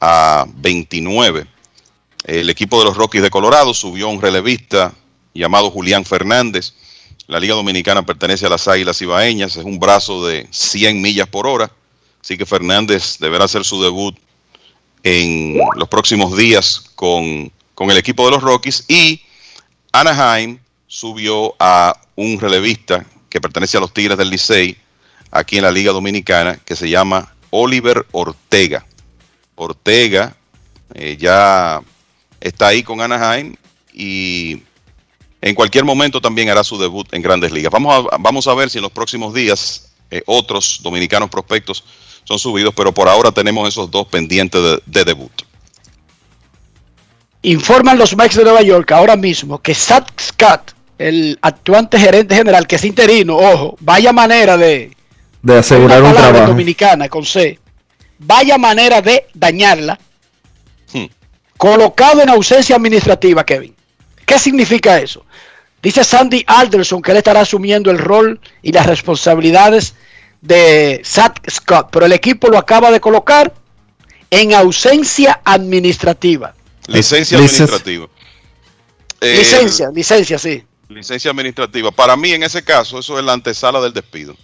[0.01, 1.47] a 29.
[2.25, 4.93] El equipo de los Rockies de Colorado subió a un relevista
[5.33, 6.75] llamado Julián Fernández.
[7.29, 11.47] La Liga Dominicana pertenece a las Águilas Ibaeñas, es un brazo de 100 millas por
[11.47, 11.71] hora,
[12.21, 14.17] así que Fernández deberá hacer su debut
[15.05, 19.21] en los próximos días con, con el equipo de los Rockies y
[19.93, 20.59] Anaheim
[20.89, 24.77] subió a un relevista que pertenece a los Tigres del Licey
[25.39, 28.85] aquí en la Liga Dominicana que se llama Oliver Ortega.
[29.55, 30.37] Ortega
[30.95, 31.81] eh, ya
[32.41, 33.55] está ahí con Anaheim
[33.93, 34.63] y
[35.41, 37.73] en cualquier momento también hará su debut en grandes ligas.
[37.73, 41.85] Vamos a, vamos a ver si en los próximos días eh, otros dominicanos prospectos
[42.25, 45.33] son subidos, pero por ahora tenemos esos dos pendientes de, de debut.
[47.43, 52.67] Informan los Mets de Nueva York ahora mismo que Zach Scott, el actuante gerente general,
[52.67, 54.96] que es interino, ojo, vaya manera de
[55.47, 56.47] De asegurar una un trabajo.
[56.49, 57.59] dominicana con C,
[58.19, 59.99] vaya manera de dañarla,
[60.93, 61.07] Hmm.
[61.57, 63.75] colocado en ausencia administrativa, Kevin.
[64.25, 65.25] ¿Qué significa eso?
[65.83, 69.95] Dice Sandy Alderson que él estará asumiendo el rol y las responsabilidades
[70.41, 73.53] de Zach Scott, pero el equipo lo acaba de colocar
[74.31, 76.55] en ausencia administrativa.
[76.89, 77.65] Licencia Licencia.
[77.65, 78.09] administrativa.
[79.21, 80.63] Eh, licencia, licencia, sí.
[80.89, 81.91] Licencia administrativa.
[81.91, 84.37] Para mí, en ese caso, eso es la antesala del despido.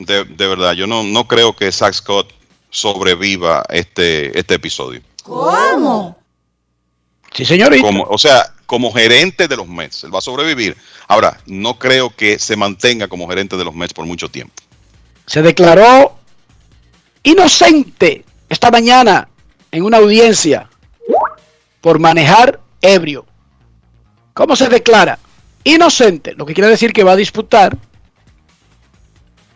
[0.00, 2.32] De, de verdad, yo no, no creo que Zach Scott
[2.70, 5.02] sobreviva este, este episodio.
[5.22, 6.18] ¿Cómo?
[7.32, 7.86] Sí, señorita.
[7.86, 10.76] Como, o sea, como gerente de los Mets, él va a sobrevivir.
[11.06, 14.54] Ahora, no creo que se mantenga como gerente de los Mets por mucho tiempo.
[15.26, 16.16] se declaró
[17.22, 19.28] inocente esta mañana
[19.70, 20.68] en una audiencia
[21.80, 23.26] por manejar ebrio.
[24.32, 25.18] ¿Cómo se declara?
[25.64, 27.76] Inocente, lo que quiere decir que va a disputar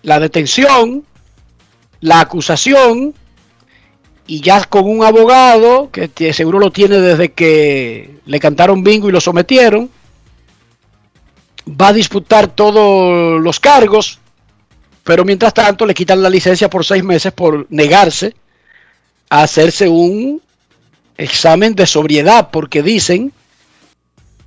[0.05, 1.05] la detención,
[2.01, 3.15] la acusación
[4.27, 9.13] y ya con un abogado que seguro lo tiene desde que le cantaron bingo y
[9.13, 9.91] lo sometieron,
[11.69, 14.19] va a disputar todos los cargos,
[15.03, 18.35] pero mientras tanto le quitan la licencia por seis meses por negarse
[19.31, 20.41] a hacerse un
[21.17, 23.33] examen de sobriedad, porque dicen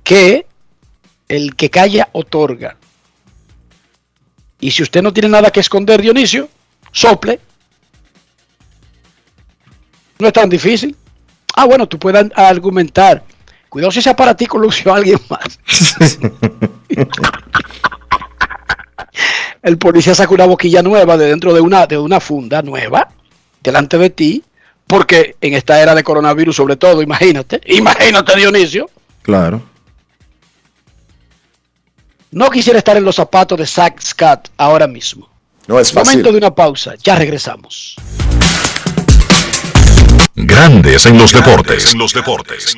[0.04, 0.46] que
[1.28, 2.76] el que calla otorga.
[4.60, 6.48] Y si usted no tiene nada que esconder, Dionisio,
[6.92, 7.40] sople.
[10.18, 10.96] No es tan difícil.
[11.54, 13.22] Ah, bueno, tú puedes argumentar.
[13.68, 15.60] Cuidado si ese aparatico lo usó alguien más.
[19.62, 23.08] el policía saca una boquilla nueva de dentro de una, de una funda nueva
[23.62, 24.42] delante de ti,
[24.86, 28.88] porque en esta era de coronavirus sobre todo, imagínate, imagínate Dionisio,
[29.28, 29.60] Claro.
[32.30, 35.28] No quisiera estar en los zapatos de Zach Scott ahora mismo.
[35.66, 36.32] No es Momento fácil.
[36.32, 37.96] de una pausa, ya regresamos.
[40.34, 41.92] Grandes en los deportes.
[41.92, 42.76] En los deportes.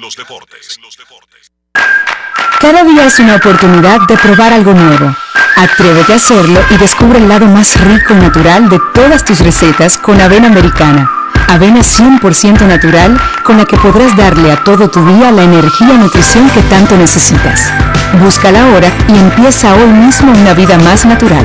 [2.60, 5.14] Cada día es una oportunidad de probar algo nuevo.
[5.56, 9.98] Atrévete a hacerlo y descubre el lado más rico y natural de todas tus recetas
[9.98, 11.10] con avena americana.
[11.48, 15.98] Avena 100% natural con la que podrás darle a todo tu día la energía y
[15.98, 17.72] nutrición que tanto necesitas.
[18.22, 21.44] Búscala ahora y empieza hoy mismo una vida más natural.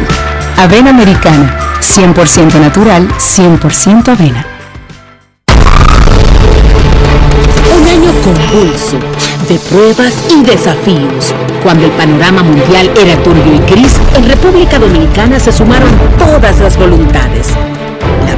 [0.57, 4.45] Avena americana, 100% natural, 100% avena.
[7.76, 8.99] Un año convulso
[9.49, 11.34] de pruebas y desafíos.
[11.62, 16.78] Cuando el panorama mundial era turbio y gris, en República Dominicana se sumaron todas las
[16.78, 17.56] voluntades.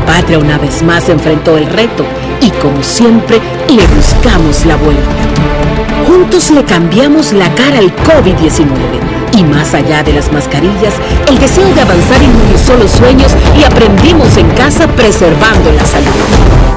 [0.07, 2.03] Patria una vez más enfrentó el reto
[2.41, 3.39] y como siempre
[3.69, 5.03] le buscamos la vuelta.
[6.07, 8.65] Juntos le cambiamos la cara al COVID-19
[9.37, 10.95] y más allá de las mascarillas,
[11.27, 16.76] el deseo de avanzar inmunizó los sueños y aprendimos en casa preservando la salud.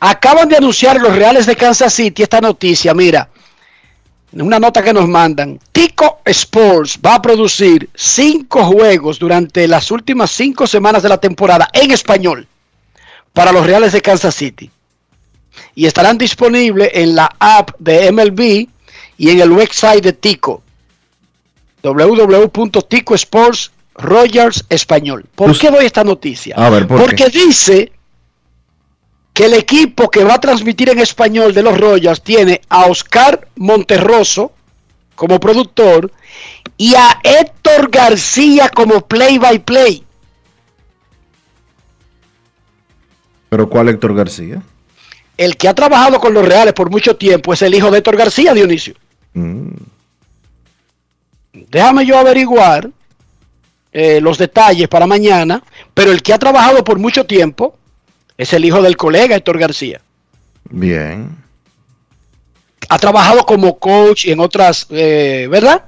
[0.00, 3.28] Acaban de anunciar los Reales de Kansas City esta noticia, mira,
[4.32, 5.58] una nota que nos mandan.
[5.72, 11.68] Tico Sports va a producir cinco juegos durante las últimas cinco semanas de la temporada
[11.72, 12.48] en español
[13.32, 14.70] para los Reales de Kansas City.
[15.74, 18.68] Y estarán disponibles en la app de MLB
[19.18, 20.62] y en el website de Tico.
[21.82, 25.26] www.tico Sports Rogers Español.
[25.34, 26.54] ¿Por qué doy esta noticia?
[26.56, 27.92] A ver, ¿por Porque dice
[29.40, 33.48] que el equipo que va a transmitir en español de los Royals tiene a Oscar
[33.56, 34.52] Monterroso
[35.14, 36.12] como productor
[36.76, 40.04] y a Héctor García como play by play.
[43.48, 44.60] ¿Pero cuál Héctor García?
[45.38, 48.18] El que ha trabajado con los Reales por mucho tiempo es el hijo de Héctor
[48.18, 48.92] García, Dionisio.
[49.32, 49.70] Mm.
[51.54, 52.90] Déjame yo averiguar
[53.90, 55.62] eh, los detalles para mañana,
[55.94, 57.79] pero el que ha trabajado por mucho tiempo
[58.40, 60.00] es el hijo del colega Héctor García.
[60.70, 61.36] Bien.
[62.88, 65.84] Ha trabajado como coach en otras, eh, ¿verdad?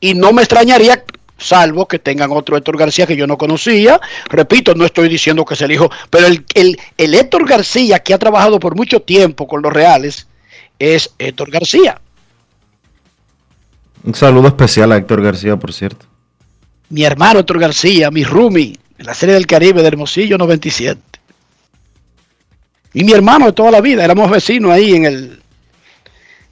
[0.00, 1.04] Y no me extrañaría,
[1.38, 4.00] salvo que tengan otro Héctor García que yo no conocía.
[4.28, 8.12] Repito, no estoy diciendo que es el hijo, pero el, el, el Héctor García que
[8.12, 10.26] ha trabajado por mucho tiempo con los Reales
[10.80, 12.00] es Héctor García.
[14.02, 16.06] Un saludo especial a Héctor García, por cierto.
[16.88, 21.00] Mi hermano Héctor García, mi roomie en la Serie del Caribe de Hermosillo 97.
[22.94, 25.42] Y mi hermano de toda la vida, éramos vecinos ahí en el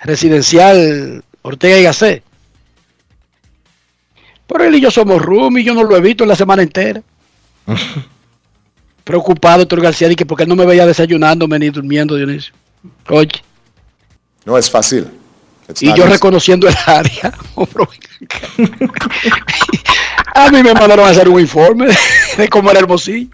[0.01, 2.23] residencial Ortega y Gasset.
[4.47, 7.03] Pero él y yo somos roomies, yo no lo he visto en la semana entera.
[9.05, 12.53] Preocupado, Héctor García, de que porque él no me veía desayunándome ni durmiendo, Dionisio.
[13.09, 13.43] Oye.
[14.45, 15.07] No es fácil.
[15.69, 16.13] It's Y yo easy.
[16.13, 17.33] reconociendo el área.
[20.35, 21.97] A mí me mandaron a hacer un informe de,
[22.37, 23.29] de cómo era Hermosillo.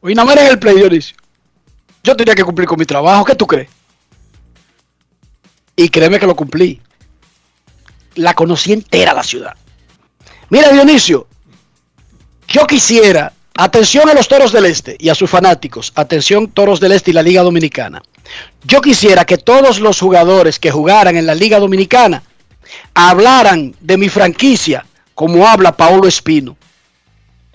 [0.00, 1.16] Oye, nada más era en el play, Dionisio.
[2.02, 3.24] Yo tenía que cumplir con mi trabajo.
[3.24, 3.68] ¿Qué tú crees?
[5.76, 6.80] Y créeme que lo cumplí.
[8.14, 9.54] La conocí entera la ciudad.
[10.50, 11.28] Mira, Dionisio,
[12.48, 16.92] yo quisiera, atención a los toros del Este y a sus fanáticos, atención toros del
[16.92, 18.02] Este y la Liga Dominicana.
[18.64, 22.22] Yo quisiera que todos los jugadores que jugaran en la Liga Dominicana
[22.94, 26.56] hablaran de mi franquicia como habla Paulo Espino.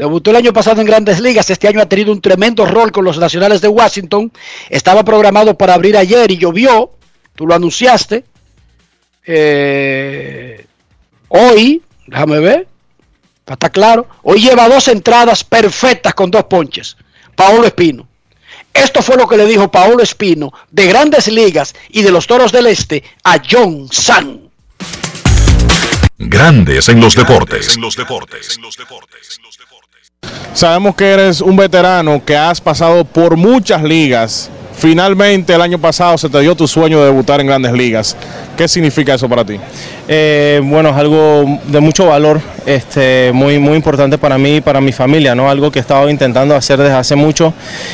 [0.03, 3.05] Debutó el año pasado en grandes ligas, este año ha tenido un tremendo rol con
[3.05, 4.33] los Nacionales de Washington.
[4.69, 6.91] Estaba programado para abrir ayer y llovió,
[7.35, 8.25] tú lo anunciaste.
[9.25, 10.65] Eh,
[11.29, 12.67] hoy, déjame ver,
[13.45, 16.97] para estar claro, hoy lleva dos entradas perfectas con dos ponches.
[17.33, 18.05] Paolo Espino.
[18.73, 22.51] Esto fue lo que le dijo Paolo Espino de Grandes Ligas y de los Toros
[22.51, 24.51] del Este a John San.
[26.17, 27.77] Grandes en los deportes.
[30.53, 34.49] Sabemos que eres un veterano que has pasado por muchas ligas.
[34.75, 38.17] Finalmente el año pasado se te dio tu sueño de debutar en grandes ligas.
[38.57, 39.57] ¿Qué significa eso para ti?
[40.07, 44.81] Eh, bueno, es algo de mucho valor, este, muy, muy importante para mí y para
[44.81, 45.49] mi familia, ¿no?
[45.49, 47.53] Algo que he estado intentando hacer desde hace mucho.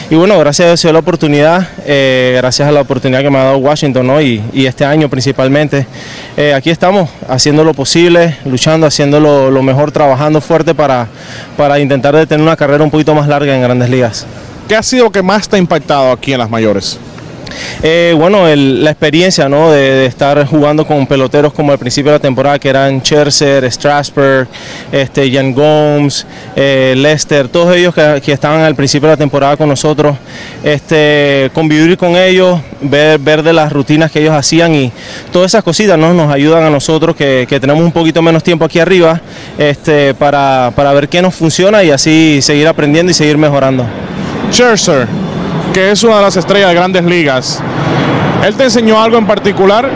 [0.10, 3.44] Y bueno, gracias a Dios la oportunidad, eh, gracias a la oportunidad que me ha
[3.44, 4.22] dado Washington, ¿no?
[4.22, 5.86] Y, este año principalmente.
[6.38, 11.08] Eh, aquí estamos, haciendo lo posible, luchando, haciendo lo, mejor, trabajando fuerte para,
[11.58, 14.26] para intentar tener una carrera un poquito más larga en grandes ligas.
[14.70, 17.00] ¿Qué ha sido lo que más te ha impactado aquí en las mayores?
[17.82, 19.72] Eh, bueno, la experiencia ¿no?
[19.72, 24.48] de, estar jugando con peloteros como al principio de la temporada, que eran Scherzer, Strasburg,
[24.92, 26.24] este, Jan Gomes,
[26.56, 30.16] eh, Lester, todos ellos que, estaban al principio de la temporada con nosotros,
[30.64, 34.92] este, convivir con ellos, ver, ver de las rutinas que ellos hacían y
[35.34, 36.14] todas esas cositas ¿no?
[36.14, 39.20] nos ayudan a nosotros que, que tenemos un poquito menos tiempo aquí arriba
[39.58, 43.88] este, para, para ver qué nos funciona y así seguir aprendiendo y seguir mejorando.
[44.52, 45.08] Scherzer,
[45.74, 47.60] que es una de las estrellas de grandes ligas,
[48.46, 49.90] ¿él te enseñó algo en particular?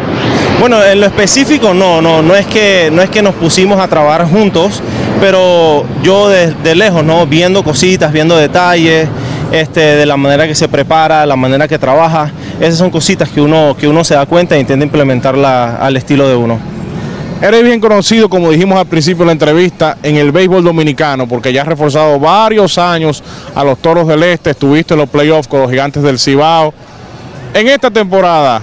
[0.59, 3.88] Bueno, en lo específico no, no, no es que no es que nos pusimos a
[3.88, 4.81] trabajar juntos,
[5.19, 7.25] pero yo de, lejos, ¿no?
[7.25, 9.07] Viendo cositas, viendo detalles,
[9.51, 13.41] este, de la manera que se prepara, la manera que trabaja, esas son cositas que
[13.41, 16.72] uno, que uno se da cuenta e intenta implementarla al estilo de uno.
[17.43, 21.51] Eres bien conocido, como dijimos al principio de la entrevista, en el béisbol dominicano, porque
[21.51, 23.21] ya has reforzado varios años
[23.53, 26.73] a los Toros del Este, estuviste en los playoffs con los Gigantes del Cibao.
[27.53, 28.61] En esta temporada,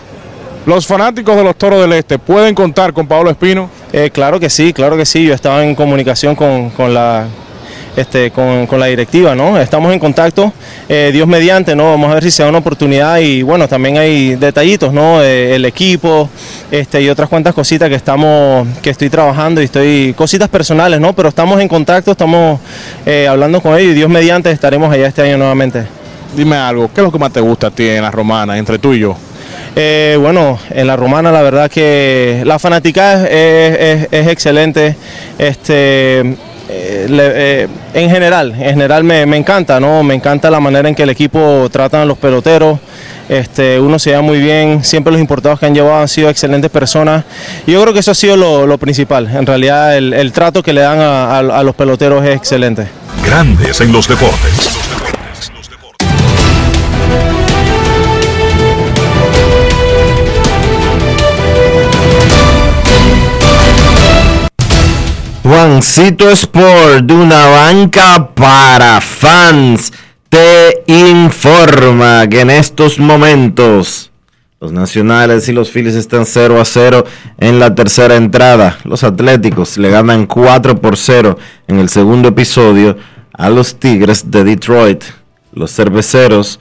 [0.65, 3.69] los fanáticos de los Toros del Este pueden contar con Pablo Espino.
[3.93, 5.27] Eh, claro que sí, claro que sí.
[5.27, 7.27] Yo estaba en comunicación con, con la
[8.01, 9.59] este, con, con la directiva, ¿no?
[9.61, 10.53] Estamos en contacto,
[10.89, 11.85] eh, Dios mediante, ¿no?
[11.91, 15.23] Vamos a ver si se da una oportunidad y bueno, también hay detallitos, ¿no?
[15.23, 16.29] Eh, el equipo,
[16.71, 21.13] este, y otras cuantas cositas que estamos, que estoy trabajando y estoy, cositas personales, ¿no?
[21.13, 22.59] Pero estamos en contacto, estamos
[23.07, 25.85] eh, hablando con ellos y Dios mediante estaremos allá este año nuevamente.
[26.37, 28.79] Dime algo, ¿qué es lo que más te gusta a ti en la romana, entre
[28.79, 29.17] tú y yo?
[29.77, 34.97] Eh, bueno, en la romana la verdad que la fanática es, es- es excelente.
[35.39, 36.37] Este,
[36.71, 40.03] eh, eh, en general, en general me, me encanta, ¿no?
[40.03, 42.79] Me encanta la manera en que el equipo trata a los peloteros.
[43.29, 46.71] Este, uno se lleva muy bien, siempre los importados que han llevado han sido excelentes
[46.71, 47.25] personas.
[47.67, 49.29] Yo creo que eso ha sido lo, lo principal.
[49.33, 52.87] En realidad el, el trato que le dan a- a- a los peloteros es excelente.
[53.25, 54.90] Grandes en los deportes.
[65.61, 69.93] Juancito Sport, de una banca para fans,
[70.31, 74.11] te informa que en estos momentos
[74.59, 77.05] los nacionales y los Phillies están 0 a 0
[77.37, 78.79] en la tercera entrada.
[78.85, 81.37] Los Atléticos le ganan 4 por 0
[81.69, 82.97] en el segundo episodio
[83.35, 85.05] a los Tigres de Detroit.
[85.53, 86.59] Los Cerveceros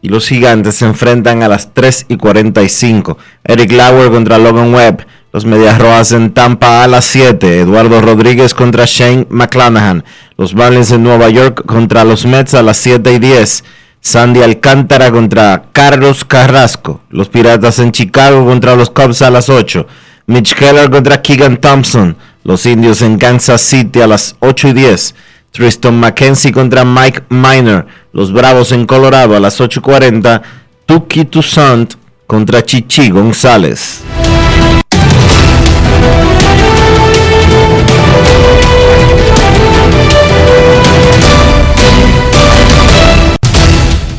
[0.00, 3.18] y los Gigantes se enfrentan a las 3 y 45.
[3.44, 5.04] Eric Lauer contra Logan Webb.
[5.30, 7.60] Los Medias Rojas en Tampa a las 7.
[7.60, 10.02] Eduardo Rodríguez contra Shane McClanahan.
[10.38, 13.64] Los Marlins en Nueva York contra los Mets a las 7 y 10.
[14.00, 17.02] Sandy Alcántara contra Carlos Carrasco.
[17.10, 19.86] Los Piratas en Chicago contra los Cubs a las 8.
[20.26, 22.16] Mitch Keller contra Keegan Thompson.
[22.42, 25.14] Los Indios en Kansas City a las 8 y 10.
[25.52, 27.86] Tristan McKenzie contra Mike Miner.
[28.14, 30.40] Los Bravos en Colorado a las 8.40.
[30.86, 31.94] Tuki Toussaint
[32.26, 34.02] contra Chichi González.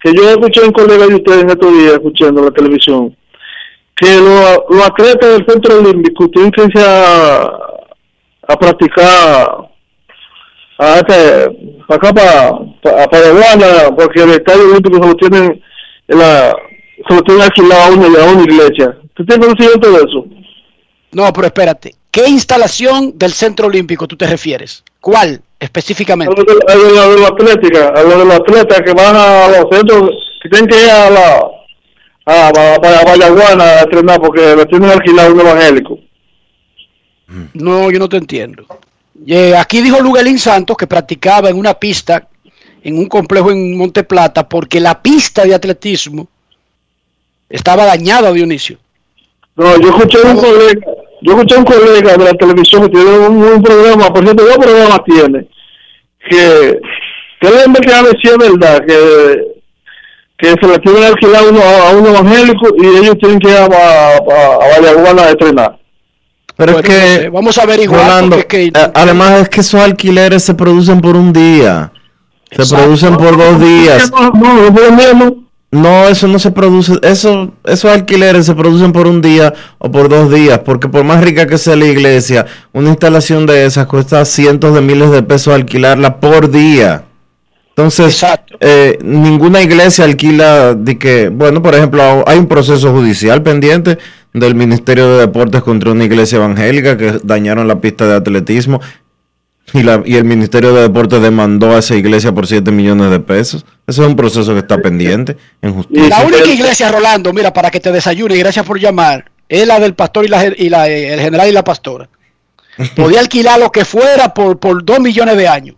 [0.01, 3.17] que yo escuché a un colega de ustedes en estos días escuchando la televisión,
[3.97, 7.51] que los, los atletas del Centro Olímpico tienen que irse a,
[8.61, 9.69] practicar
[10.79, 12.53] a este, acá, para,
[12.83, 15.63] para, para porque el Estadio Olímpico se lo tienen,
[16.09, 16.55] la,
[17.09, 18.97] se lo tienen alquilado a una, a una iglesia.
[19.15, 20.40] ¿Tú tienes conocimiento de eso?
[21.13, 21.95] No, pero espérate.
[22.11, 24.83] ¿Qué instalación del Centro Olímpico tú te refieres?
[25.01, 26.35] ¿Cuál específicamente?
[26.35, 30.11] A lo de, la atlética, de los atletas que van a los centros,
[30.43, 31.51] que tienen que ir a la
[32.27, 35.99] a, a, a Vallaguana a entrenar porque lo tienen alquilado un evangélico.
[37.55, 38.65] No, yo no te entiendo.
[39.27, 42.29] Eh, aquí dijo Luguelín Santos que practicaba en una pista
[42.83, 46.29] en un complejo en Monte Plata porque la pista de atletismo
[47.49, 48.79] estaba dañada, Dionisio.
[49.57, 50.87] No, yo escuché un colega,
[51.23, 54.59] yo escuché un colega de la televisión que tiene un, un programa, por cierto, dos
[54.59, 55.47] programas tiene,
[56.29, 56.81] que,
[57.41, 59.43] que él en verdad decía verdad, que,
[60.39, 63.65] que se le tienen alquilado uno, a un evangélico y ellos tienen que ir a,
[63.65, 65.77] a, a Vallaguana a entrenar.
[66.57, 69.61] Pero Bueno, es que, entonces, vamos a averiguar, Rolando, es que- a- además es que
[69.61, 71.91] esos alquileres se producen por un día,
[72.51, 72.85] se Exacto.
[72.85, 74.11] producen por dos días.
[74.11, 79.23] No, no, no, no, eso no se produce, eso, esos alquileres se producen por un
[79.23, 83.47] día o por dos días, porque por más rica que sea la iglesia, una instalación
[83.47, 87.05] de esas cuesta cientos de miles de pesos alquilarla por día.
[87.69, 88.23] Entonces,
[88.59, 93.97] eh, ninguna iglesia alquila de que, bueno, por ejemplo, hay un proceso judicial pendiente
[94.35, 98.81] del Ministerio de Deportes contra una iglesia evangélica que dañaron la pista de atletismo
[99.73, 103.21] y, la, y el Ministerio de Deportes demandó a esa iglesia por 7 millones de
[103.21, 103.65] pesos.
[103.87, 106.09] Ese es un proceso que está pendiente en justicia.
[106.09, 109.81] La única iglesia, Rolando, mira, para que te desayune, y gracias por llamar, es la
[109.81, 112.09] del pastor y, la, y la, eh, el general y la pastora.
[112.97, 115.77] Podía alquilar lo que fuera por, por dos millones de años.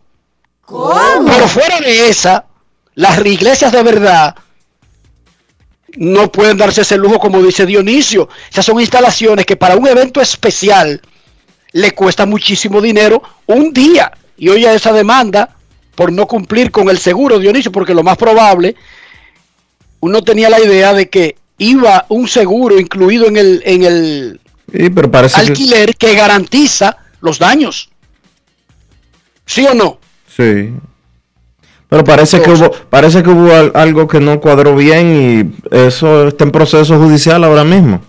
[0.66, 2.46] Pero fuera de esa,
[2.94, 4.34] las iglesias de verdad
[5.96, 8.28] no pueden darse ese lujo como dice Dionisio.
[8.50, 11.00] Esas son instalaciones que para un evento especial
[11.72, 14.12] le cuesta muchísimo dinero un día.
[14.36, 15.50] Y oye esa demanda
[15.94, 18.74] por no cumplir con el seguro, Dionisio, porque lo más probable,
[20.00, 24.40] uno tenía la idea de que iba un seguro incluido en el, en el
[24.74, 27.90] Sí, pero parece que, alquiler que garantiza los daños.
[29.46, 29.98] ¿Sí o no?
[30.28, 30.70] sí.
[31.88, 36.28] Pero parece que hubo, parece que hubo al- algo que no cuadró bien y eso
[36.28, 38.00] está en proceso judicial ahora mismo.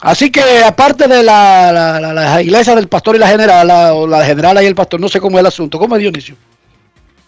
[0.00, 3.94] Así que aparte de la, la, la- la iglesia del pastor y la general, la-
[3.94, 5.78] o la general y el pastor, no sé cómo es el asunto.
[5.78, 6.36] ¿Cómo es Dionisio?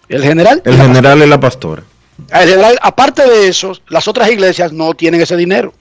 [0.09, 0.63] ¿El general?
[0.65, 1.83] El general y la pastora.
[2.31, 5.73] El general, aparte de eso, las otras iglesias no tienen ese dinero.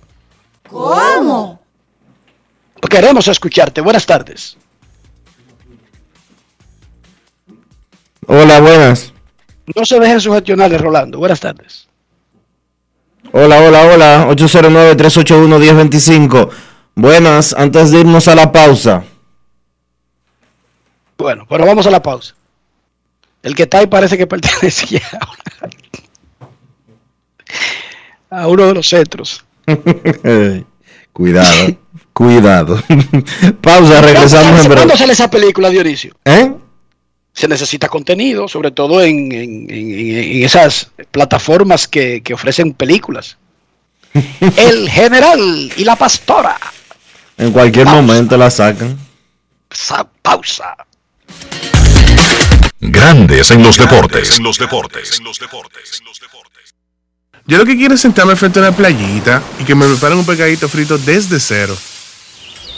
[0.69, 1.59] ¿Cómo?
[2.89, 3.81] Queremos escucharte.
[3.81, 4.57] Buenas tardes.
[8.25, 9.13] Hola, buenas.
[9.75, 11.19] No se dejen sugestionar, Rolando.
[11.19, 11.87] Buenas tardes.
[13.31, 14.27] Hola, hola, hola.
[14.29, 16.49] 809-381-1025.
[16.99, 19.03] Buenas, antes de irnos a la pausa.
[21.17, 22.35] Bueno, pero vamos a la pausa.
[23.41, 25.01] El que está ahí parece que pertenecía
[28.29, 29.45] a uno de los centros.
[31.13, 31.77] cuidado,
[32.11, 32.83] cuidado.
[33.61, 34.97] pausa, regresamos en ¿Cuándo breve.
[34.97, 36.15] sale esa película, Dionisio?
[36.25, 36.51] ¿Eh?
[37.33, 43.37] Se necesita contenido, sobre todo en, en- en- en esas plataformas que, que ofrecen películas.
[44.57, 46.59] El general y la pastora.
[47.39, 48.97] En cualquier momento la sacan.
[49.71, 50.75] Sa- pausa.
[52.81, 54.37] Grandes en los deportes.
[54.37, 55.21] En los deportes.
[57.45, 60.25] Yo lo que quiero es sentarme frente a una playita y que me preparen un
[60.25, 61.75] pescadito frito desde cero.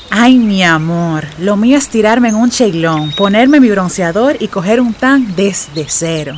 [0.10, 4.80] Ay, mi amor, lo mío es tirarme en un cheilón, ponerme mi bronceador y coger
[4.82, 6.38] un tan desde cero.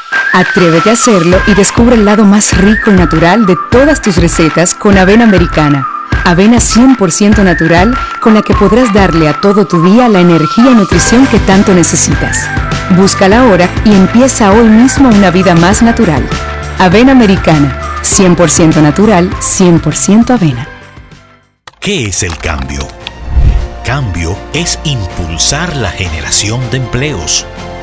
[0.33, 4.73] Atrévete a hacerlo y descubre el lado más rico y natural de todas tus recetas
[4.73, 5.85] con avena americana.
[6.23, 10.75] Avena 100% natural con la que podrás darle a todo tu día la energía y
[10.75, 12.47] nutrición que tanto necesitas.
[12.91, 16.25] Búscala ahora y empieza hoy mismo una vida más natural.
[16.79, 20.67] Avena americana, 100% natural, 100% avena.
[21.81, 22.87] ¿Qué es el cambio?
[23.83, 27.45] Cambio es impulsar la generación de empleos,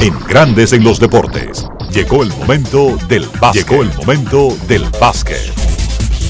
[0.00, 1.66] En Grandes en los Deportes.
[1.92, 3.68] Llegó el momento del básquet.
[3.68, 5.52] Llegó el momento del básquet.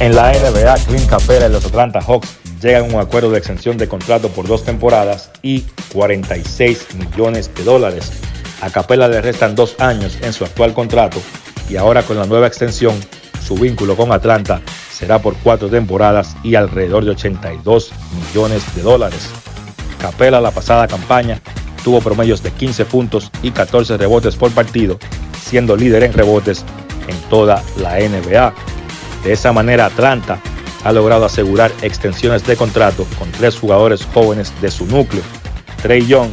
[0.00, 2.28] En la NBA, Clint Capela y los Atlanta Hawks
[2.60, 5.60] llegan a un acuerdo de extensión de contrato por dos temporadas y
[5.92, 8.10] 46 millones de dólares.
[8.60, 11.22] A Capela le restan dos años en su actual contrato
[11.68, 12.98] y ahora con la nueva extensión,
[13.40, 14.60] su vínculo con Atlanta
[14.92, 19.30] será por cuatro temporadas y alrededor de 82 millones de dólares.
[20.00, 21.40] Capela la pasada campaña
[21.84, 24.98] tuvo promedios de 15 puntos y 14 rebotes por partido,
[25.42, 26.64] siendo líder en rebotes
[27.08, 28.54] en toda la NBA.
[29.24, 30.38] De esa manera, Atlanta
[30.84, 35.22] ha logrado asegurar extensiones de contrato con tres jugadores jóvenes de su núcleo,
[35.82, 36.30] Trey Young,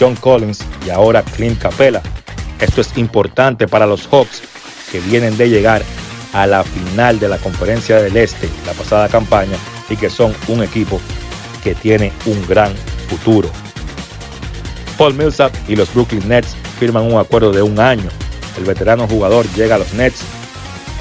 [0.00, 2.02] John Collins y ahora Clint Capella.
[2.60, 4.42] Esto es importante para los Hawks
[4.90, 5.82] que vienen de llegar
[6.32, 9.56] a la final de la Conferencia del Este la pasada campaña
[9.88, 11.00] y que son un equipo
[11.62, 12.72] que tiene un gran
[13.08, 13.50] futuro.
[14.96, 18.08] Paul Millsap y los Brooklyn Nets firman un acuerdo de un año.
[18.56, 20.22] El veterano jugador llega a los Nets,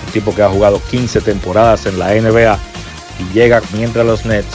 [0.05, 2.57] un tipo que ha jugado 15 temporadas en la NBA
[3.19, 4.47] y llega mientras los Nets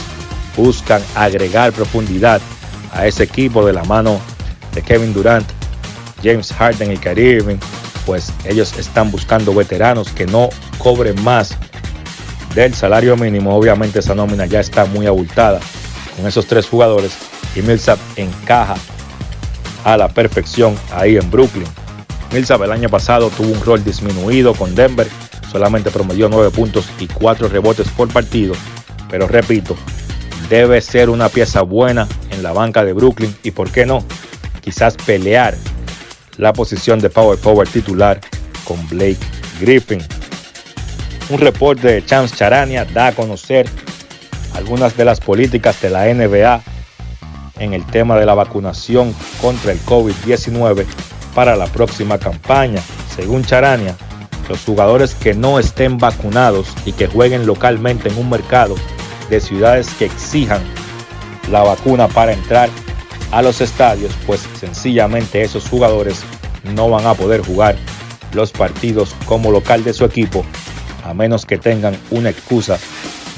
[0.56, 2.40] buscan agregar profundidad
[2.92, 4.20] a ese equipo de la mano
[4.74, 5.46] de Kevin Durant,
[6.22, 7.58] James Harden y Kyrie Irving,
[8.04, 10.48] pues ellos están buscando veteranos que no
[10.78, 11.56] cobren más
[12.54, 13.54] del salario mínimo.
[13.54, 15.60] Obviamente esa nómina ya está muy abultada
[16.16, 17.12] con esos tres jugadores
[17.54, 18.74] y Millsap encaja
[19.92, 21.66] a la perfección ahí en Brooklyn.
[22.32, 25.08] Millsap el año pasado tuvo un rol disminuido con Denver,
[25.50, 28.54] solamente promedió 9 puntos y 4 rebotes por partido,
[29.08, 29.76] pero repito,
[30.50, 34.04] debe ser una pieza buena en la banca de Brooklyn y por qué no,
[34.60, 35.56] quizás pelear
[36.36, 38.20] la posición de power forward titular
[38.64, 39.18] con Blake
[39.58, 40.02] Griffin.
[41.30, 43.66] Un reporte de Chance Charania da a conocer
[44.54, 46.62] algunas de las políticas de la NBA
[47.58, 50.86] en el tema de la vacunación contra el COVID-19
[51.34, 52.80] para la próxima campaña.
[53.14, 53.96] Según Charania,
[54.48, 58.74] los jugadores que no estén vacunados y que jueguen localmente en un mercado
[59.28, 60.62] de ciudades que exijan
[61.50, 62.70] la vacuna para entrar
[63.30, 66.22] a los estadios, pues sencillamente esos jugadores
[66.74, 67.76] no van a poder jugar
[68.32, 70.44] los partidos como local de su equipo
[71.08, 72.78] a menos que tengan una excusa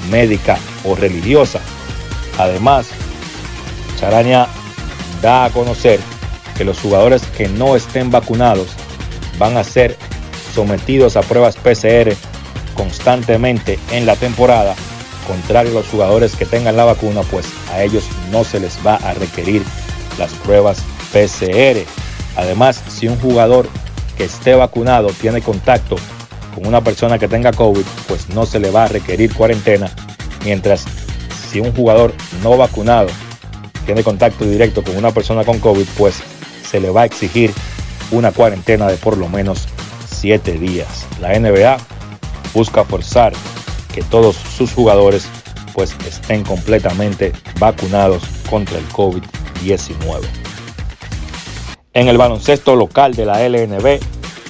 [0.09, 1.61] médica o religiosa.
[2.37, 2.87] Además,
[4.01, 4.47] Charania
[5.21, 5.99] da a conocer
[6.57, 8.69] que los jugadores que no estén vacunados
[9.37, 9.95] van a ser
[10.55, 12.15] sometidos a pruebas PCR
[12.73, 14.73] constantemente en la temporada,
[15.27, 18.95] contrario a los jugadores que tengan la vacuna, pues a ellos no se les va
[18.95, 19.63] a requerir
[20.17, 20.79] las pruebas
[21.13, 21.85] PCR.
[22.35, 23.69] Además, si un jugador
[24.17, 25.95] que esté vacunado tiene contacto
[26.55, 29.91] con una persona que tenga COVID, pues no se le va a requerir cuarentena,
[30.43, 30.85] mientras
[31.51, 33.09] si un jugador no vacunado
[33.91, 36.23] tiene contacto directo con una persona con COVID, pues
[36.65, 37.51] se le va a exigir
[38.11, 39.67] una cuarentena de por lo menos
[40.09, 41.05] 7 días.
[41.19, 41.75] La NBA
[42.53, 43.33] busca forzar
[43.93, 45.25] que todos sus jugadores
[45.73, 50.21] pues estén completamente vacunados contra el COVID-19.
[51.93, 53.99] En el baloncesto local de la LNB,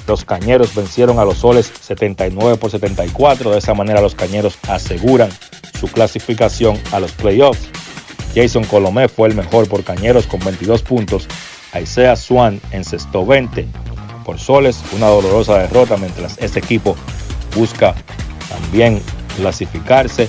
[0.06, 3.50] los Cañeros vencieron a los Soles 79 por 74.
[3.50, 5.30] De esa manera los Cañeros aseguran
[5.80, 7.81] su clasificación a los playoffs.
[8.34, 11.28] Jason Colomé fue el mejor por Cañeros con 22 puntos.
[11.80, 13.66] Isaiah Swan encestó 20
[14.24, 16.96] por Soles, una dolorosa derrota mientras este equipo
[17.56, 17.94] busca
[18.48, 19.02] también
[19.36, 20.28] clasificarse.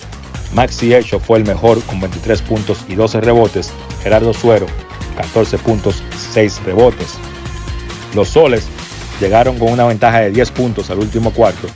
[0.54, 3.72] Maxi Echo fue el mejor con 23 puntos y 12 rebotes.
[4.04, 4.68] Gerardo Suero,
[5.18, 6.04] 14 puntos,
[6.34, 7.16] 6 rebotes.
[8.14, 8.68] Los Soles
[9.20, 11.68] llegaron con una ventaja de 10 puntos al último cuarto,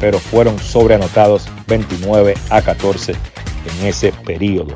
[0.00, 4.74] pero fueron sobreanotados 29 a 14 en ese periodo.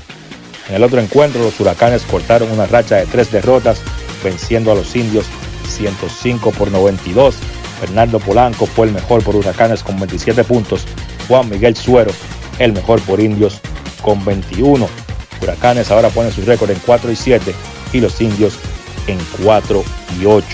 [0.68, 3.80] En el otro encuentro, los huracanes cortaron una racha de tres derrotas,
[4.24, 5.26] venciendo a los indios
[5.68, 7.36] 105 por 92.
[7.80, 10.84] Fernando Polanco fue el mejor por huracanes con 27 puntos.
[11.28, 12.10] Juan Miguel Suero,
[12.58, 13.60] el mejor por indios
[14.02, 14.88] con 21.
[15.42, 17.54] Huracanes ahora ponen su récord en 4 y 7
[17.92, 18.54] y los indios
[19.06, 19.84] en 4
[20.20, 20.46] y 8.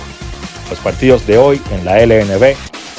[0.68, 2.54] Los partidos de hoy en la LNB,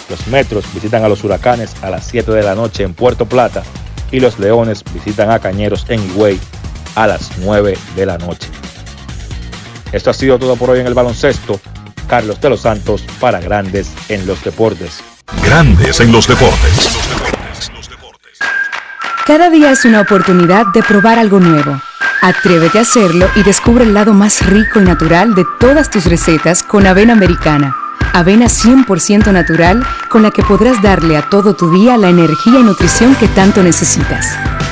[0.09, 3.63] los Metros visitan a los Huracanes a las 7 de la noche en Puerto Plata
[4.11, 6.39] y los Leones visitan a Cañeros en Higüey
[6.95, 8.49] a las 9 de la noche.
[9.91, 11.59] Esto ha sido todo por hoy en el baloncesto.
[12.07, 15.03] Carlos de los Santos para Grandes en los Deportes.
[15.43, 16.89] Grandes en los deportes.
[19.25, 21.81] Cada día es una oportunidad de probar algo nuevo.
[22.21, 26.63] Atrévete a hacerlo y descubre el lado más rico y natural de todas tus recetas
[26.63, 27.75] con avena americana.
[28.13, 32.63] Avena 100% natural con la que podrás darle a todo tu día la energía y
[32.63, 34.37] nutrición que tanto necesitas.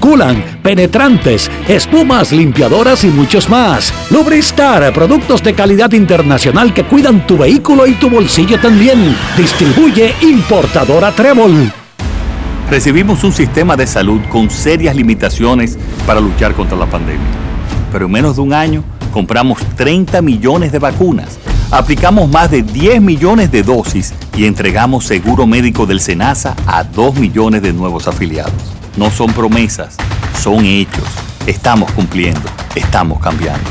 [0.00, 3.92] culan, penetrantes, espumas, limpiadoras y muchos más.
[4.10, 9.14] Lubristar, productos de calidad internacional que cuidan tu vehículo y tu bolsillo también.
[9.36, 11.70] Distribuye importadora Trébol.
[12.70, 17.26] Recibimos un sistema de salud con serias limitaciones para luchar contra la pandemia.
[17.92, 18.82] Pero en menos de un año
[19.12, 21.38] compramos 30 millones de vacunas
[21.70, 27.16] Aplicamos más de 10 millones de dosis y entregamos seguro médico del SENASA a 2
[27.16, 28.75] millones de nuevos afiliados.
[28.96, 29.96] No son promesas,
[30.40, 31.04] son hechos.
[31.46, 33.68] Estamos cumpliendo, estamos cambiando.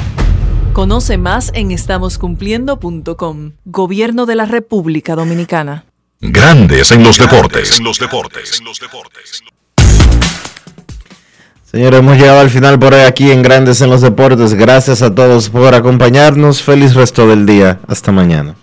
[0.74, 3.52] Conoce más en estamoscumpliendo.com.
[3.66, 5.86] Gobierno de la República Dominicana.
[6.22, 7.80] Grandes en los deportes.
[7.80, 8.62] En los deportes.
[11.64, 14.54] Señores, hemos llegado al final por aquí en Grandes en los Deportes.
[14.54, 16.62] Gracias a todos por acompañarnos.
[16.62, 17.80] Feliz resto del día.
[17.88, 18.56] Hasta mañana.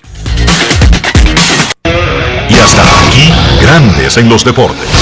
[2.49, 5.02] Y hasta aquí, Grandes en los Deportes.